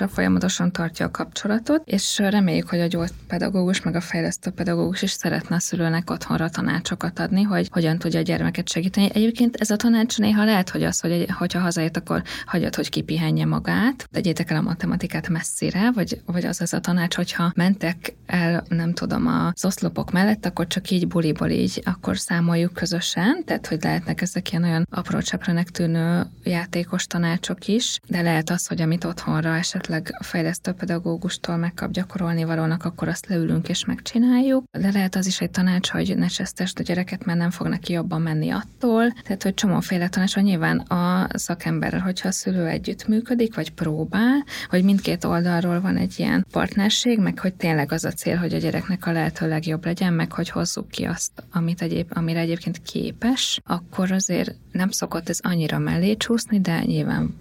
gyógypedagógusra 0.05 0.07
folyamatosan 0.07 0.71
tartja 0.71 1.05
a 1.05 1.11
kapcsolatot, 1.11 1.81
és 1.85 2.17
reméljük, 2.17 2.69
hogy 2.69 2.79
a 2.79 2.87
gyógypedagógus 2.87 3.81
meg 3.81 3.95
a 3.95 4.01
fejlesztő 4.01 4.49
pedagógus 4.51 5.01
is 5.01 5.11
szeretne 5.11 5.55
a 5.55 5.59
szülőnek 5.59 6.09
otthonra 6.09 6.49
tanácsokat 6.49 7.19
adni, 7.19 7.41
hogy 7.41 7.67
hogyan 7.71 7.97
tudja 7.97 8.19
a 8.19 8.23
gyermeket 8.23 8.69
segíteni. 8.69 9.09
Egyébként 9.13 9.55
ez 9.55 9.69
a 9.69 9.75
tanács 9.75 10.17
néha 10.17 10.43
lehet, 10.43 10.69
hogy 10.69 10.83
az, 10.83 10.99
hogy 10.99 11.25
hogyha 11.37 11.59
hazajött, 11.59 11.97
akkor 11.97 12.23
hagyod, 12.45 12.75
hogy 12.75 12.89
kipihenje 12.89 13.45
magát, 13.45 14.07
tegyétek 14.11 14.51
el 14.51 14.57
a 14.57 14.61
matematikát 14.61 15.29
messzire, 15.29 15.91
vagy, 15.91 16.21
vagy 16.25 16.45
az 16.45 16.61
az 16.61 16.73
a 16.73 16.79
tanács, 16.79 17.15
hogyha 17.15 17.51
mentek 17.55 18.15
el, 18.25 18.63
nem 18.69 18.93
tudom, 18.93 19.27
az 19.27 19.65
oszlopok 19.65 20.11
mellett, 20.11 20.45
akkor 20.45 20.67
csak 20.67 20.89
így 20.89 21.07
buliból 21.07 21.49
így, 21.49 21.81
akkor 21.85 22.17
számoljuk 22.17 22.73
közösen, 22.73 23.43
tehát 23.45 23.67
hogy 23.67 23.83
lehetnek 23.83 24.21
ezek 24.21 24.51
ilyen 24.51 24.63
olyan 24.63 24.87
apró 24.89 25.21
cseprenek 25.21 25.69
tűnő 25.69 26.25
játékos 26.43 27.07
tanácsok 27.07 27.67
is, 27.67 27.99
de 28.07 28.21
lehet 28.21 28.49
az, 28.49 28.67
hogy 28.67 28.81
amit 28.81 29.03
otthonra 29.03 29.55
esetleg 29.55 29.84
esetleg 29.85 30.15
a 30.19 30.23
fejlesztő 30.23 30.71
pedagógustól 30.71 31.57
megkap 31.57 31.91
gyakorolni 31.91 32.43
valónak, 32.43 32.85
akkor 32.85 33.07
azt 33.07 33.27
leülünk 33.27 33.69
és 33.69 33.85
megcsináljuk. 33.85 34.63
De 34.71 34.91
lehet 34.91 35.15
az 35.15 35.25
is 35.25 35.41
egy 35.41 35.51
tanács, 35.51 35.89
hogy 35.89 36.17
ne 36.17 36.27
csesztesd 36.27 36.79
a 36.79 36.83
gyereket, 36.83 37.25
mert 37.25 37.39
nem 37.39 37.49
fog 37.49 37.67
neki 37.67 37.93
jobban 37.93 38.21
menni 38.21 38.49
attól. 38.49 39.11
Tehát, 39.23 39.43
hogy 39.43 39.53
csomóféle 39.53 40.09
tanács 40.09 40.35
van. 40.35 40.43
Nyilván 40.43 40.77
a 40.77 41.27
szakemberrel, 41.33 41.99
hogyha 41.99 42.27
a 42.27 42.31
szülő 42.31 42.65
együtt 42.67 43.07
működik, 43.07 43.55
vagy 43.55 43.71
próbál, 43.71 44.43
hogy 44.69 44.83
mindkét 44.83 45.23
oldalról 45.23 45.81
van 45.81 45.97
egy 45.97 46.13
ilyen 46.17 46.45
partnerség, 46.51 47.19
meg 47.19 47.39
hogy 47.39 47.53
tényleg 47.53 47.91
az 47.91 48.05
a 48.05 48.11
cél, 48.11 48.35
hogy 48.35 48.53
a 48.53 48.57
gyereknek 48.57 49.05
a 49.05 49.11
lehető 49.11 49.47
legjobb 49.47 49.85
legyen, 49.85 50.13
meg 50.13 50.31
hogy 50.31 50.49
hozzuk 50.49 50.89
ki 50.89 51.03
azt, 51.03 51.31
amit 51.51 51.81
egyéb, 51.81 52.11
amire 52.13 52.39
egyébként 52.39 52.81
képes, 52.81 53.59
akkor 53.63 54.11
azért 54.11 54.55
nem 54.71 54.89
szokott 54.89 55.29
ez 55.29 55.39
annyira 55.41 55.79
mellé 55.79 56.15
csúszni, 56.15 56.59
de 56.59 56.83
nyilván 56.83 57.33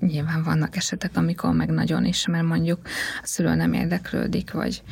nyilván 0.00 0.42
vannak 0.42 0.76
esetek, 0.76 1.16
amikor 1.16 1.54
meg 1.54 1.70
nagyon 1.70 2.04
is, 2.04 2.26
mert 2.26 2.46
mondjuk 2.46 2.80
a 3.22 3.26
szülő 3.26 3.54
nem 3.54 3.72
érdeklődik, 3.72 4.52
vagy 4.52 4.82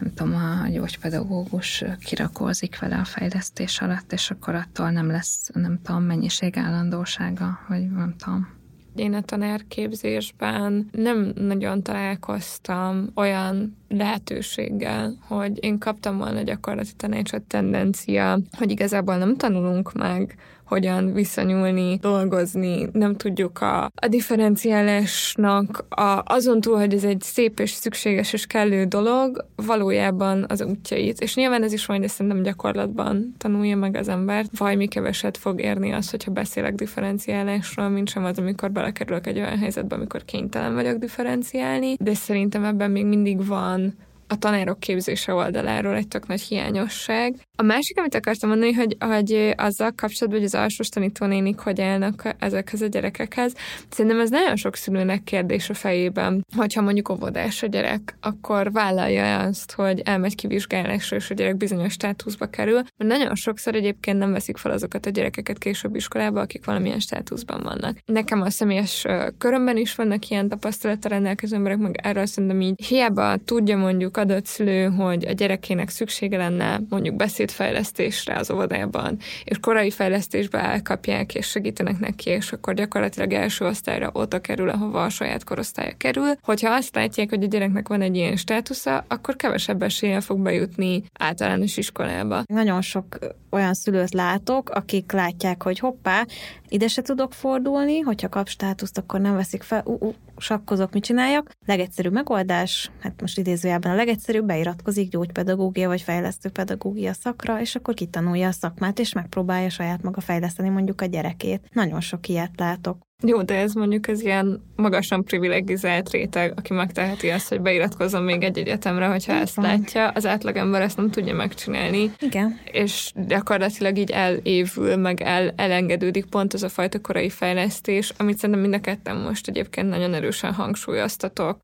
nem 0.00 0.14
tudom, 0.14 0.34
a 0.34 0.68
gyógypedagógus 0.68 1.84
kirakózik 2.04 2.78
vele 2.78 2.96
a 2.96 3.04
fejlesztés 3.04 3.80
alatt, 3.80 4.12
és 4.12 4.30
akkor 4.30 4.54
attól 4.54 4.90
nem 4.90 5.06
lesz, 5.06 5.50
nem 5.54 5.80
tudom, 5.82 6.02
mennyiség 6.02 6.56
állandósága, 6.56 7.58
vagy 7.68 7.90
nem 7.90 8.14
tudom. 8.18 8.60
Én 8.94 9.14
a 9.14 9.20
tanárképzésben 9.20 10.88
nem 10.92 11.32
nagyon 11.34 11.82
találkoztam 11.82 13.10
olyan 13.14 13.76
lehetőséggel, 13.88 15.16
hogy 15.20 15.64
én 15.64 15.78
kaptam 15.78 16.16
volna 16.18 16.42
gyakorlati 16.42 16.92
tanácsot 16.96 17.42
tendencia, 17.42 18.38
hogy 18.58 18.70
igazából 18.70 19.16
nem 19.16 19.36
tanulunk 19.36 19.92
meg 19.92 20.36
hogyan 20.72 21.12
viszonyulni, 21.12 21.96
dolgozni, 22.00 22.88
nem 22.92 23.16
tudjuk 23.16 23.60
a, 23.60 23.84
a 23.84 24.08
differenciálásnak 24.08 25.84
a, 25.88 26.22
azon 26.24 26.60
túl, 26.60 26.76
hogy 26.76 26.94
ez 26.94 27.04
egy 27.04 27.20
szép 27.20 27.60
és 27.60 27.70
szükséges 27.70 28.32
és 28.32 28.46
kellő 28.46 28.84
dolog, 28.84 29.46
valójában 29.56 30.44
az 30.48 30.62
útjait. 30.62 31.20
És 31.20 31.34
nyilván 31.34 31.62
ez 31.62 31.72
is 31.72 31.86
majd 31.86 32.08
szerintem 32.08 32.42
gyakorlatban 32.42 33.34
tanulja 33.38 33.76
meg 33.76 33.96
az 33.96 34.08
ember. 34.08 34.44
Valami 34.58 34.88
keveset 34.88 35.36
fog 35.36 35.60
érni 35.60 35.92
az, 35.92 36.10
hogyha 36.10 36.30
beszélek 36.30 36.74
differenciálásról, 36.74 37.88
mint 37.88 38.08
sem 38.08 38.24
az, 38.24 38.38
amikor 38.38 38.70
belekerülök 38.70 39.26
egy 39.26 39.38
olyan 39.38 39.58
helyzetbe, 39.58 39.94
amikor 39.94 40.24
kénytelen 40.24 40.74
vagyok 40.74 40.98
differenciálni, 40.98 41.96
de 42.00 42.14
szerintem 42.14 42.64
ebben 42.64 42.90
még 42.90 43.06
mindig 43.06 43.46
van 43.46 43.94
a 44.32 44.36
tanárok 44.36 44.80
képzése 44.80 45.32
oldaláról 45.34 45.94
egy 45.94 46.08
tök 46.08 46.26
nagy 46.26 46.40
hiányosság. 46.40 47.34
A 47.56 47.62
másik, 47.62 47.98
amit 47.98 48.14
akartam 48.14 48.48
mondani, 48.48 48.72
hogy, 48.72 48.96
hogy 49.00 49.52
azzal 49.56 49.92
kapcsolatban, 49.96 50.40
hogy 50.40 50.44
az 50.44 50.54
alsós 50.54 50.88
tanítónénik 50.88 51.58
hogy 51.58 51.80
állnak 51.80 52.34
ezekhez 52.38 52.82
a 52.82 52.86
gyerekekhez, 52.86 53.54
szerintem 53.90 54.20
ez 54.20 54.30
nagyon 54.30 54.56
sok 54.56 54.76
szülőnek 54.76 55.24
kérdés 55.24 55.70
a 55.70 55.74
fejében, 55.74 56.44
hogyha 56.56 56.80
mondjuk 56.80 57.08
óvodás 57.08 57.62
a 57.62 57.66
gyerek, 57.66 58.16
akkor 58.20 58.72
vállalja 58.72 59.38
azt, 59.38 59.72
hogy 59.72 60.00
elmegy 60.00 60.34
kivizsgálásra, 60.34 61.16
és 61.16 61.30
a 61.30 61.34
gyerek 61.34 61.56
bizonyos 61.56 61.92
státuszba 61.92 62.46
kerül, 62.46 62.74
mert 62.74 63.18
nagyon 63.18 63.34
sokszor 63.34 63.74
egyébként 63.74 64.18
nem 64.18 64.32
veszik 64.32 64.56
fel 64.56 64.72
azokat 64.72 65.06
a 65.06 65.10
gyerekeket 65.10 65.58
később 65.58 65.94
iskolába, 65.94 66.40
akik 66.40 66.64
valamilyen 66.64 67.00
státuszban 67.00 67.62
vannak. 67.62 67.98
Nekem 68.04 68.40
a 68.40 68.50
személyes 68.50 69.06
körömben 69.38 69.76
is 69.76 69.94
vannak 69.94 70.28
ilyen 70.28 70.48
tapasztalata 70.48 71.08
rendelkező 71.08 71.56
emberek, 71.56 71.78
meg 71.78 72.00
erről 72.02 72.26
szerintem 72.26 72.60
így 72.60 72.86
hiába 72.86 73.36
tudja 73.36 73.76
mondjuk 73.76 74.16
adott 74.22 74.46
szülő, 74.46 74.88
hogy 74.88 75.26
a 75.26 75.32
gyerekének 75.32 75.88
szüksége 75.88 76.36
lenne 76.36 76.80
mondjuk 76.88 77.16
beszédfejlesztésre 77.16 78.36
az 78.36 78.50
óvodában, 78.50 79.18
és 79.44 79.58
korai 79.60 79.90
fejlesztésbe 79.90 80.58
elkapják, 80.58 81.34
és 81.34 81.46
segítenek 81.46 81.98
neki, 81.98 82.30
és 82.30 82.52
akkor 82.52 82.74
gyakorlatilag 82.74 83.32
első 83.32 83.64
osztályra 83.64 84.10
oda 84.12 84.40
kerül, 84.40 84.68
ahova 84.68 85.02
a 85.02 85.08
saját 85.08 85.44
korosztálya 85.44 85.92
kerül. 85.96 86.32
Hogyha 86.42 86.74
azt 86.74 86.94
látják, 86.94 87.28
hogy 87.30 87.42
a 87.42 87.46
gyereknek 87.46 87.88
van 87.88 88.00
egy 88.00 88.16
ilyen 88.16 88.36
státusza, 88.36 89.04
akkor 89.08 89.36
kevesebb 89.36 89.82
eséllyel 89.82 90.20
fog 90.20 90.38
bejutni 90.40 91.02
általános 91.18 91.76
iskolába. 91.76 92.42
Nagyon 92.46 92.80
sok 92.80 93.18
olyan 93.50 93.74
szülőt 93.74 94.14
látok, 94.14 94.70
akik 94.70 95.12
látják, 95.12 95.62
hogy 95.62 95.78
hoppá, 95.78 96.26
ide 96.68 96.88
se 96.88 97.02
tudok 97.02 97.32
fordulni, 97.32 98.00
hogyha 98.00 98.28
kap 98.28 98.48
státuszt, 98.48 98.98
akkor 98.98 99.20
nem 99.20 99.34
veszik 99.34 99.62
fel, 99.62 99.82
uh, 99.84 100.02
uh, 100.02 100.14
sakkozok, 100.42 100.92
mit 100.92 101.04
csináljak. 101.04 101.50
Legegyszerűbb 101.66 102.12
megoldás, 102.12 102.90
hát 103.00 103.20
most 103.20 103.38
idézőjelben 103.38 103.92
a 103.92 103.94
legegyszerűbb, 103.94 104.46
beiratkozik 104.46 105.08
gyógypedagógia 105.08 105.88
vagy 105.88 106.00
fejlesztő 106.00 106.48
pedagógia 106.48 107.12
szakra, 107.12 107.60
és 107.60 107.74
akkor 107.74 107.94
kitanulja 107.94 108.48
a 108.48 108.52
szakmát, 108.52 108.98
és 108.98 109.12
megpróbálja 109.12 109.68
saját 109.68 110.02
maga 110.02 110.20
fejleszteni 110.20 110.68
mondjuk 110.68 111.00
a 111.00 111.06
gyerekét. 111.06 111.68
Nagyon 111.72 112.00
sok 112.00 112.28
ilyet 112.28 112.52
látok. 112.56 113.10
Jó, 113.26 113.42
de 113.42 113.54
ez 113.54 113.72
mondjuk 113.72 114.08
ez 114.08 114.22
ilyen 114.22 114.62
magasan 114.76 115.24
privilegizált 115.24 116.10
réteg, 116.10 116.52
aki 116.56 116.72
megteheti 116.72 117.30
azt, 117.30 117.48
hogy 117.48 117.60
beiratkozzon 117.60 118.22
még 118.22 118.42
egy 118.42 118.58
egyetemre, 118.58 119.06
hogyha 119.06 119.32
ezt 119.32 119.56
látja. 119.56 120.08
Az 120.08 120.26
átlagember 120.26 120.82
ezt 120.82 120.96
nem 120.96 121.10
tudja 121.10 121.34
megcsinálni. 121.34 122.10
Igen. 122.20 122.58
És 122.64 123.12
gyakorlatilag 123.26 123.98
így 123.98 124.10
elévül, 124.10 124.96
meg 124.96 125.20
el, 125.20 125.52
elengedődik 125.56 126.24
pont 126.24 126.54
az 126.54 126.62
a 126.62 126.68
fajta 126.68 127.00
korai 127.00 127.30
fejlesztés, 127.30 128.12
amit 128.16 128.38
szerintem 128.38 128.60
mind 128.60 128.74
a 128.74 128.80
ketten 128.80 129.16
most 129.16 129.48
egyébként 129.48 129.88
nagyon 129.88 130.14
erősen 130.14 130.52
hangsúlyoztatok. 130.52 131.58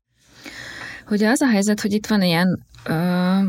Ugye 1.09 1.29
az 1.29 1.41
a 1.41 1.47
helyzet, 1.47 1.81
hogy 1.81 1.91
itt 1.91 2.07
van 2.07 2.21
ilyen 2.21 2.65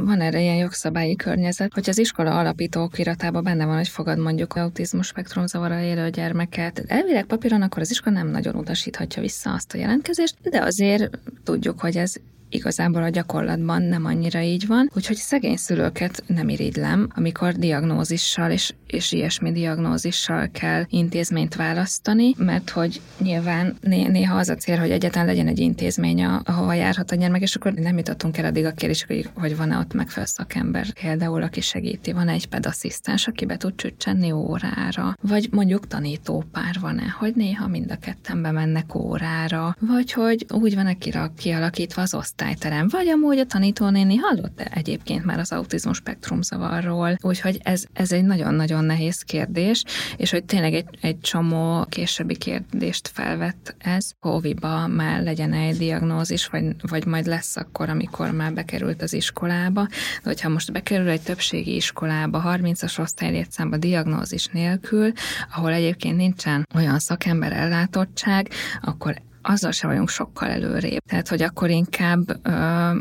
van 0.04 0.20
erre 0.20 0.40
ilyen 0.40 0.56
jogszabályi 0.56 1.16
környezet, 1.16 1.72
hogy 1.74 1.88
az 1.88 1.98
iskola 1.98 2.38
alapító 2.38 2.82
okiratában 2.82 3.44
benne 3.44 3.64
van, 3.64 3.76
hogy 3.76 3.88
fogad 3.88 4.18
mondjuk 4.18 4.56
autizmus 4.56 5.06
spektrum 5.06 5.46
zavara 5.46 5.80
élő 5.80 6.10
gyermeket. 6.10 6.84
Elvileg 6.86 7.24
papíron 7.24 7.62
akkor 7.62 7.82
az 7.82 7.90
iskola 7.90 8.16
nem 8.16 8.28
nagyon 8.28 8.54
utasíthatja 8.54 9.22
vissza 9.22 9.52
azt 9.52 9.74
a 9.74 9.78
jelentkezést, 9.78 10.36
de 10.42 10.62
azért 10.62 11.18
tudjuk, 11.44 11.80
hogy 11.80 11.96
ez 11.96 12.14
igazából 12.50 13.02
a 13.02 13.08
gyakorlatban 13.08 13.82
nem 13.82 14.04
annyira 14.04 14.40
így 14.40 14.66
van, 14.66 14.90
úgyhogy 14.94 15.16
szegény 15.16 15.56
szülőket 15.56 16.22
nem 16.26 16.48
irigylem, 16.48 17.08
amikor 17.14 17.52
diagnózissal 17.52 18.50
és, 18.50 18.74
és 18.86 19.12
ilyesmi 19.12 19.52
diagnózissal 19.52 20.48
kell 20.52 20.84
intézményt 20.88 21.54
választani, 21.54 22.34
mert 22.38 22.70
hogy 22.70 23.00
nyilván 23.18 23.76
né- 23.80 24.10
néha 24.10 24.36
az 24.36 24.48
a 24.48 24.54
cél, 24.54 24.78
hogy 24.78 24.90
egyetlen 24.90 25.26
legyen 25.26 25.46
egy 25.46 25.58
intézmény, 25.58 26.24
ahova 26.24 26.74
járhat 26.74 27.10
a 27.10 27.14
gyermek, 27.16 27.42
és 27.42 27.54
akkor 27.54 27.72
nem 27.72 27.96
jutottunk 27.96 28.38
el 28.38 28.44
addig 28.44 28.64
a 28.64 28.72
kérdés, 28.72 29.04
hogy, 29.04 29.28
hogy 29.34 29.56
van-e 29.56 29.78
ott 29.78 29.94
megfelelő 29.94 30.32
szakember, 30.34 30.92
például 30.92 31.42
aki 31.42 31.60
segíti, 31.60 32.12
van 32.12 32.28
egy 32.28 32.46
pedasszisztens, 32.46 33.26
aki 33.26 33.44
be 33.44 33.56
tud 33.56 33.74
csücsenni 33.74 34.32
órára, 34.32 35.16
vagy 35.20 35.48
mondjuk 35.50 35.86
tanítópár 35.86 36.76
van-e, 36.80 37.14
hogy 37.18 37.34
néha 37.34 37.68
mind 37.68 37.90
a 37.90 37.96
ketten 37.96 38.42
bemennek 38.42 38.94
órára, 38.94 39.76
vagy 39.80 40.12
hogy 40.12 40.46
úgy 40.48 40.74
van-e 40.74 40.96
kialakítva 41.36 42.02
az 42.02 42.14
osztály, 42.14 42.39
osztályterem, 42.40 42.88
vagy 42.88 43.08
amúgy 43.08 43.38
a 43.38 43.44
tanítónéni 43.44 44.16
hallott 44.16 44.60
-e 44.60 44.70
egyébként 44.74 45.24
már 45.24 45.38
az 45.38 45.52
autizmus 45.52 45.96
spektrum 45.96 46.42
zavarról, 46.42 47.16
úgyhogy 47.20 47.60
ez, 47.62 47.84
ez 47.92 48.12
egy 48.12 48.24
nagyon-nagyon 48.24 48.84
nehéz 48.84 49.22
kérdés, 49.22 49.84
és 50.16 50.30
hogy 50.30 50.44
tényleg 50.44 50.74
egy, 50.74 50.86
egy 51.00 51.20
csomó 51.20 51.84
későbbi 51.88 52.36
kérdést 52.36 53.08
felvett 53.08 53.74
ez, 53.78 54.10
Hóviba 54.20 54.86
már 54.86 55.22
legyen 55.22 55.52
egy 55.52 55.76
diagnózis, 55.76 56.46
vagy, 56.46 56.64
vagy 56.88 57.06
majd 57.06 57.26
lesz 57.26 57.56
akkor, 57.56 57.88
amikor 57.88 58.30
már 58.30 58.52
bekerült 58.52 59.02
az 59.02 59.12
iskolába, 59.12 59.86
de 59.90 60.22
hogyha 60.22 60.48
most 60.48 60.72
bekerül 60.72 61.08
egy 61.08 61.22
többségi 61.22 61.74
iskolába, 61.74 62.42
30-as 62.46 63.00
osztálylétszámba 63.00 63.76
diagnózis 63.76 64.46
nélkül, 64.46 65.12
ahol 65.54 65.72
egyébként 65.72 66.16
nincsen 66.16 66.66
olyan 66.74 66.98
szakember 66.98 67.52
ellátottság, 67.52 68.48
akkor 68.82 69.14
azzal 69.42 69.70
se 69.70 69.86
vagyunk 69.86 70.08
sokkal 70.08 70.48
előrébb. 70.48 71.02
Tehát, 71.08 71.28
hogy 71.28 71.42
akkor 71.42 71.70
inkább, 71.70 72.48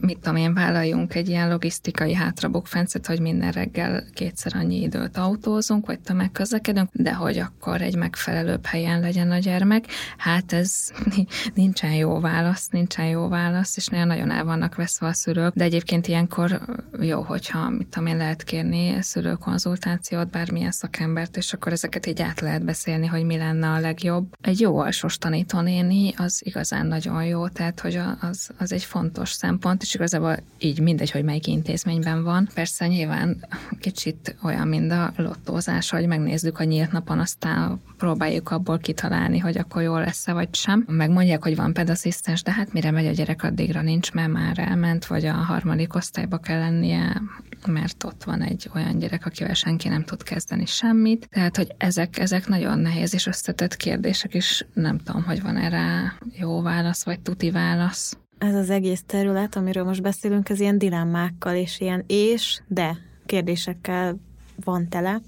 mit 0.01 0.19
tudom 0.19 0.35
én, 0.35 0.53
vállaljunk 0.53 1.15
egy 1.15 1.29
ilyen 1.29 1.49
logisztikai 1.49 2.13
hátrabukfencet, 2.13 3.05
hogy 3.05 3.19
minden 3.19 3.51
reggel 3.51 4.03
kétszer 4.13 4.51
annyi 4.55 4.81
időt 4.81 5.17
autózunk, 5.17 5.85
vagy 5.85 5.99
tömegközlekedünk, 5.99 6.89
de 6.91 7.13
hogy 7.13 7.37
akkor 7.37 7.81
egy 7.81 7.95
megfelelőbb 7.95 8.65
helyen 8.65 8.99
legyen 8.99 9.31
a 9.31 9.37
gyermek. 9.37 9.85
Hát 10.17 10.53
ez 10.53 10.91
nincsen 11.53 11.93
jó 11.93 12.19
válasz, 12.19 12.67
nincsen 12.67 13.05
jó 13.05 13.27
válasz, 13.27 13.77
és 13.77 13.87
nagyon 13.87 14.31
el 14.31 14.43
vannak 14.43 14.75
veszve 14.75 15.07
a 15.07 15.13
szülők, 15.13 15.53
de 15.53 15.63
egyébként 15.63 16.07
ilyenkor 16.07 16.61
jó, 17.01 17.21
hogyha, 17.21 17.69
mit 17.69 17.87
tudom 17.87 18.07
én, 18.07 18.17
lehet 18.17 18.43
kérni 18.43 19.01
szülőkonzultációt, 19.01 20.29
bármilyen 20.29 20.71
szakembert, 20.71 21.37
és 21.37 21.53
akkor 21.53 21.71
ezeket 21.71 22.05
így 22.05 22.21
át 22.21 22.39
lehet 22.39 22.65
beszélni, 22.65 23.05
hogy 23.05 23.23
mi 23.23 23.37
lenne 23.37 23.67
a 23.67 23.79
legjobb. 23.79 24.33
Egy 24.41 24.59
jó 24.59 24.79
alsós 24.79 25.17
tanítónéni, 25.17 26.13
az 26.17 26.28
az 26.29 26.41
igazán 26.45 26.85
nagyon 26.85 27.25
jó, 27.25 27.47
tehát 27.47 27.79
hogy 27.79 27.99
az, 28.21 28.49
az 28.57 28.71
egy 28.71 28.83
fontos 28.83 29.31
szempont, 29.31 29.81
és 29.81 29.95
igazából 29.95 30.37
így 30.59 30.79
mindegy, 30.79 31.11
hogy 31.11 31.23
melyik 31.23 31.47
intézményben 31.47 32.23
van. 32.23 32.49
Persze 32.53 32.87
nyilván 32.87 33.45
kicsit 33.79 34.35
olyan, 34.43 34.67
mint 34.67 34.91
a 34.91 35.13
lottózás, 35.15 35.89
hogy 35.89 36.07
megnézzük 36.07 36.59
a 36.59 36.63
nyílt 36.63 36.91
napon, 36.91 37.19
aztán 37.19 37.81
próbáljuk 37.97 38.51
abból 38.51 38.77
kitalálni, 38.77 39.37
hogy 39.37 39.57
akkor 39.57 39.81
jól 39.81 39.99
lesz-e 39.99 40.33
vagy 40.33 40.55
sem. 40.55 40.85
Megmondják, 40.87 41.43
hogy 41.43 41.55
van 41.55 41.73
pedasszisztens, 41.73 42.43
de 42.43 42.51
hát 42.51 42.73
mire 42.73 42.91
megy 42.91 43.07
a 43.07 43.11
gyerek, 43.11 43.43
addigra 43.43 43.81
nincs, 43.81 44.11
mert 44.11 44.31
már 44.31 44.59
elment, 44.59 45.05
vagy 45.05 45.25
a 45.25 45.33
harmadik 45.33 45.95
osztályba 45.95 46.37
kell 46.37 46.59
lennie, 46.59 47.21
mert 47.67 48.03
ott 48.03 48.23
van 48.23 48.41
egy 48.41 48.69
olyan 48.75 48.99
gyerek, 48.99 49.25
akivel 49.25 49.53
senki 49.53 49.87
nem 49.87 50.03
tud 50.03 50.23
kezdeni 50.23 50.65
semmit. 50.65 51.29
Tehát, 51.31 51.57
hogy 51.57 51.73
ezek, 51.77 52.19
ezek 52.19 52.47
nagyon 52.47 52.79
nehéz 52.79 53.13
és 53.13 53.27
összetett 53.27 53.75
kérdések, 53.75 54.33
és 54.33 54.65
nem 54.73 54.97
tudom, 54.97 55.23
hogy 55.23 55.41
van 55.41 55.57
erre 55.57 56.13
jó 56.37 56.61
válasz, 56.61 57.05
vagy 57.05 57.19
tuti 57.19 57.51
válasz. 57.51 58.17
Ez 58.37 58.55
az 58.55 58.69
egész 58.69 59.03
terület, 59.05 59.55
amiről 59.55 59.83
most 59.83 60.01
beszélünk, 60.01 60.49
ez 60.49 60.59
ilyen 60.59 60.77
dilemmákkal 60.77 61.55
és 61.55 61.79
ilyen 61.79 62.03
és, 62.07 62.61
de 62.67 62.97
kérdésekkel 63.25 64.15
van 64.63 64.89
tele. 64.89 65.21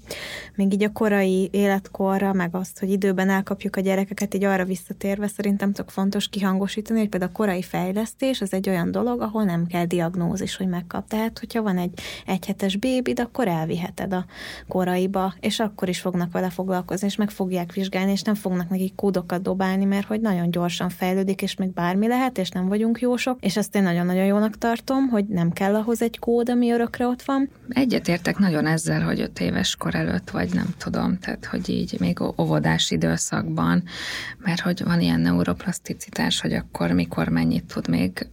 Még 0.54 0.72
így 0.72 0.84
a 0.84 0.92
korai 0.92 1.48
életkorra, 1.52 2.32
meg 2.32 2.54
azt, 2.54 2.78
hogy 2.78 2.90
időben 2.90 3.28
elkapjuk 3.28 3.76
a 3.76 3.80
gyerekeket, 3.80 4.34
így 4.34 4.44
arra 4.44 4.64
visszatérve 4.64 5.26
szerintem 5.26 5.72
tök 5.72 5.88
fontos 5.88 6.28
kihangosítani, 6.28 6.98
hogy 6.98 7.08
például 7.08 7.30
a 7.34 7.36
korai 7.36 7.62
fejlesztés 7.62 8.40
az 8.40 8.52
egy 8.52 8.68
olyan 8.68 8.90
dolog, 8.90 9.20
ahol 9.20 9.44
nem 9.44 9.66
kell 9.66 9.84
diagnózis, 9.84 10.56
hogy 10.56 10.68
megkap. 10.68 11.08
Tehát, 11.08 11.38
hogyha 11.38 11.62
van 11.62 11.78
egy 11.78 11.98
egyhetes 12.26 12.76
bébid, 12.76 13.20
akkor 13.20 13.48
elviheted 13.48 14.12
a 14.12 14.24
koraiba, 14.68 15.34
és 15.40 15.60
akkor 15.60 15.88
is 15.88 16.00
fognak 16.00 16.32
vele 16.32 16.50
foglalkozni, 16.50 17.06
és 17.06 17.16
meg 17.16 17.30
fogják 17.30 17.72
vizsgálni, 17.72 18.10
és 18.10 18.22
nem 18.22 18.34
fognak 18.34 18.68
neki 18.68 18.92
kódokat 18.96 19.42
dobálni, 19.42 19.84
mert 19.84 20.06
hogy 20.06 20.20
nagyon 20.20 20.50
gyorsan 20.50 20.88
fejlődik, 20.88 21.42
és 21.42 21.56
még 21.56 21.72
bármi 21.72 22.08
lehet, 22.08 22.38
és 22.38 22.48
nem 22.48 22.68
vagyunk 22.68 23.00
jósok, 23.00 23.38
és 23.40 23.56
ezt 23.56 23.74
én 23.74 23.82
nagyon-nagyon 23.82 24.24
jónak 24.24 24.58
tartom, 24.58 25.08
hogy 25.08 25.24
nem 25.24 25.50
kell 25.52 25.74
ahhoz 25.74 26.02
egy 26.02 26.18
kód, 26.18 26.48
ami 26.48 26.70
örökre 26.72 27.06
ott 27.06 27.22
van. 27.22 27.50
Egyetértek 27.68 28.38
nagyon 28.38 28.66
ezzel, 28.66 29.02
hogy 29.02 29.21
öt 29.22 29.40
éves 29.40 29.76
kor 29.76 29.94
előtt, 29.94 30.30
vagy 30.30 30.54
nem 30.54 30.74
tudom, 30.78 31.18
tehát 31.18 31.44
hogy 31.44 31.68
így 31.68 31.96
még 31.98 32.20
óvodás 32.40 32.90
időszakban, 32.90 33.82
mert 34.38 34.60
hogy 34.60 34.82
van 34.84 35.00
ilyen 35.00 35.20
neuroplaszticitás, 35.20 36.40
hogy 36.40 36.52
akkor 36.52 36.90
mikor 36.90 37.28
mennyit 37.28 37.64
tud 37.64 37.88
még, 37.88 38.26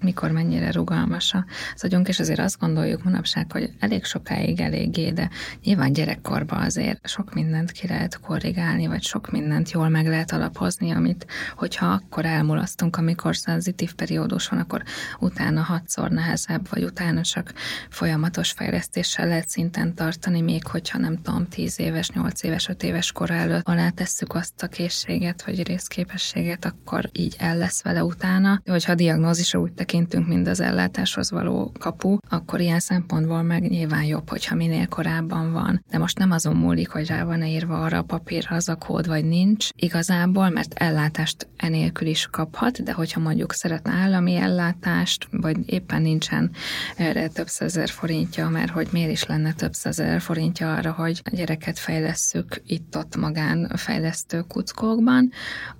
mikor 0.00 0.30
mennyire 0.30 0.70
rugalmas 0.70 1.34
az 1.74 1.84
agyunk, 1.84 2.08
és 2.08 2.20
azért 2.20 2.38
azt 2.38 2.58
gondoljuk 2.58 3.04
manapság, 3.04 3.52
hogy 3.52 3.70
elég 3.78 4.04
sokáig 4.04 4.60
eléggé, 4.60 5.10
de 5.10 5.30
nyilván 5.64 5.92
gyerekkorban 5.92 6.62
azért 6.62 7.08
sok 7.08 7.34
mindent 7.34 7.70
ki 7.70 7.86
lehet 7.86 8.20
korrigálni, 8.20 8.86
vagy 8.86 9.02
sok 9.02 9.30
mindent 9.30 9.70
jól 9.70 9.88
meg 9.88 10.06
lehet 10.06 10.32
alapozni, 10.32 10.90
amit 10.90 11.26
hogyha 11.56 11.86
akkor 11.86 12.24
elmulasztunk, 12.24 12.96
amikor 12.96 13.36
szenzitív 13.36 13.94
periódus 13.94 14.48
van, 14.48 14.58
akkor 14.58 14.82
utána 15.18 15.60
hatszor 15.62 16.10
nehezebb, 16.10 16.68
vagy 16.70 16.84
utána 16.84 17.20
csak 17.20 17.52
folyamatos 17.88 18.50
fejlesztéssel 18.50 19.26
lehet 19.26 19.48
szinten 19.48 19.94
tartani, 19.94 20.27
tanulni, 20.28 20.52
még 20.52 20.66
hogyha 20.66 20.98
nem 20.98 21.22
tudom, 21.22 21.48
10 21.48 21.80
éves, 21.80 22.10
8 22.10 22.42
éves, 22.42 22.68
5 22.68 22.82
éves 22.82 23.12
kor 23.12 23.30
előtt 23.30 23.68
alá 23.68 23.88
tesszük 23.88 24.34
azt 24.34 24.62
a 24.62 24.66
készséget, 24.66 25.44
vagy 25.44 25.66
részképességet, 25.66 26.64
akkor 26.64 27.10
így 27.12 27.36
el 27.38 27.56
lesz 27.56 27.82
vele 27.82 28.04
utána. 28.04 28.60
Hogyha 28.66 28.92
a 28.92 28.94
diagnózisra 28.94 29.60
úgy 29.60 29.72
tekintünk, 29.72 30.26
mint 30.26 30.48
az 30.48 30.60
ellátáshoz 30.60 31.30
való 31.30 31.72
kapu, 31.78 32.16
akkor 32.28 32.60
ilyen 32.60 32.80
szempontból 32.80 33.42
meg 33.42 33.68
nyilván 33.68 34.04
jobb, 34.04 34.28
hogyha 34.28 34.54
minél 34.54 34.86
korábban 34.86 35.52
van. 35.52 35.84
De 35.90 35.98
most 35.98 36.18
nem 36.18 36.30
azon 36.30 36.56
múlik, 36.56 36.88
hogy 36.88 37.06
rá 37.06 37.24
van 37.24 37.42
írva 37.42 37.82
arra 37.82 37.98
a 37.98 38.02
papírra 38.02 38.56
az 38.56 38.68
a 38.68 38.74
kód, 38.76 39.06
vagy 39.06 39.24
nincs 39.24 39.68
igazából, 39.76 40.48
mert 40.48 40.74
ellátást 40.74 41.48
enélkül 41.56 42.08
is 42.08 42.28
kaphat, 42.30 42.82
de 42.82 42.92
hogyha 42.92 43.20
mondjuk 43.20 43.52
szeretne 43.52 43.92
állami 43.92 44.36
ellátást, 44.36 45.28
vagy 45.30 45.56
éppen 45.66 46.02
nincsen 46.02 46.50
erre 46.96 47.28
több 47.28 47.48
százezer 47.48 47.88
forintja, 47.88 48.48
mert 48.48 48.70
hogy 48.70 48.88
miért 48.92 49.10
is 49.10 49.24
lenne 49.24 49.52
több 49.52 49.72
százezer 49.72 50.17
ezer 50.18 50.36
forintja 50.36 50.74
arra, 50.74 50.92
hogy 50.92 51.20
a 51.24 51.36
gyereket 51.36 51.78
fejlesszük 51.78 52.62
itt-ott 52.66 53.16
magán 53.16 53.68
fejlesztő 53.76 54.40
kuckókban, 54.40 55.30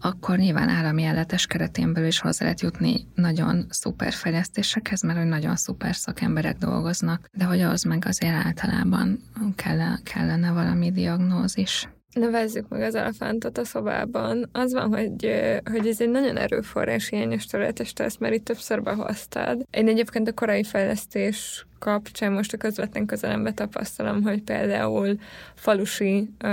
akkor 0.01 0.37
nyilván 0.37 0.69
állami 0.69 1.03
elletes 1.03 1.47
keretén 1.47 1.93
belül 1.93 2.09
is 2.09 2.21
hozzá 2.21 2.45
lehet 2.45 2.61
jutni 2.61 3.07
nagyon 3.15 3.67
szuper 3.69 4.13
fejlesztésekhez, 4.13 5.03
mert 5.03 5.19
hogy 5.19 5.29
nagyon 5.29 5.57
szuper 5.57 5.95
szakemberek 5.95 6.57
dolgoznak, 6.59 7.29
de 7.33 7.45
hogy 7.45 7.61
az 7.61 7.83
meg 7.83 8.05
azért 8.07 8.47
általában 8.47 9.21
kellene, 9.57 10.01
kellene 10.05 10.53
valami 10.53 10.93
diagnózis. 10.93 11.89
Nevezzük 12.13 12.69
meg 12.69 12.83
az 12.83 12.95
elefántot 12.95 13.59
a 13.59 13.65
szobában. 13.65 14.49
Az 14.53 14.73
van, 14.73 14.89
hogy, 14.89 15.41
hogy 15.71 15.87
ez 15.87 16.01
egy 16.01 16.11
nagyon 16.11 16.37
erőforrás 16.37 17.09
hiányos 17.09 17.47
terület, 17.47 17.81
és 17.81 17.93
te 17.93 18.05
ezt 18.05 18.21
már 18.21 18.33
itt 18.33 18.45
többször 18.45 18.83
behoztad. 18.83 19.67
Én 19.71 19.89
egyébként 19.89 20.29
a 20.29 20.33
korai 20.33 20.63
fejlesztés 20.65 21.67
kapcsán 21.79 22.33
most 22.33 22.53
a 22.53 22.57
közvetlen 22.57 23.07
közelembe 23.07 23.53
tapasztalom, 23.53 24.23
hogy 24.23 24.43
például 24.43 25.19
falusi 25.55 26.31
uh, 26.45 26.51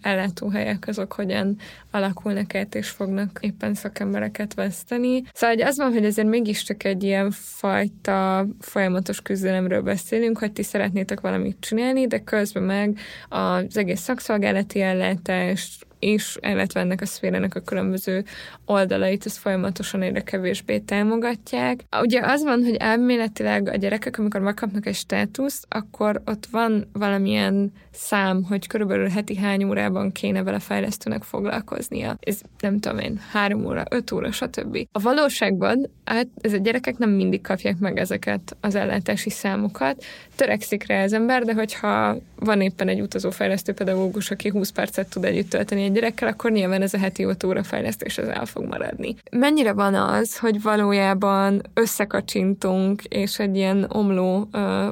ellátóhelyek 0.00 0.84
azok 0.86 1.12
hogyan 1.12 1.56
alakulnak 1.90 2.54
át, 2.54 2.74
és 2.74 2.88
fognak 2.88 3.38
éppen 3.40 3.74
szakembereket 3.74 4.54
veszteni. 4.54 5.22
Szóval 5.32 5.56
hogy 5.56 5.64
az 5.64 5.76
van, 5.76 5.92
hogy 5.92 6.04
ezért 6.04 6.28
mégiscsak 6.28 6.84
egy 6.84 7.02
ilyen 7.02 7.30
fajta 7.30 8.46
folyamatos 8.60 9.22
küzdelemről 9.22 9.82
beszélünk, 9.82 10.38
hogy 10.38 10.52
ti 10.52 10.62
szeretnétek 10.62 11.20
valamit 11.20 11.56
csinálni, 11.60 12.06
de 12.06 12.18
közben 12.18 12.62
meg 12.62 12.98
az 13.28 13.76
egész 13.76 14.00
szakszolgálati 14.00 14.80
ellátást, 14.80 15.86
és 15.98 16.38
illetve 16.40 16.80
ennek 16.80 17.00
a 17.00 17.06
szférának 17.06 17.54
a 17.54 17.60
különböző 17.60 18.24
oldalait, 18.64 19.26
ezt 19.26 19.38
folyamatosan 19.38 20.02
egyre 20.02 20.20
kevésbé 20.20 20.78
támogatják. 20.78 21.84
Ugye 22.00 22.20
az 22.20 22.42
van, 22.42 22.64
hogy 22.64 22.74
elméletileg 22.74 23.68
a 23.68 23.76
gyerekek, 23.76 24.18
amikor 24.18 24.40
megkapnak 24.40 24.86
egy 24.86 24.94
státuszt, 24.94 25.66
akkor 25.68 26.22
ott 26.26 26.46
van 26.50 26.88
valamilyen 26.92 27.72
szám, 27.92 28.44
hogy 28.44 28.66
körülbelül 28.66 29.08
heti 29.08 29.36
hány 29.36 29.64
órában 29.64 30.12
kéne 30.12 30.42
vele 30.42 30.58
fejlesztőnek 30.58 31.22
foglalkoznia. 31.22 32.16
Ez 32.20 32.40
nem 32.60 32.78
tudom 32.78 32.98
én, 32.98 33.20
három 33.30 33.64
óra, 33.64 33.82
öt 33.90 34.10
óra, 34.10 34.32
stb. 34.32 34.78
A 34.92 35.00
valóságban 35.00 35.90
hát 36.04 36.26
ez 36.40 36.52
a 36.52 36.56
gyerekek 36.56 36.98
nem 36.98 37.10
mindig 37.10 37.40
kapják 37.40 37.78
meg 37.78 37.98
ezeket 37.98 38.56
az 38.60 38.74
ellátási 38.74 39.30
számokat. 39.30 40.04
Törekszik 40.38 40.86
rá 40.86 41.02
az 41.02 41.12
ember, 41.12 41.44
de 41.44 41.54
hogyha 41.54 42.16
van 42.36 42.60
éppen 42.60 42.88
egy 42.88 43.00
utazó 43.00 43.30
fejlesztő 43.30 43.72
pedagógus, 43.72 44.30
aki 44.30 44.48
20 44.48 44.70
percet 44.70 45.10
tud 45.10 45.24
együtt 45.24 45.50
tölteni 45.50 45.82
egy 45.82 45.92
gyerekkel, 45.92 46.28
akkor 46.28 46.50
nyilván 46.50 46.82
ez 46.82 46.94
a 46.94 46.98
heti 46.98 47.22
5 47.22 47.44
óra 47.44 47.62
fejlesztés 47.62 48.18
az 48.18 48.28
el 48.28 48.46
fog 48.46 48.64
maradni. 48.64 49.16
Mennyire 49.30 49.72
van 49.72 49.94
az, 49.94 50.38
hogy 50.38 50.62
valójában 50.62 51.62
összekacsintunk, 51.74 53.04
és 53.04 53.38
egy 53.38 53.56
ilyen 53.56 53.86
omló 53.88 54.38
uh, 54.38 54.50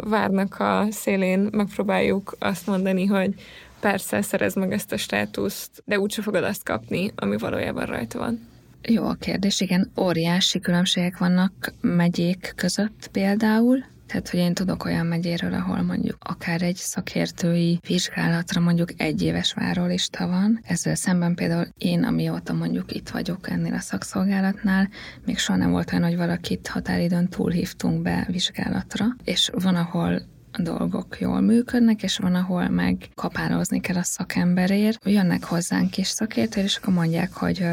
várnak 0.09 0.61
a 0.61 0.86
szélén 0.90 1.49
megpróbáljuk 1.53 2.36
azt 2.38 2.66
mondani, 2.66 3.07
hogy 3.07 3.34
persze, 3.80 4.22
szerez 4.22 4.55
meg 4.55 4.72
ezt 4.72 4.92
a 4.92 4.97
státuszt, 4.97 5.82
de 5.84 5.99
úgyse 5.99 6.22
fogod 6.22 6.44
azt 6.44 6.64
kapni, 6.64 7.12
ami 7.16 7.36
valójában 7.36 7.86
rajta 7.86 8.18
van. 8.18 8.49
Jó 8.82 9.05
a 9.05 9.16
kérdés, 9.20 9.61
igen, 9.61 9.90
óriási 10.01 10.61
különbségek 10.61 11.18
vannak 11.18 11.72
megyék 11.80 12.53
között 12.57 13.09
például, 13.12 13.84
tehát, 14.07 14.29
hogy 14.29 14.41
én 14.41 14.55
tudok 14.55 14.85
olyan 14.85 15.07
megyéről, 15.07 15.55
ahol 15.55 15.83
mondjuk 15.83 16.17
akár 16.21 16.63
egy 16.63 16.77
szakértői 16.77 17.81
vizsgálatra 17.87 18.61
mondjuk 18.61 18.89
egy 18.97 19.23
éves 19.23 19.53
várólista 19.53 20.27
van. 20.27 20.61
Ezzel 20.63 20.95
szemben 20.95 21.35
például 21.35 21.67
én, 21.79 22.05
amióta 22.05 22.53
mondjuk 22.53 22.93
itt 22.93 23.09
vagyok 23.09 23.51
ennél 23.51 23.75
a 23.75 23.81
szakszolgálatnál, 23.81 24.89
még 25.25 25.39
soha 25.39 25.59
nem 25.59 25.71
volt 25.71 25.93
olyan, 25.93 26.05
hogy 26.05 26.17
valakit 26.17 26.69
határidőn 26.69 27.29
túlhívtunk 27.29 28.03
be 28.03 28.27
vizsgálatra, 28.31 29.05
és 29.25 29.51
van, 29.53 29.75
ahol 29.75 30.23
a 30.59 30.63
dolgok 30.63 31.21
jól 31.21 31.41
működnek, 31.41 32.03
és 32.03 32.17
van, 32.19 32.35
ahol 32.35 32.69
meg 32.69 33.09
kapálózni 33.15 33.81
kell 33.81 33.97
a 33.97 34.03
szakemberért. 34.03 35.09
Jönnek 35.09 35.45
hozzánk 35.45 35.97
is 35.97 36.07
szakértők, 36.07 36.65
és 36.65 36.77
akkor 36.77 36.95
mondják, 36.95 37.33
hogy 37.33 37.65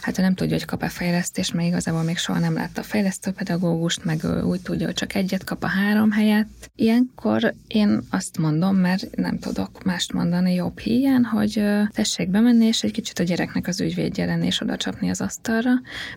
hát 0.00 0.18
ő 0.18 0.22
nem 0.22 0.34
tudja, 0.34 0.56
hogy 0.56 0.64
kap-e 0.64 0.88
fejlesztést, 0.88 1.54
mert 1.54 1.68
igazából 1.68 2.02
még 2.02 2.16
soha 2.18 2.38
nem 2.38 2.54
látta 2.54 2.80
a 2.80 2.84
fejlesztőpedagógust, 2.84 4.04
meg 4.04 4.24
ő 4.24 4.42
úgy 4.42 4.60
tudja, 4.60 4.86
hogy 4.86 4.94
csak 4.94 5.14
egyet 5.14 5.44
kap 5.44 5.62
a 5.62 5.66
három 5.66 6.10
helyet. 6.10 6.46
Ilyenkor 6.74 7.54
én 7.66 8.00
azt 8.10 8.38
mondom, 8.38 8.76
mert 8.76 9.16
nem 9.16 9.38
tudok 9.38 9.84
mást 9.84 10.12
mondani 10.12 10.54
jobb 10.54 10.78
híján, 10.78 11.24
hogy 11.24 11.62
tessék 11.92 12.28
bemenni, 12.28 12.64
és 12.64 12.82
egy 12.82 12.92
kicsit 12.92 13.18
a 13.18 13.22
gyereknek 13.22 13.66
az 13.66 13.80
ügyvédje 13.80 14.24
lenni, 14.26 14.46
és 14.46 14.60
oda 14.60 14.76
csapni 14.76 15.10
az 15.10 15.20
asztalra, 15.20 15.70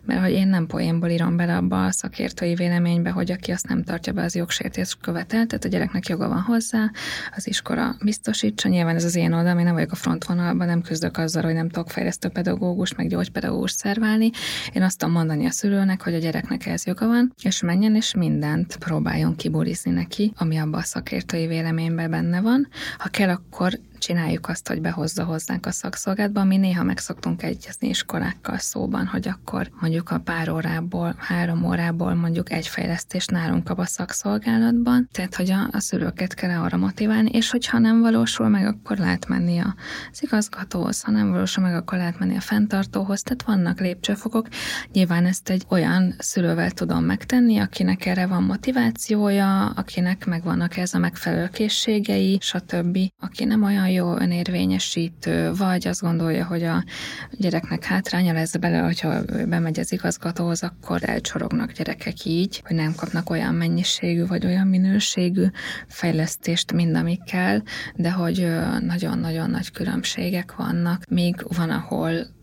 mert 0.06 0.22
hogy 0.22 0.32
én 0.32 0.48
nem 0.48 0.68
poénból 0.68 1.10
írom 1.10 1.38
bele 1.38 1.56
abba 1.56 1.86
a 1.86 1.92
szakértői 1.92 2.56
véleménybe, 2.56 3.10
hogy 3.10 3.32
aki 3.32 3.52
azt 3.52 3.68
nem 3.68 3.84
tartja 3.84 4.14
be, 4.14 4.24
az 4.24 4.36
jogsértés 4.36 4.98
követel, 5.02 5.46
tehát 5.46 5.66
a 5.66 5.68
gyereknek 5.68 6.09
joga 6.10 6.28
van 6.28 6.42
hozzá, 6.42 6.92
az 7.36 7.48
iskola 7.48 7.96
biztosítsa. 8.04 8.70
Nyilván 8.70 8.96
ez 8.96 9.04
az 9.04 9.16
én 9.16 9.34
oldalam, 9.34 9.58
én 9.58 9.66
nem 9.66 9.74
vagyok 9.74 9.92
a 9.92 9.96
frontvonalban, 9.96 10.68
nem 10.68 10.82
küzdök 10.82 11.18
azzal, 11.18 11.44
hogy 11.44 11.54
nem 11.54 11.70
tudok 11.70 11.90
fejlesztő 11.90 12.30
pedagógust, 12.30 12.98
meg 12.98 13.08
gyógypedagógust 13.08 13.78
szerválni. 13.78 14.30
Én 14.74 14.82
azt 14.82 14.98
tudom 14.98 15.14
mondani 15.14 15.46
a 15.46 15.52
szülőnek, 15.52 16.02
hogy 16.02 16.14
a 16.14 16.20
gyereknek 16.20 16.66
ez 16.66 16.86
joga 16.86 17.08
van, 17.08 17.34
és 17.44 17.62
menjen 17.62 17.96
és 17.96 18.14
mindent 18.14 18.78
próbáljon 18.78 19.36
kiburizni 19.36 19.92
neki, 19.92 20.34
ami 20.38 20.58
abban 20.58 20.80
a 20.80 20.84
szakértői 20.84 21.48
véleményben 21.48 22.10
benne 22.10 22.42
van. 22.42 22.68
Ha 22.98 23.10
kell, 23.10 23.30
akkor 23.30 23.80
csináljuk 24.00 24.48
azt, 24.50 24.68
hogy 24.68 24.82
behozza 24.82 25.24
hozzánk 25.24 25.66
a 25.66 25.72
szakszolgálatba, 25.72 26.44
mi 26.44 26.58
néha 26.58 26.84
meg 26.84 26.98
szoktunk 26.98 27.44
egyezni 27.44 27.88
iskolákkal 27.88 28.58
szóban, 28.58 29.06
hogy 29.06 29.28
akkor 29.28 29.70
mondjuk 29.80 30.12
a 30.12 30.20
pár 30.20 30.50
órából, 30.50 31.16
három 31.18 31.64
órából 31.64 32.14
mondjuk 32.14 32.52
egy 32.52 32.68
fejlesztést 32.68 33.32
nálunk 33.32 33.70
a 33.70 33.86
szakszolgálatban, 33.86 35.10
tehát 35.12 35.36
hogy 35.36 35.52
a, 35.52 35.68
a 35.72 35.80
szülőket 35.80 36.34
kell 36.34 36.62
arra 36.62 36.78
motiválni, 36.78 37.30
és 37.30 37.52
hogyha 37.52 37.78
nem 37.78 38.02
valósul 38.02 38.48
meg, 38.48 38.66
akkor 38.66 38.98
lehet 38.98 39.28
menni 39.28 39.60
az 39.60 40.24
igazgatóhoz, 40.24 41.02
ha 41.02 41.12
nem 41.12 41.32
valósul 41.32 41.64
meg, 41.64 41.76
akkor 41.76 41.98
lehet 41.98 42.20
menni 42.20 42.36
a 42.36 42.42
fenntartóhoz, 42.42 43.22
tehát 43.22 43.44
vannak 43.44 43.80
lépcsőfokok. 43.80 44.48
Nyilván 44.92 45.26
ezt 45.26 45.50
egy 45.50 45.64
olyan 45.70 46.16
szülővel 46.18 46.72
tudom 46.72 47.04
megtenni, 47.04 47.58
akinek 47.58 48.06
erre 48.06 48.26
van 48.28 48.44
motivációja, 48.44 49.66
akinek 49.66 50.26
megvannak 50.26 50.78
ez 50.78 50.94
a 50.94 50.98
megfelelő 50.98 51.48
készségei, 51.48 52.38
stb. 52.42 52.98
Aki 53.20 53.46
nem 53.46 53.64
olyan 53.64 53.89
jó 53.90 54.18
önérvényesítő, 54.18 55.54
vagy 55.54 55.88
azt 55.88 56.02
gondolja, 56.02 56.46
hogy 56.46 56.64
a 56.64 56.84
gyereknek 57.32 57.84
hátránya 57.84 58.34
lesz 58.34 58.56
bele, 58.56 58.78
hogyha 58.78 59.22
bemegy 59.48 59.80
az 59.80 59.92
igazgatóhoz, 59.92 60.64
akkor 60.64 61.00
elcsorognak 61.10 61.72
gyerekek 61.72 62.26
így, 62.26 62.62
hogy 62.66 62.76
nem 62.76 62.94
kapnak 62.96 63.30
olyan 63.30 63.54
mennyiségű, 63.54 64.26
vagy 64.26 64.46
olyan 64.46 64.68
minőségű 64.68 65.46
fejlesztést, 65.88 66.74
mind 66.74 66.96
amik 66.96 67.24
kell, 67.24 67.62
de 67.96 68.12
hogy 68.12 68.48
nagyon-nagyon 68.80 69.50
nagy 69.50 69.72
különbségek 69.72 70.56
vannak. 70.56 71.04
Még 71.10 71.36
van, 71.56 71.70
ahol 71.70 72.38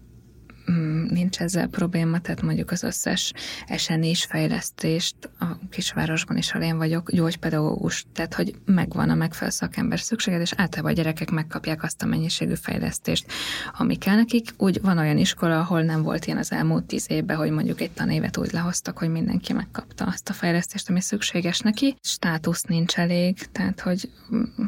nincs 1.08 1.40
ezzel 1.40 1.66
probléma, 1.66 2.20
tehát 2.20 2.42
mondjuk 2.42 2.70
az 2.70 2.82
összes 2.82 3.32
esenés 3.66 4.24
fejlesztést 4.24 5.16
a 5.38 5.46
kisvárosban 5.70 6.36
is, 6.36 6.50
ahol 6.50 6.66
én 6.66 6.76
vagyok, 6.76 7.12
gyógypedagógus, 7.12 8.04
tehát 8.12 8.34
hogy 8.34 8.54
megvan 8.64 9.10
a 9.10 9.14
megfelelő 9.14 9.50
szakember 9.50 10.00
szükséged, 10.00 10.40
és 10.40 10.52
általában 10.56 10.92
a 10.92 10.94
gyerekek 10.94 11.30
megkapják 11.30 11.82
azt 11.82 12.02
a 12.02 12.06
mennyiségű 12.06 12.54
fejlesztést, 12.54 13.26
ami 13.78 13.96
kell 13.96 14.14
nekik. 14.14 14.54
Úgy 14.56 14.80
van 14.80 14.98
olyan 14.98 15.18
iskola, 15.18 15.58
ahol 15.58 15.82
nem 15.82 16.02
volt 16.02 16.26
ilyen 16.26 16.38
az 16.38 16.52
elmúlt 16.52 16.84
tíz 16.84 17.06
évben, 17.08 17.36
hogy 17.36 17.50
mondjuk 17.50 17.80
egy 17.80 17.90
tanévet 17.90 18.36
úgy 18.36 18.52
lehoztak, 18.52 18.98
hogy 18.98 19.08
mindenki 19.08 19.52
megkapta 19.52 20.04
azt 20.04 20.28
a 20.28 20.32
fejlesztést, 20.32 20.90
ami 20.90 21.00
szükséges 21.00 21.58
neki. 21.58 21.96
Státusz 22.02 22.62
nincs 22.62 22.96
elég, 22.96 23.38
tehát 23.52 23.80
hogy 23.80 24.10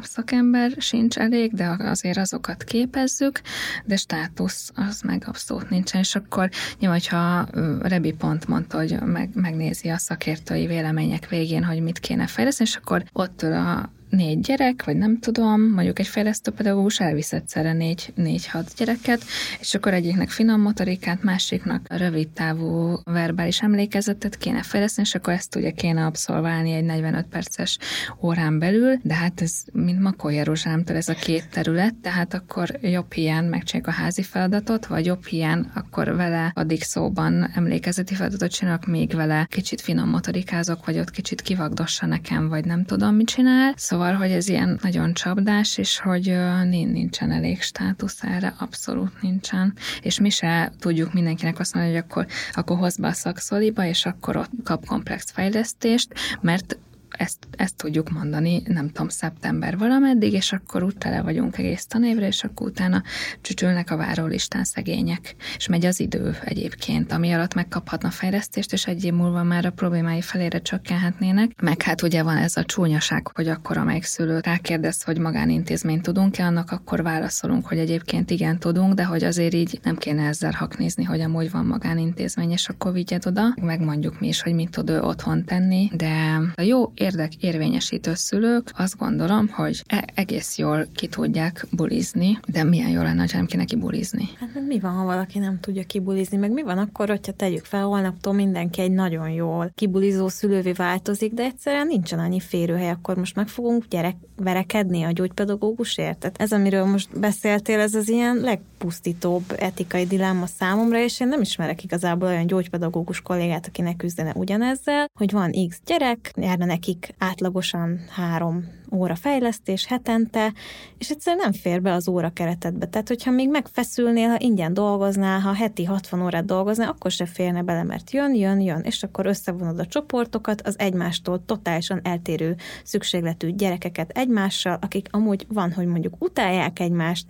szakember 0.01 0.71
sincs 0.77 1.17
elég, 1.17 1.53
de 1.53 1.75
azért 1.79 2.17
azokat 2.17 2.63
képezzük, 2.63 3.41
de 3.85 3.95
státusz 3.95 4.71
az 4.75 5.01
meg 5.01 5.23
abszolút 5.27 5.69
nincs 5.69 5.88
nincsen, 5.91 6.01
és 6.01 6.15
akkor 6.15 6.49
nyilván, 6.79 6.99
hogyha 6.99 7.47
Rebi 7.87 8.11
pont 8.11 8.47
mondta, 8.47 8.77
hogy 8.77 8.97
meg, 9.05 9.29
megnézi 9.33 9.89
a 9.89 9.97
szakértői 9.97 10.67
vélemények 10.67 11.29
végén, 11.29 11.63
hogy 11.63 11.81
mit 11.81 11.99
kéne 11.99 12.27
fejleszteni, 12.27 12.69
és 12.69 12.75
akkor 12.75 13.03
ott 13.13 13.41
a 13.41 13.89
négy 14.09 14.39
gyerek, 14.39 14.83
vagy 14.85 14.97
nem 14.97 15.19
tudom, 15.19 15.61
mondjuk 15.61 15.99
egy 15.99 16.07
fejlesztőpedagógus 16.07 16.99
elvisz 16.99 17.33
egyszerre 17.33 17.73
négy, 17.73 18.11
négy-hat 18.15 18.73
gyereket, 18.77 19.23
és 19.59 19.73
akkor 19.73 19.93
egyiknek 19.93 20.29
finom 20.29 20.61
motorikát, 20.61 21.23
másiknak 21.23 21.85
rövid 21.89 22.27
távú 22.27 22.99
verbális 23.03 23.61
emlékezetet 23.61 24.37
kéne 24.37 24.63
fejleszteni, 24.63 25.07
és 25.07 25.15
akkor 25.15 25.33
ezt 25.33 25.55
ugye 25.55 25.71
kéne 25.71 26.05
abszolválni 26.05 26.71
egy 26.71 26.83
45 26.83 27.25
perces 27.25 27.77
órán 28.21 28.59
belül, 28.59 28.99
de 29.03 29.13
hát 29.13 29.41
ez 29.41 29.61
mint 29.71 29.99
Makó 29.99 30.29
Jeruzsálemtől 30.29 30.97
ez 30.97 31.09
a 31.09 31.13
két 31.13 31.49
terület, 31.49 31.95
tehát 31.95 32.33
akkor 32.33 32.77
jobb 32.81 33.13
hiány 33.13 33.45
megcsináljuk 33.45 33.93
a 33.97 34.01
házi 34.01 34.23
feladatot, 34.23 34.85
vagy 34.85 35.05
jobb 35.05 35.25
hiány 35.25 35.69
akkor 35.73 36.15
vele 36.15 36.51
addig 36.55 36.83
szóban 36.83 37.51
emlékezeti 37.53 38.15
feladatot 38.15 38.51
csinálok, 38.51 38.85
még 38.85 39.15
vele 39.15 39.47
kicsit 39.49 39.81
finom 39.81 40.09
motorikázok, 40.09 40.85
vagy 40.85 40.99
ott 40.99 41.11
kicsit 41.11 41.41
kivagdossa 41.41 42.05
nekem, 42.05 42.47
vagy 42.49 42.65
nem 42.65 42.85
tudom, 42.85 43.15
mit 43.15 43.27
csinál. 43.27 43.73
Szóval 43.75 43.98
Szóval, 43.99 44.13
hogy 44.13 44.31
ez 44.31 44.47
ilyen 44.47 44.79
nagyon 44.81 45.13
csapdás, 45.13 45.77
és 45.77 45.99
hogy 45.99 46.37
nincsen 46.69 47.31
elég 47.31 47.61
státusz 47.61 48.23
erre, 48.23 48.53
abszolút 48.59 49.21
nincsen. 49.21 49.73
És 50.01 50.19
mi 50.19 50.29
se 50.29 50.71
tudjuk 50.79 51.13
mindenkinek 51.13 51.59
azt 51.59 51.73
mondani, 51.73 51.95
hogy 51.95 52.05
akkor, 52.09 52.25
akkor 52.51 52.77
hozd 52.77 53.01
be 53.01 53.07
a 53.07 53.13
szakszoliba, 53.13 53.85
és 53.85 54.05
akkor 54.05 54.37
ott 54.37 54.49
kap 54.63 54.85
komplex 54.85 55.31
fejlesztést, 55.31 56.13
mert 56.41 56.77
ezt, 57.19 57.47
ezt 57.51 57.75
tudjuk 57.75 58.09
mondani, 58.09 58.61
nem 58.65 58.87
tudom, 58.87 59.09
szeptember 59.09 59.77
valameddig, 59.77 60.33
és 60.33 60.51
akkor 60.51 60.83
úgy 60.83 60.97
tele 60.97 61.21
vagyunk 61.21 61.57
egész 61.57 61.85
tanévre, 61.85 62.27
és 62.27 62.43
akkor 62.43 62.67
utána 62.67 63.03
csücsülnek 63.41 63.91
a 63.91 63.97
várólistán 63.97 64.63
szegények. 64.63 65.35
És 65.57 65.67
megy 65.67 65.85
az 65.85 65.99
idő 65.99 66.37
egyébként, 66.43 67.11
ami 67.11 67.31
alatt 67.31 67.53
megkaphatna 67.53 68.09
fejlesztést, 68.09 68.73
és 68.73 68.87
egy 68.87 69.03
év 69.03 69.13
múlva 69.13 69.43
már 69.43 69.65
a 69.65 69.71
problémái 69.71 70.21
felére 70.21 70.61
csökkenhetnének. 70.61 71.61
Meg 71.61 71.81
hát 71.81 72.01
ugye 72.01 72.23
van 72.23 72.37
ez 72.37 72.57
a 72.57 72.63
csúnyaság, 72.63 73.31
hogy 73.33 73.47
akkor 73.47 73.77
amelyik 73.77 74.03
szülő 74.03 74.39
rákérdez, 74.39 75.03
hogy 75.03 75.17
magánintézményt 75.17 76.01
tudunk-e, 76.01 76.45
annak 76.45 76.71
akkor 76.71 77.03
válaszolunk, 77.03 77.65
hogy 77.65 77.77
egyébként 77.77 78.31
igen 78.31 78.59
tudunk, 78.59 78.93
de 78.93 79.03
hogy 79.03 79.23
azért 79.23 79.53
így 79.53 79.79
nem 79.83 79.97
kéne 79.97 80.27
ezzel 80.27 80.51
haknézni, 80.51 81.03
hogy 81.03 81.21
amúgy 81.21 81.51
van 81.51 81.65
magánintézmény, 81.65 82.51
és 82.51 82.69
akkor 82.69 82.93
vigyed 82.93 83.25
oda. 83.25 83.53
Megmondjuk 83.61 84.19
mi 84.19 84.27
is, 84.27 84.41
hogy 84.41 84.53
mit 84.53 84.69
tud 84.69 84.89
ő 84.89 85.01
otthon 85.01 85.45
tenni, 85.45 85.91
de 85.93 86.39
a 86.55 86.61
jó 86.61 86.91
érdek 86.93 87.07
érvényesítő 87.39 88.13
szülők 88.13 88.71
azt 88.77 88.97
gondolom, 88.97 89.47
hogy 89.47 89.83
e- 89.87 90.09
egész 90.13 90.57
jól 90.57 90.87
ki 90.95 91.07
tudják 91.07 91.65
bulizni, 91.71 92.39
de 92.47 92.63
milyen 92.63 92.89
jó 92.89 93.01
lenne, 93.01 93.21
ha 93.21 93.37
nem 93.37 93.45
kéne 93.45 93.63
kibulizni. 93.65 94.29
Hát 94.39 94.49
mi 94.67 94.79
van, 94.79 94.91
ha 94.91 95.05
valaki 95.05 95.39
nem 95.39 95.59
tudja 95.59 95.83
kibulizni, 95.83 96.37
meg 96.37 96.51
mi 96.51 96.61
van 96.61 96.77
akkor, 96.77 97.07
hogyha 97.09 97.31
tegyük 97.31 97.65
fel, 97.65 97.83
holnaptól 97.83 98.33
mindenki 98.33 98.81
egy 98.81 98.91
nagyon 98.91 99.29
jól 99.29 99.71
kibulizó 99.75 100.27
szülővé 100.27 100.71
változik, 100.71 101.33
de 101.33 101.43
egyszerűen 101.43 101.87
nincsen 101.87 102.19
annyi 102.19 102.39
férőhely, 102.39 102.89
akkor 102.89 103.17
most 103.17 103.35
meg 103.35 103.47
fogunk 103.47 103.85
gyerek 103.89 104.15
verekedni 104.35 105.03
a 105.03 105.11
gyógypedagógusért. 105.11 106.17
Tehát 106.17 106.41
ez, 106.41 106.51
amiről 106.51 106.85
most 106.85 107.19
beszéltél, 107.19 107.79
ez 107.79 107.93
az 107.93 108.09
ilyen 108.09 108.35
legpusztítóbb 108.35 109.43
etikai 109.57 110.05
dilemma 110.05 110.45
számomra, 110.45 111.03
és 111.03 111.19
én 111.19 111.27
nem 111.27 111.41
ismerek 111.41 111.83
igazából 111.83 112.27
olyan 112.27 112.47
gyógypedagógus 112.47 113.21
kollégát, 113.21 113.67
akinek 113.67 113.95
küzdene 113.95 114.33
ugyanezzel, 114.35 115.05
hogy 115.19 115.31
van 115.31 115.67
X 115.67 115.79
gyerek, 115.85 116.31
járna 116.35 116.65
nekik 116.89 117.15
átlagosan 117.17 117.99
három 118.09 118.67
óra 118.91 119.15
fejlesztés 119.15 119.85
hetente, 119.85 120.53
és 120.97 121.09
egyszerűen 121.09 121.41
nem 121.43 121.51
fér 121.51 121.81
be 121.81 121.93
az 121.93 122.07
óra 122.07 122.29
keretedbe. 122.29 122.85
Tehát, 122.85 123.07
hogyha 123.07 123.31
még 123.31 123.49
megfeszülnél, 123.49 124.29
ha 124.29 124.35
ingyen 124.39 124.73
dolgoznál, 124.73 125.39
ha 125.39 125.53
heti 125.53 125.83
60 125.83 126.21
órát 126.21 126.45
dolgoznál, 126.45 126.89
akkor 126.89 127.11
se 127.11 127.25
férne 127.25 127.61
bele, 127.61 127.83
mert 127.83 128.11
jön, 128.11 128.35
jön, 128.35 128.59
jön, 128.59 128.81
és 128.81 129.03
akkor 129.03 129.25
összevonod 129.25 129.79
a 129.79 129.85
csoportokat, 129.85 130.61
az 130.61 130.79
egymástól 130.79 131.45
totálisan 131.45 131.99
eltérő 132.03 132.55
szükségletű 132.83 133.49
gyerekeket 133.49 134.09
egymással, 134.09 134.77
akik 134.81 135.07
amúgy 135.11 135.45
van, 135.49 135.71
hogy 135.71 135.85
mondjuk 135.85 136.13
utálják 136.19 136.79
egymást, 136.79 137.25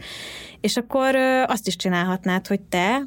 és 0.62 0.78
akkor 0.78 1.16
azt 1.48 1.68
is 1.68 1.76
csinálhatnád, 1.76 2.48
hogy 2.48 2.62
te 2.62 3.04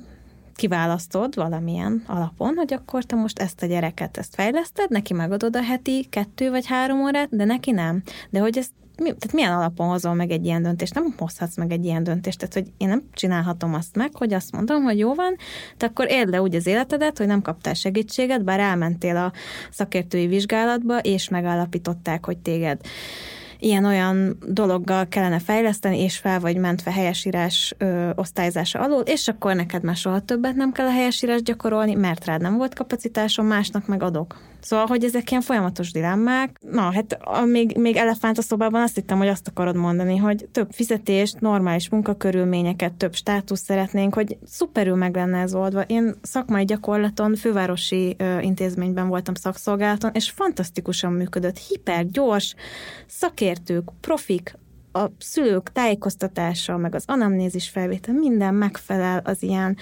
kiválasztod 0.54 1.34
valamilyen 1.34 2.02
alapon, 2.06 2.54
hogy 2.56 2.72
akkor 2.72 3.04
te 3.04 3.16
most 3.16 3.38
ezt 3.38 3.62
a 3.62 3.66
gyereket 3.66 4.16
ezt 4.16 4.34
fejleszted, 4.34 4.90
neki 4.90 5.12
megadod 5.12 5.56
a 5.56 5.62
heti 5.62 6.06
kettő 6.10 6.50
vagy 6.50 6.66
három 6.66 7.02
órát, 7.02 7.28
de 7.36 7.44
neki 7.44 7.70
nem. 7.70 8.02
De 8.30 8.40
hogy 8.40 8.58
ezt 8.58 8.72
mi, 8.96 9.04
tehát 9.04 9.32
milyen 9.32 9.52
alapon 9.52 9.88
hozol 9.88 10.14
meg 10.14 10.30
egy 10.30 10.44
ilyen 10.44 10.62
döntést? 10.62 10.94
Nem 10.94 11.14
hozhatsz 11.16 11.56
meg 11.56 11.72
egy 11.72 11.84
ilyen 11.84 12.02
döntést, 12.02 12.38
tehát 12.38 12.54
hogy 12.54 12.72
én 12.76 12.88
nem 12.88 13.02
csinálhatom 13.12 13.74
azt 13.74 13.96
meg, 13.96 14.16
hogy 14.16 14.32
azt 14.32 14.52
mondom, 14.52 14.82
hogy 14.82 14.98
jó 14.98 15.14
van, 15.14 15.36
te 15.76 15.86
akkor 15.86 16.10
éld 16.10 16.28
le 16.28 16.42
úgy 16.42 16.54
az 16.54 16.66
életedet, 16.66 17.18
hogy 17.18 17.26
nem 17.26 17.42
kaptál 17.42 17.74
segítséget, 17.74 18.44
bár 18.44 18.60
elmentél 18.60 19.16
a 19.16 19.32
szakértői 19.70 20.26
vizsgálatba, 20.26 20.98
és 20.98 21.28
megállapították, 21.28 22.24
hogy 22.24 22.38
téged 22.38 22.80
ilyen-olyan 23.62 24.38
dologgal 24.46 25.08
kellene 25.08 25.38
fejleszteni, 25.38 25.98
és 25.98 26.18
fel 26.18 26.40
vagy 26.40 26.56
mentve 26.56 26.92
helyesírás 26.92 27.74
ö, 27.78 28.10
osztályzása 28.14 28.80
alól, 28.80 29.00
és 29.00 29.28
akkor 29.28 29.54
neked 29.54 29.82
már 29.82 29.96
soha 29.96 30.20
többet 30.20 30.54
nem 30.54 30.72
kell 30.72 30.86
a 30.86 30.92
helyesírás 30.92 31.42
gyakorolni, 31.42 31.94
mert 31.94 32.24
rád 32.24 32.40
nem 32.40 32.56
volt 32.56 32.74
kapacitásom, 32.74 33.46
másnak 33.46 33.86
meg 33.86 34.02
adok. 34.02 34.51
Szóval, 34.62 34.86
hogy 34.86 35.04
ezek 35.04 35.30
ilyen 35.30 35.42
folyamatos 35.42 35.92
dilemmák. 35.92 36.56
Na, 36.60 36.92
hát 36.92 37.18
még, 37.44 37.76
még 37.76 37.96
elefánt 37.96 38.38
a 38.38 38.42
szobában 38.42 38.82
azt 38.82 38.94
hittem, 38.94 39.18
hogy 39.18 39.28
azt 39.28 39.48
akarod 39.48 39.76
mondani, 39.76 40.16
hogy 40.16 40.48
több 40.52 40.72
fizetést, 40.72 41.40
normális 41.40 41.88
munkakörülményeket, 41.88 42.92
több 42.92 43.14
státusz 43.14 43.60
szeretnénk, 43.60 44.14
hogy 44.14 44.38
szuperül 44.44 44.94
meg 44.94 45.14
lenne 45.14 45.38
ez 45.38 45.54
oldva. 45.54 45.82
Én 45.82 46.14
szakmai 46.22 46.64
gyakorlaton, 46.64 47.34
fővárosi 47.34 48.14
ö, 48.18 48.40
intézményben 48.40 49.08
voltam 49.08 49.34
szakszolgálaton, 49.34 50.10
és 50.14 50.30
fantasztikusan 50.30 51.12
működött, 51.12 51.58
hiper, 51.58 52.10
gyors, 52.10 52.54
szakértők, 53.06 53.90
profik, 54.00 54.56
a 54.92 55.06
szülők 55.18 55.72
tájékoztatása, 55.72 56.76
meg 56.76 56.94
az 56.94 57.04
anamnézis 57.06 57.68
felvétel, 57.68 58.14
minden 58.14 58.54
megfelel 58.54 59.22
az 59.24 59.42
ilyen 59.42 59.76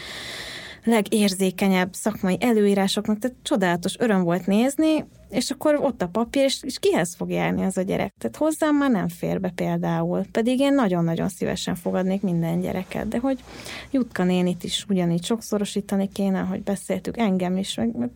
legérzékenyebb 0.84 1.92
szakmai 1.92 2.36
előírásoknak, 2.40 3.18
tehát 3.18 3.36
csodálatos 3.42 3.98
öröm 3.98 4.22
volt 4.22 4.46
nézni, 4.46 5.04
és 5.30 5.50
akkor 5.50 5.74
ott 5.74 6.02
a 6.02 6.08
papír, 6.08 6.42
és, 6.42 6.62
és 6.62 6.78
kihez 6.78 7.14
fog 7.14 7.30
járni 7.30 7.64
az 7.64 7.76
a 7.76 7.82
gyerek? 7.82 8.14
Tehát 8.18 8.36
hozzám 8.36 8.76
már 8.76 8.90
nem 8.90 9.08
fér 9.08 9.40
be 9.40 9.52
például, 9.54 10.24
pedig 10.32 10.60
én 10.60 10.74
nagyon-nagyon 10.74 11.28
szívesen 11.28 11.74
fogadnék 11.74 12.22
minden 12.22 12.60
gyereket, 12.60 13.08
de 13.08 13.18
hogy 13.18 13.38
Jutka 13.90 14.24
nénit 14.24 14.64
is 14.64 14.84
ugyanígy 14.88 15.24
sokszorosítani 15.24 16.08
kéne, 16.12 16.40
hogy 16.40 16.62
beszéltük 16.62 17.18
engem 17.18 17.56
is, 17.56 17.74
meg, 17.74 17.96
meg 17.96 18.10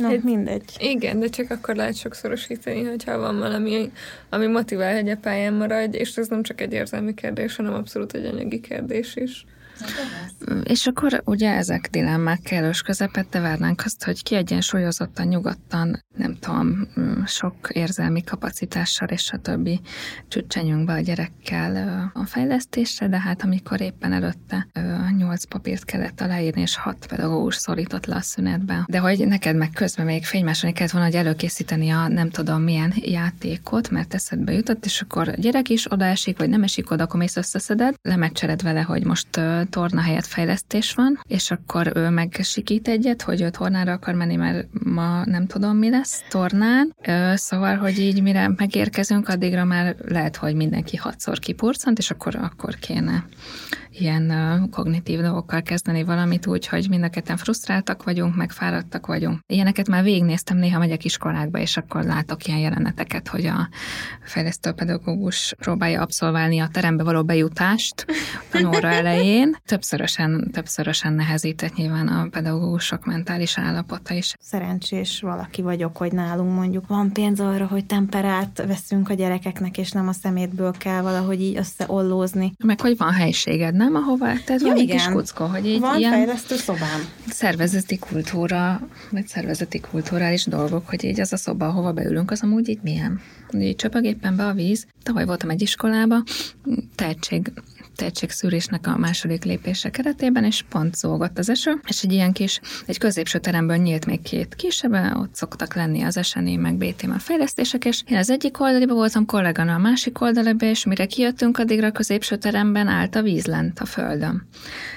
Na, 0.00 0.08
hát, 0.08 0.22
mindegy. 0.22 0.64
Igen, 0.78 1.20
de 1.20 1.28
csak 1.28 1.50
akkor 1.50 1.74
lehet 1.74 1.96
sokszorosítani, 1.96 2.84
hogyha 2.84 3.18
van 3.18 3.38
valami, 3.38 3.92
ami 4.28 4.46
motivál, 4.46 4.94
hogy 4.94 5.08
a 5.08 5.16
pályán 5.16 5.54
maradj, 5.54 5.96
és 5.96 6.16
ez 6.16 6.28
nem 6.28 6.42
csak 6.42 6.60
egy 6.60 6.72
érzelmi 6.72 7.14
kérdés, 7.14 7.56
hanem 7.56 7.74
abszolút 7.74 8.14
egy 8.14 8.24
anyagi 8.24 8.60
kérdés 8.60 9.16
is. 9.16 9.46
És 10.62 10.86
akkor 10.86 11.22
ugye 11.24 11.50
ezek 11.54 11.88
dilemmák 11.90 12.40
kellős 12.40 12.82
közepette 12.82 13.40
várnánk 13.40 13.82
azt, 13.84 14.04
hogy 14.04 14.22
kiegyensúlyozottan, 14.22 15.26
nyugodtan, 15.26 16.04
nem 16.16 16.36
tudom, 16.40 16.88
sok 17.26 17.54
érzelmi 17.72 18.22
kapacitással 18.22 19.08
és 19.08 19.30
a 19.32 19.38
többi 19.38 19.80
csüccsenyünk 20.28 20.84
be 20.84 20.92
a 20.92 21.00
gyerekkel 21.00 22.10
a 22.14 22.24
fejlesztésre, 22.24 23.08
de 23.08 23.20
hát 23.20 23.42
amikor 23.42 23.80
éppen 23.80 24.12
előtte 24.12 24.66
nyolc 25.16 25.44
papírt 25.44 25.84
kellett 25.84 26.20
aláírni, 26.20 26.60
és 26.60 26.76
hat 26.76 27.06
pedagógus 27.06 27.54
szorított 27.54 28.06
le 28.06 28.14
a 28.14 28.20
szünetbe. 28.20 28.84
De 28.86 28.98
hogy 28.98 29.26
neked 29.26 29.56
meg 29.56 29.70
közben 29.70 30.06
még 30.06 30.24
fénymásolni 30.24 30.74
kellett 30.76 30.92
volna, 30.92 31.06
hogy 31.06 31.16
előkészíteni 31.16 31.90
a 31.90 32.08
nem 32.08 32.30
tudom 32.30 32.62
milyen 32.62 32.92
játékot, 32.96 33.90
mert 33.90 34.14
eszedbe 34.14 34.52
jutott, 34.52 34.84
és 34.84 35.00
akkor 35.00 35.28
a 35.28 35.34
gyerek 35.36 35.68
is 35.68 35.92
odaesik, 35.92 36.38
vagy 36.38 36.48
nem 36.48 36.62
esik 36.62 36.90
oda, 36.90 37.02
akkor 37.02 37.20
mész 37.20 37.36
összeszeded, 37.36 37.94
lemecsered 38.02 38.62
vele, 38.62 38.80
hogy 38.80 39.04
most 39.04 39.40
torna 39.70 40.00
helyett 40.00 40.26
fejlesztés 40.26 40.94
van, 40.94 41.20
és 41.26 41.50
akkor 41.50 41.92
ő 41.94 42.08
megsikít 42.08 42.88
egyet, 42.88 43.22
hogy 43.22 43.40
ő 43.40 43.50
tornára 43.50 43.92
akar 43.92 44.14
menni, 44.14 44.36
mert 44.36 44.66
ma 44.84 45.24
nem 45.24 45.46
tudom 45.46 45.76
mi 45.76 45.90
lesz 45.90 46.22
tornán. 46.28 46.96
Szóval, 47.34 47.76
hogy 47.76 47.98
így 47.98 48.22
mire 48.22 48.52
megérkezünk, 48.56 49.28
addigra 49.28 49.64
már 49.64 49.96
lehet, 50.08 50.36
hogy 50.36 50.54
mindenki 50.54 50.96
hatszor 50.96 51.38
kipurcant, 51.38 51.98
és 51.98 52.10
akkor, 52.10 52.34
akkor 52.34 52.74
kéne 52.74 53.24
ilyen 54.00 54.68
kognitív 54.70 55.20
dolgokkal 55.20 55.62
kezdeni 55.62 56.04
valamit 56.04 56.46
úgy, 56.46 56.66
hogy 56.66 56.86
mind 56.88 57.02
a 57.02 57.08
ketten 57.08 57.36
frusztráltak 57.36 58.04
vagyunk, 58.04 58.36
meg 58.36 58.50
fáradtak 58.50 59.06
vagyunk. 59.06 59.38
Ilyeneket 59.46 59.88
már 59.88 60.02
végignéztem, 60.02 60.56
néha 60.56 60.78
megyek 60.78 61.04
iskolákba, 61.04 61.58
és 61.58 61.76
akkor 61.76 62.04
látok 62.04 62.46
ilyen 62.46 62.58
jeleneteket, 62.58 63.28
hogy 63.28 63.46
a 63.46 63.68
fejlesztőpedagógus 64.24 65.54
próbálja 65.58 66.00
abszolválni 66.00 66.58
a 66.58 66.68
terembe 66.72 67.02
való 67.02 67.24
bejutást 67.24 68.06
tanóra 68.50 68.88
elején. 69.00 69.56
Többszörösen, 69.64 70.50
többszörösen 70.52 71.12
nehezített 71.12 71.74
nyilván 71.74 72.08
a 72.08 72.28
pedagógusok 72.30 73.04
mentális 73.04 73.58
állapota 73.58 74.14
is. 74.14 74.34
Szerencsés 74.40 75.20
valaki 75.20 75.62
vagyok, 75.62 75.96
hogy 75.96 76.12
nálunk 76.12 76.54
mondjuk 76.54 76.86
van 76.86 77.12
pénz 77.12 77.40
arra, 77.40 77.66
hogy 77.66 77.86
temperát 77.86 78.64
veszünk 78.66 79.08
a 79.08 79.14
gyerekeknek, 79.14 79.78
és 79.78 79.90
nem 79.90 80.08
a 80.08 80.12
szemétből 80.12 80.72
kell 80.78 81.02
valahogy 81.02 81.40
így 81.40 81.56
összeollózni. 81.56 82.52
Meg 82.64 82.80
hogy 82.80 82.96
van 82.96 83.12
helységed, 83.12 83.74
nem? 83.74 83.89
Ahova, 83.96 84.24
tehát 84.24 84.60
ja, 84.60 84.66
van 84.66 84.76
igen. 84.76 84.96
kis 84.96 85.06
kuckó, 85.06 85.44
hogy 85.44 85.66
így 85.66 85.80
van 85.80 85.98
ilyen 85.98 86.12
fejlesztő 86.12 86.56
szobám. 86.56 87.00
szervezeti 87.28 87.98
kultúra, 87.98 88.88
vagy 89.10 89.26
szervezeti 89.26 89.80
kulturális 89.80 90.44
dolgok, 90.44 90.88
hogy 90.88 91.04
így 91.04 91.20
az 91.20 91.32
a 91.32 91.36
szoba, 91.36 91.66
ahova 91.66 91.92
beülünk, 91.92 92.30
az 92.30 92.42
amúgy 92.42 92.68
így 92.68 92.80
milyen. 92.82 93.20
Így 93.58 93.76
csöpög 93.76 94.04
éppen 94.04 94.36
be 94.36 94.46
a 94.46 94.52
víz. 94.52 94.86
Tavaly 95.02 95.24
voltam 95.24 95.50
egy 95.50 95.62
iskolába, 95.62 96.22
tehetség 96.94 97.52
tehetségszűrésnek 98.00 98.86
a 98.86 98.96
második 98.96 99.44
lépése 99.44 99.90
keretében, 99.90 100.44
és 100.44 100.64
pont 100.68 100.94
zúgott 100.94 101.38
az 101.38 101.48
eső, 101.48 101.80
és 101.86 102.02
egy 102.02 102.12
ilyen 102.12 102.32
kis, 102.32 102.60
egy 102.86 102.98
középső 102.98 103.38
teremből 103.38 103.76
nyílt 103.76 104.06
még 104.06 104.22
két 104.22 104.54
kisebb, 104.54 104.92
ott 105.16 105.34
szoktak 105.34 105.74
lenni 105.74 106.02
az 106.02 106.26
SNI 106.26 106.56
meg 106.56 106.74
BTM 106.74 107.12
fejlesztések, 107.12 107.84
és 107.84 108.02
én 108.06 108.16
az 108.16 108.30
egyik 108.30 108.60
oldaliba 108.60 108.94
voltam, 108.94 109.26
kolléganő 109.26 109.72
a 109.72 109.78
másik 109.78 110.20
oldaliba, 110.20 110.66
és 110.66 110.84
mire 110.84 111.06
kijöttünk, 111.06 111.58
addigra 111.58 111.86
a 111.86 111.92
középső 111.92 112.36
teremben 112.36 112.86
állt 112.86 113.14
a 113.14 113.22
víz 113.22 113.46
lent 113.46 113.78
a 113.78 113.84
földön. 113.84 114.48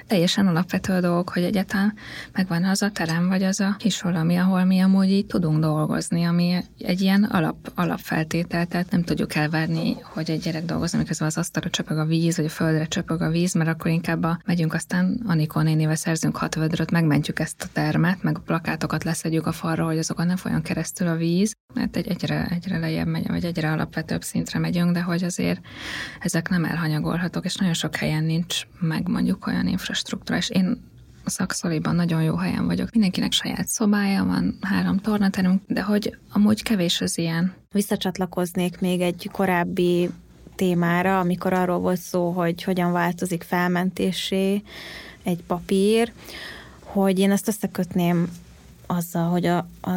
Teljesen 0.08 0.48
alapvető 0.48 1.00
dolgok, 1.00 1.30
hogy 1.30 1.44
egyetem 1.44 1.94
megvan 2.32 2.64
az 2.64 2.82
a 2.82 2.90
terem, 2.92 3.28
vagy 3.28 3.44
az 3.44 3.60
a 3.60 3.76
kis 3.78 4.02
valami, 4.02 4.36
ahol 4.36 4.64
mi 4.64 4.80
amúgy 4.80 5.12
így 5.12 5.26
tudunk 5.26 5.60
dolgozni, 5.60 6.24
ami 6.24 6.64
egy 6.80 7.02
ilyen 7.02 7.24
alap, 7.24 7.72
alapfeltétel, 7.76 8.66
tehát 8.66 8.92
nem 8.92 9.04
tudjuk 9.04 9.36
elvárni, 9.36 9.96
hogy 10.02 10.30
egy 10.30 10.40
gyerek 10.40 10.66
dolgozni, 10.66 10.98
miközben 10.98 11.28
az 11.28 11.38
asztalra 11.38 11.70
csöpög 11.70 11.98
a 11.98 12.06
víz, 12.06 12.36
vagy 12.36 12.46
a 12.46 12.50
földre 12.50 12.86
csöpög 12.86 13.22
a 13.22 13.30
víz, 13.30 13.54
mert 13.54 13.70
akkor 13.70 13.92
inkább 13.92 14.24
a, 14.24 14.40
megyünk 14.46 14.74
aztán 14.74 15.22
Anikó 15.28 15.62
nénivel 15.62 15.96
szerzünk 15.96 16.38
hat 16.38 16.56
vödröt, 16.56 16.92
megmentjük 16.92 17.40
ezt 17.40 17.64
a 17.64 17.68
termet, 17.74 18.24
meg 18.24 18.38
a 18.38 18.42
plakátokat 18.46 19.04
leszedjük 19.04 19.48
a 19.48 19.52
falra, 19.52 19.86
hogy 19.86 19.98
azokon 19.98 20.28
nem 20.28 20.36
folyjon 20.36 20.62
keresztül 20.62 21.08
a 21.08 21.16
víz, 21.16 21.54
mert 21.74 21.96
egy, 21.96 22.08
egyre, 22.08 22.48
egyre 22.50 22.78
lejjebb 22.78 23.08
megy, 23.08 23.28
vagy 23.28 23.46
egyre 23.46 23.72
alapvetőbb 23.72 24.22
szintre 24.22 24.60
megyünk, 24.60 24.92
de 24.92 25.02
hogy 25.02 25.24
azért 25.24 25.62
ezek 26.20 26.50
nem 26.50 26.66
elhanyagolhatók, 26.66 27.46
és 27.46 27.56
nagyon 27.56 27.74
sok 27.74 27.96
helyen 27.96 28.24
nincs 28.24 28.62
meg 28.80 29.08
mondjuk 29.08 29.48
olyan 29.48 29.68
infrastruktúra, 29.68 29.93
és 30.38 30.50
én 30.50 30.82
a 31.24 31.92
nagyon 31.92 32.24
jó 32.24 32.36
helyen 32.36 32.66
vagyok. 32.66 32.92
Mindenkinek 32.92 33.32
saját 33.32 33.68
szobája 33.68 34.24
van, 34.24 34.58
három 34.62 34.98
tornaterünk, 34.98 35.62
de 35.68 35.82
hogy 35.82 36.18
amúgy 36.32 36.64
kevés 36.64 37.02
az 37.02 37.18
ilyen. 37.18 37.54
Visszacsatlakoznék 37.72 38.80
még 38.80 39.02
egy 39.02 39.30
korábbi 39.32 40.10
témára, 40.56 41.20
amikor 41.20 41.54
arról 41.54 41.80
volt 41.80 42.00
szó, 42.00 42.30
hogy 42.30 42.64
hogyan 42.64 42.92
változik 42.92 43.44
felmentésé 43.44 44.62
egy 45.24 45.44
papír, 45.48 46.12
hogy 46.80 47.20
én 47.20 47.32
ezt 47.32 47.48
összekötném 47.48 48.30
azzal, 48.88 49.30
hogy 49.30 49.46
a, 49.46 49.58
a 49.82 49.92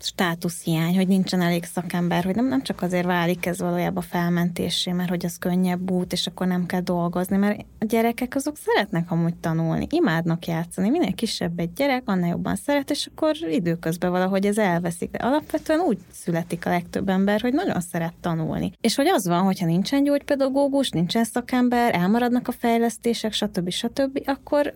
státuszhiány, 0.00 0.96
hogy 0.96 1.08
nincsen 1.08 1.40
elég 1.40 1.64
szakember, 1.64 2.24
hogy 2.24 2.34
nem, 2.34 2.48
nem 2.48 2.62
csak 2.62 2.82
azért 2.82 3.04
válik 3.04 3.46
ez 3.46 3.58
valójában 3.58 4.02
felmentésé, 4.02 4.92
mert 4.92 5.08
hogy 5.08 5.24
az 5.24 5.38
könnyebb 5.38 5.90
út, 5.90 6.12
és 6.12 6.26
akkor 6.26 6.46
nem 6.46 6.66
kell 6.66 6.80
dolgozni, 6.80 7.36
mert 7.36 7.64
a 7.78 7.84
gyerekek 7.84 8.34
azok 8.34 8.56
szeretnek 8.56 9.10
amúgy 9.10 9.34
tanulni, 9.34 9.86
imádnak 9.90 10.46
játszani, 10.46 10.88
minél 10.88 11.14
kisebb 11.14 11.58
egy 11.58 11.72
gyerek, 11.72 12.02
annál 12.04 12.28
jobban 12.28 12.56
szeret, 12.56 12.90
és 12.90 13.06
akkor 13.06 13.36
időközben 13.50 14.10
valahogy 14.10 14.46
ez 14.46 14.58
elveszik. 14.58 15.10
De 15.10 15.18
alapvetően 15.18 15.80
úgy 15.80 15.98
születik 16.12 16.66
a 16.66 16.70
legtöbb 16.70 17.08
ember, 17.08 17.40
hogy 17.40 17.52
nagyon 17.52 17.80
szeret 17.80 18.14
tanulni. 18.20 18.72
És 18.80 18.94
hogy 18.94 19.06
az 19.06 19.26
van, 19.26 19.42
hogyha 19.42 19.66
nincsen 19.66 20.04
gyógypedagógus, 20.04 20.90
nincsen 20.90 21.24
szakember, 21.24 21.94
elmaradnak 21.94 22.48
a 22.48 22.52
fejlesztések, 22.52 23.32
stb. 23.32 23.70
stb., 23.70 24.22
akkor 24.24 24.74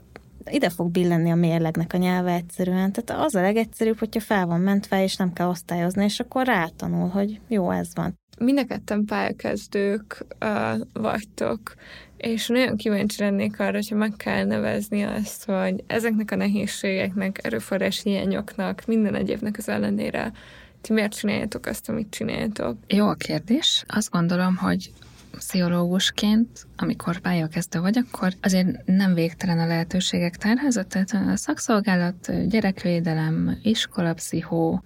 ide 0.51 0.70
fog 0.70 0.90
billenni 0.90 1.30
a 1.30 1.34
mérlegnek 1.34 1.92
a 1.92 1.97
nyelve 1.97 2.32
egyszerűen. 2.32 2.92
Tehát 2.92 3.24
az 3.24 3.34
a 3.34 3.40
legegyszerűbb, 3.40 3.99
hogyha 3.99 4.20
fel 4.20 4.47
van 4.47 4.61
mentve, 4.61 5.03
és 5.03 5.16
nem 5.16 5.32
kell 5.32 5.49
osztályozni, 5.49 6.05
és 6.05 6.20
akkor 6.20 6.47
rátanul, 6.47 7.09
hogy 7.09 7.40
jó, 7.49 7.70
ez 7.70 7.88
van. 7.94 8.18
Mind 8.38 8.59
a 8.59 8.64
ketten 8.64 9.05
pályakezdők 9.05 10.26
uh, 10.40 10.80
vagytok, 10.92 11.74
és 12.16 12.47
nagyon 12.47 12.76
kíváncsi 12.76 13.22
lennék 13.22 13.61
arra, 13.61 13.72
hogyha 13.72 13.97
meg 13.97 14.12
kell 14.16 14.44
nevezni 14.44 15.03
azt, 15.03 15.44
hogy 15.44 15.84
ezeknek 15.86 16.30
a 16.30 16.36
nehézségeknek, 16.36 17.40
erőforrás 17.42 18.03
hiányoknak, 18.03 18.82
minden 18.86 19.14
egyébnek 19.14 19.55
az 19.59 19.68
ellenére 19.68 20.32
ti 20.80 20.92
miért 20.92 21.14
csináljátok 21.18 21.66
azt, 21.66 21.88
amit 21.88 22.11
csináljátok? 22.11 22.76
Jó 22.86 23.09
a 23.09 23.14
kérdés. 23.14 23.84
Azt 23.86 24.11
gondolom, 24.11 24.57
hogy 24.57 24.92
pszichológusként, 25.37 26.66
amikor 26.76 27.18
pályakezdő 27.18 27.80
vagy, 27.80 27.99
akkor 27.99 28.32
azért 28.43 28.87
nem 28.87 29.14
végtelen 29.14 29.59
a 29.59 29.66
lehetőségek 29.66 30.37
tárházat, 30.37 30.87
tehát 30.87 31.28
a 31.32 31.37
szakszolgálat, 31.37 32.49
gyerekvédelem, 32.49 33.59
iskolapszichó, 33.62 34.82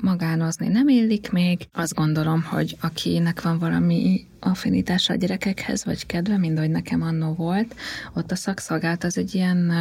magánozni 0.00 0.68
nem 0.68 0.88
illik 0.88 1.30
még. 1.30 1.68
Azt 1.72 1.94
gondolom, 1.94 2.42
hogy 2.42 2.76
akinek 2.80 3.42
van 3.42 3.58
valami 3.58 4.26
affinitása 4.46 5.12
a 5.12 5.16
gyerekekhez, 5.16 5.84
vagy 5.84 6.06
kedve, 6.06 6.36
mind 6.36 6.58
ahogy 6.58 6.70
nekem 6.70 7.02
annó 7.02 7.32
volt, 7.32 7.74
ott 8.14 8.30
a 8.30 8.34
szakszolgálat 8.34 9.04
az 9.04 9.18
egy 9.18 9.34
ilyen 9.34 9.72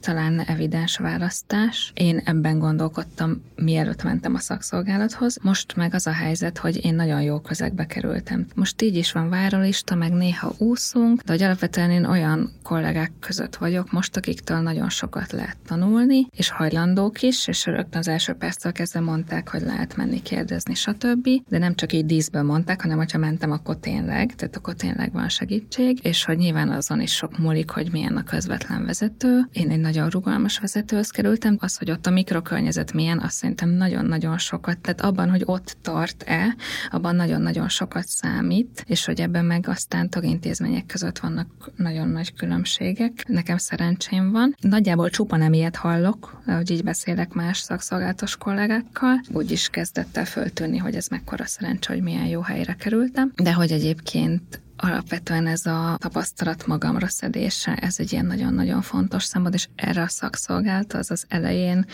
talán 0.00 0.40
evidens 0.40 0.96
választás. 0.96 1.92
Én 1.94 2.20
ebben 2.24 2.58
gondolkodtam, 2.58 3.42
mielőtt 3.56 4.02
mentem 4.02 4.34
a 4.34 4.38
szakszolgálathoz. 4.38 5.38
Most 5.42 5.76
meg 5.76 5.94
az 5.94 6.06
a 6.06 6.12
helyzet, 6.12 6.58
hogy 6.58 6.84
én 6.84 6.94
nagyon 6.94 7.22
jó 7.22 7.40
közegbe 7.40 7.86
kerültem. 7.86 8.46
Most 8.54 8.82
így 8.82 8.96
is 8.96 9.12
van 9.12 9.30
várólista, 9.50 9.94
meg 9.94 10.12
néha 10.12 10.54
úszunk, 10.58 11.22
de 11.22 11.32
hogy 11.32 11.42
alapvetően 11.42 11.90
én 11.90 12.04
olyan 12.04 12.52
kollégák 12.62 13.12
között 13.20 13.56
vagyok 13.56 13.92
most, 13.92 14.16
akiktől 14.16 14.58
nagyon 14.58 14.88
sokat 14.88 15.32
lehet 15.32 15.56
tanulni, 15.66 16.26
és 16.30 16.50
hajlandók 16.50 17.22
is, 17.22 17.48
és 17.48 17.66
rögtön 17.66 17.98
az 18.00 18.08
első 18.08 18.32
perctől 18.32 18.72
kezdve 18.72 19.00
mondták, 19.00 19.48
hogy 19.48 19.60
lehet 19.60 19.96
menni 19.96 20.22
kérdezni, 20.22 20.74
stb. 20.74 21.28
De 21.48 21.58
nem 21.58 21.74
csak 21.74 21.92
így 21.92 22.06
díszből 22.06 22.42
mondták, 22.42 22.82
hanem 22.82 22.96
hogyha 22.96 23.18
mentem, 23.18 23.50
akkor 23.50 23.76
tényleg, 23.76 24.34
tehát 24.34 24.56
akkor 24.56 24.74
tényleg 24.74 25.12
van 25.12 25.28
segítség, 25.28 25.98
és 26.02 26.24
hogy 26.24 26.36
nyilván 26.36 26.70
azon 26.70 27.00
is 27.00 27.14
sok 27.14 27.38
múlik, 27.38 27.70
hogy 27.70 27.88
milyen 27.92 28.16
a 28.16 28.22
közvetlen 28.22 28.84
vezető. 28.84 29.48
Én 29.52 29.70
egy 29.70 29.80
nagyon 29.80 30.08
rugalmas 30.08 30.58
vezetőhöz 30.58 31.10
kerültem, 31.10 31.56
az, 31.60 31.76
hogy 31.76 31.90
ott 31.90 32.06
a 32.06 32.10
mikrokörnyezet 32.10 32.92
milyen, 32.92 33.18
azt 33.18 33.36
szerintem 33.36 33.68
nagyon-nagyon 33.70 34.38
sokat, 34.38 34.78
tehát 34.78 35.00
abban, 35.00 35.30
hogy 35.30 35.42
ott 35.44 35.76
tart-e, 35.82 36.56
abban 36.90 37.16
nagyon-nagyon 37.16 37.68
sokat 37.68 38.06
számít, 38.06 38.84
és 38.86 39.04
hogy 39.04 39.20
ebben 39.20 39.33
meg 39.42 39.68
aztán 39.68 40.10
tagintézmények 40.10 40.86
között 40.86 41.18
vannak 41.18 41.70
nagyon 41.76 42.08
nagy 42.08 42.34
különbségek. 42.34 43.24
Nekem 43.28 43.56
szerencsém 43.56 44.30
van. 44.32 44.56
Nagyjából 44.60 45.10
csupa 45.10 45.36
nem 45.36 45.52
ilyet 45.52 45.76
hallok, 45.76 46.40
hogy 46.46 46.70
így 46.70 46.84
beszélek 46.84 47.32
más 47.32 47.58
szakszolgálatos 47.58 48.36
kollégákkal. 48.36 49.20
Úgy 49.32 49.50
is 49.50 49.68
kezdett 49.68 50.16
el 50.16 50.24
föltűnni, 50.24 50.76
hogy 50.76 50.94
ez 50.94 51.06
mekkora 51.08 51.46
szerencse, 51.46 51.92
hogy 51.92 52.02
milyen 52.02 52.26
jó 52.26 52.40
helyre 52.40 52.74
kerültem. 52.74 53.32
De 53.36 53.52
hogy 53.52 53.72
egyébként 53.72 54.62
alapvetően 54.84 55.46
ez 55.46 55.66
a 55.66 55.96
tapasztalat 55.98 56.66
magamra 56.66 57.08
szedése, 57.08 57.74
ez 57.74 57.94
egy 57.98 58.12
ilyen 58.12 58.26
nagyon-nagyon 58.26 58.82
fontos 58.82 59.24
szempont, 59.24 59.54
és 59.54 59.68
erre 59.74 60.02
a 60.02 60.08
szakszolgált 60.08 60.92
az 60.92 61.10
az 61.10 61.24
elején 61.28 61.86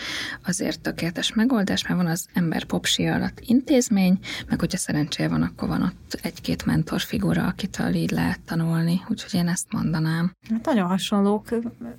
azért 0.45 0.81
tökéletes 0.81 1.33
megoldás, 1.33 1.87
mert 1.87 2.01
van 2.01 2.11
az 2.11 2.25
ember 2.33 2.63
popsi 2.63 3.05
alatt 3.07 3.39
intézmény, 3.39 4.19
meg 4.47 4.59
hogyha 4.59 4.77
szerencséje 4.77 5.29
van, 5.29 5.41
akkor 5.41 5.67
van 5.67 5.81
ott 5.81 6.19
egy-két 6.21 6.65
mentorfigura, 6.65 7.45
akitől 7.45 7.93
így 7.93 8.11
lehet 8.11 8.39
tanulni, 8.45 9.01
úgyhogy 9.09 9.33
én 9.33 9.47
ezt 9.47 9.71
mondanám. 9.71 10.35
Hát 10.49 10.65
nagyon 10.65 10.87
hasonlók. 10.87 11.49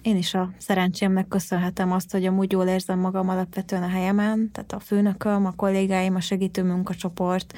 Én 0.02 0.16
is 0.16 0.34
a 0.34 0.50
szerencsémnek 0.58 1.28
köszönhetem 1.28 1.92
azt, 1.92 2.10
hogy 2.12 2.26
amúgy 2.26 2.52
jól 2.52 2.66
érzem 2.66 2.98
magam 2.98 3.28
alapvetően 3.28 3.82
a 3.82 3.88
helyemen, 3.88 4.50
tehát 4.52 4.72
a 4.72 4.80
főnököm, 4.80 5.46
a 5.46 5.52
kollégáim, 5.56 6.14
a 6.14 6.20
segítő 6.20 6.62
munkacsoport 6.62 7.52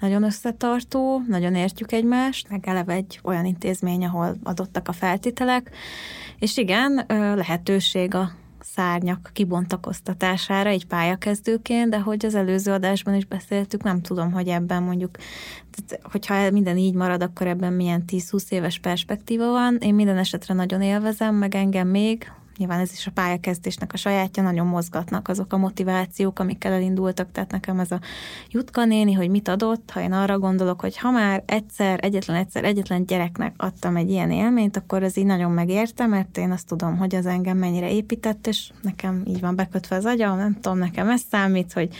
nagyon 0.00 0.22
összetartó, 0.22 1.22
nagyon 1.28 1.54
értjük 1.54 1.92
egymást, 1.92 2.48
meg 2.48 2.60
eleve 2.78 2.92
egy 2.92 3.20
olyan 3.22 3.44
intézmény, 3.44 4.04
ahol 4.04 4.36
adottak 4.42 4.88
a 4.88 4.92
feltételek, 4.92 5.70
és 6.38 6.56
igen, 6.56 7.04
lehetőség 7.36 8.14
a 8.14 8.30
szárnyak 8.60 9.30
kibontakoztatására 9.32 10.68
egy 10.68 10.86
pályakezdőként, 10.86 11.90
de 11.90 12.00
hogy 12.00 12.26
az 12.26 12.34
előző 12.34 12.72
adásban 12.72 13.14
is 13.14 13.24
beszéltük, 13.24 13.82
nem 13.82 14.00
tudom, 14.00 14.32
hogy 14.32 14.48
ebben 14.48 14.82
mondjuk, 14.82 15.16
hogyha 16.02 16.50
minden 16.50 16.76
így 16.76 16.94
marad, 16.94 17.22
akkor 17.22 17.46
ebben 17.46 17.72
milyen 17.72 18.04
10-20 18.06 18.50
éves 18.50 18.78
perspektíva 18.78 19.50
van. 19.50 19.76
Én 19.80 19.94
minden 19.94 20.18
esetre 20.18 20.54
nagyon 20.54 20.82
élvezem, 20.82 21.34
meg 21.34 21.54
engem 21.54 21.88
még, 21.88 22.32
nyilván 22.58 22.80
ez 22.80 22.92
is 22.92 23.06
a 23.06 23.10
pályakezdésnek 23.10 23.92
a 23.92 23.96
sajátja, 23.96 24.42
nagyon 24.42 24.66
mozgatnak 24.66 25.28
azok 25.28 25.52
a 25.52 25.56
motivációk, 25.56 26.38
amikkel 26.38 26.72
elindultak, 26.72 27.32
tehát 27.32 27.50
nekem 27.50 27.80
ez 27.80 27.90
a 27.90 28.00
Jutka 28.50 28.84
néni, 28.84 29.12
hogy 29.12 29.30
mit 29.30 29.48
adott, 29.48 29.90
ha 29.90 30.00
én 30.00 30.12
arra 30.12 30.38
gondolok, 30.38 30.80
hogy 30.80 30.98
ha 30.98 31.10
már 31.10 31.42
egyszer, 31.46 31.98
egyetlen 32.02 32.36
egyszer, 32.36 32.64
egyetlen 32.64 33.06
gyereknek 33.06 33.54
adtam 33.56 33.96
egy 33.96 34.10
ilyen 34.10 34.30
élményt, 34.30 34.76
akkor 34.76 35.02
ez 35.02 35.16
így 35.16 35.26
nagyon 35.26 35.50
megérte, 35.50 36.06
mert 36.06 36.38
én 36.38 36.50
azt 36.50 36.66
tudom, 36.66 36.96
hogy 36.96 37.14
az 37.14 37.26
engem 37.26 37.56
mennyire 37.56 37.90
épített, 37.92 38.46
és 38.46 38.70
nekem 38.82 39.22
így 39.26 39.40
van 39.40 39.56
bekötve 39.56 39.96
az 39.96 40.04
agyam, 40.04 40.36
nem 40.36 40.54
tudom, 40.60 40.78
nekem 40.78 41.08
ez 41.08 41.22
számít, 41.30 41.72
hogy 41.72 41.94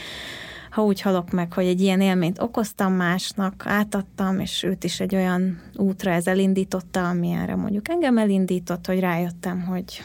ha 0.70 0.84
úgy 0.84 1.00
halok 1.00 1.30
meg, 1.30 1.52
hogy 1.52 1.66
egy 1.66 1.80
ilyen 1.80 2.00
élményt 2.00 2.40
okoztam 2.40 2.92
másnak, 2.92 3.62
átadtam, 3.66 4.40
és 4.40 4.62
őt 4.62 4.84
is 4.84 5.00
egy 5.00 5.14
olyan 5.14 5.60
útra 5.74 6.10
ez 6.10 6.26
elindította, 6.26 7.08
ami 7.08 7.30
erre 7.30 7.56
mondjuk 7.56 7.88
engem 7.88 8.18
elindított, 8.18 8.86
hogy 8.86 9.00
rájöttem, 9.00 9.62
hogy 9.62 10.02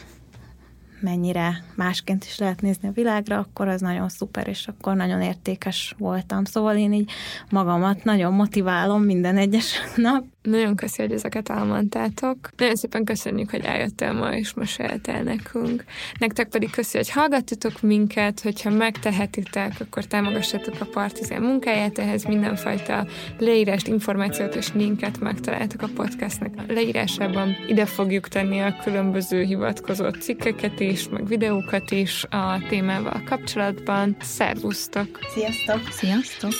mennyire 1.00 1.64
másként 1.74 2.24
is 2.24 2.38
lehet 2.38 2.60
nézni 2.60 2.88
a 2.88 2.92
világra, 2.92 3.38
akkor 3.38 3.68
az 3.68 3.80
nagyon 3.80 4.08
szuper, 4.08 4.48
és 4.48 4.68
akkor 4.68 4.94
nagyon 4.96 5.20
értékes 5.20 5.94
voltam. 5.98 6.44
Szóval 6.44 6.76
én 6.76 6.92
így 6.92 7.10
magamat 7.50 8.04
nagyon 8.04 8.32
motiválom 8.32 9.02
minden 9.02 9.36
egyes 9.36 9.80
nap, 9.96 10.24
nagyon 10.44 10.76
köszi, 10.76 11.02
hogy 11.02 11.12
ezeket 11.12 11.48
elmondtátok. 11.48 12.36
Nagyon 12.56 12.74
szépen 12.74 13.04
köszönjük, 13.04 13.50
hogy 13.50 13.64
eljöttél 13.64 14.12
ma 14.12 14.36
és 14.36 14.54
meséltél 14.54 15.22
nekünk. 15.22 15.84
Nektek 16.18 16.48
pedig 16.48 16.70
köszi, 16.70 16.96
hogy 16.96 17.10
hallgattatok 17.10 17.82
minket, 17.82 18.40
hogyha 18.40 18.70
megtehetitek, 18.70 19.72
akkor 19.80 20.04
támogassatok 20.04 20.74
a 20.80 20.84
Partizán 20.84 21.42
munkáját, 21.42 21.98
ehhez 21.98 22.24
mindenfajta 22.24 23.06
leírást, 23.38 23.86
információt 23.86 24.54
és 24.54 24.72
linket 24.72 25.20
megtaláltok 25.20 25.82
a 25.82 25.88
podcastnek 25.94 26.52
a 26.56 26.72
leírásában. 26.72 27.56
Ide 27.68 27.86
fogjuk 27.86 28.28
tenni 28.28 28.60
a 28.60 28.76
különböző 28.82 29.42
hivatkozott 29.42 30.20
cikkeket 30.20 30.80
is, 30.80 31.08
meg 31.08 31.26
videókat 31.26 31.90
is 31.90 32.24
a 32.24 32.58
témával 32.68 33.22
kapcsolatban. 33.24 34.16
Szervusztok! 34.20 35.18
Sziasztok! 35.34 35.80
Sziasztok! 35.90 36.52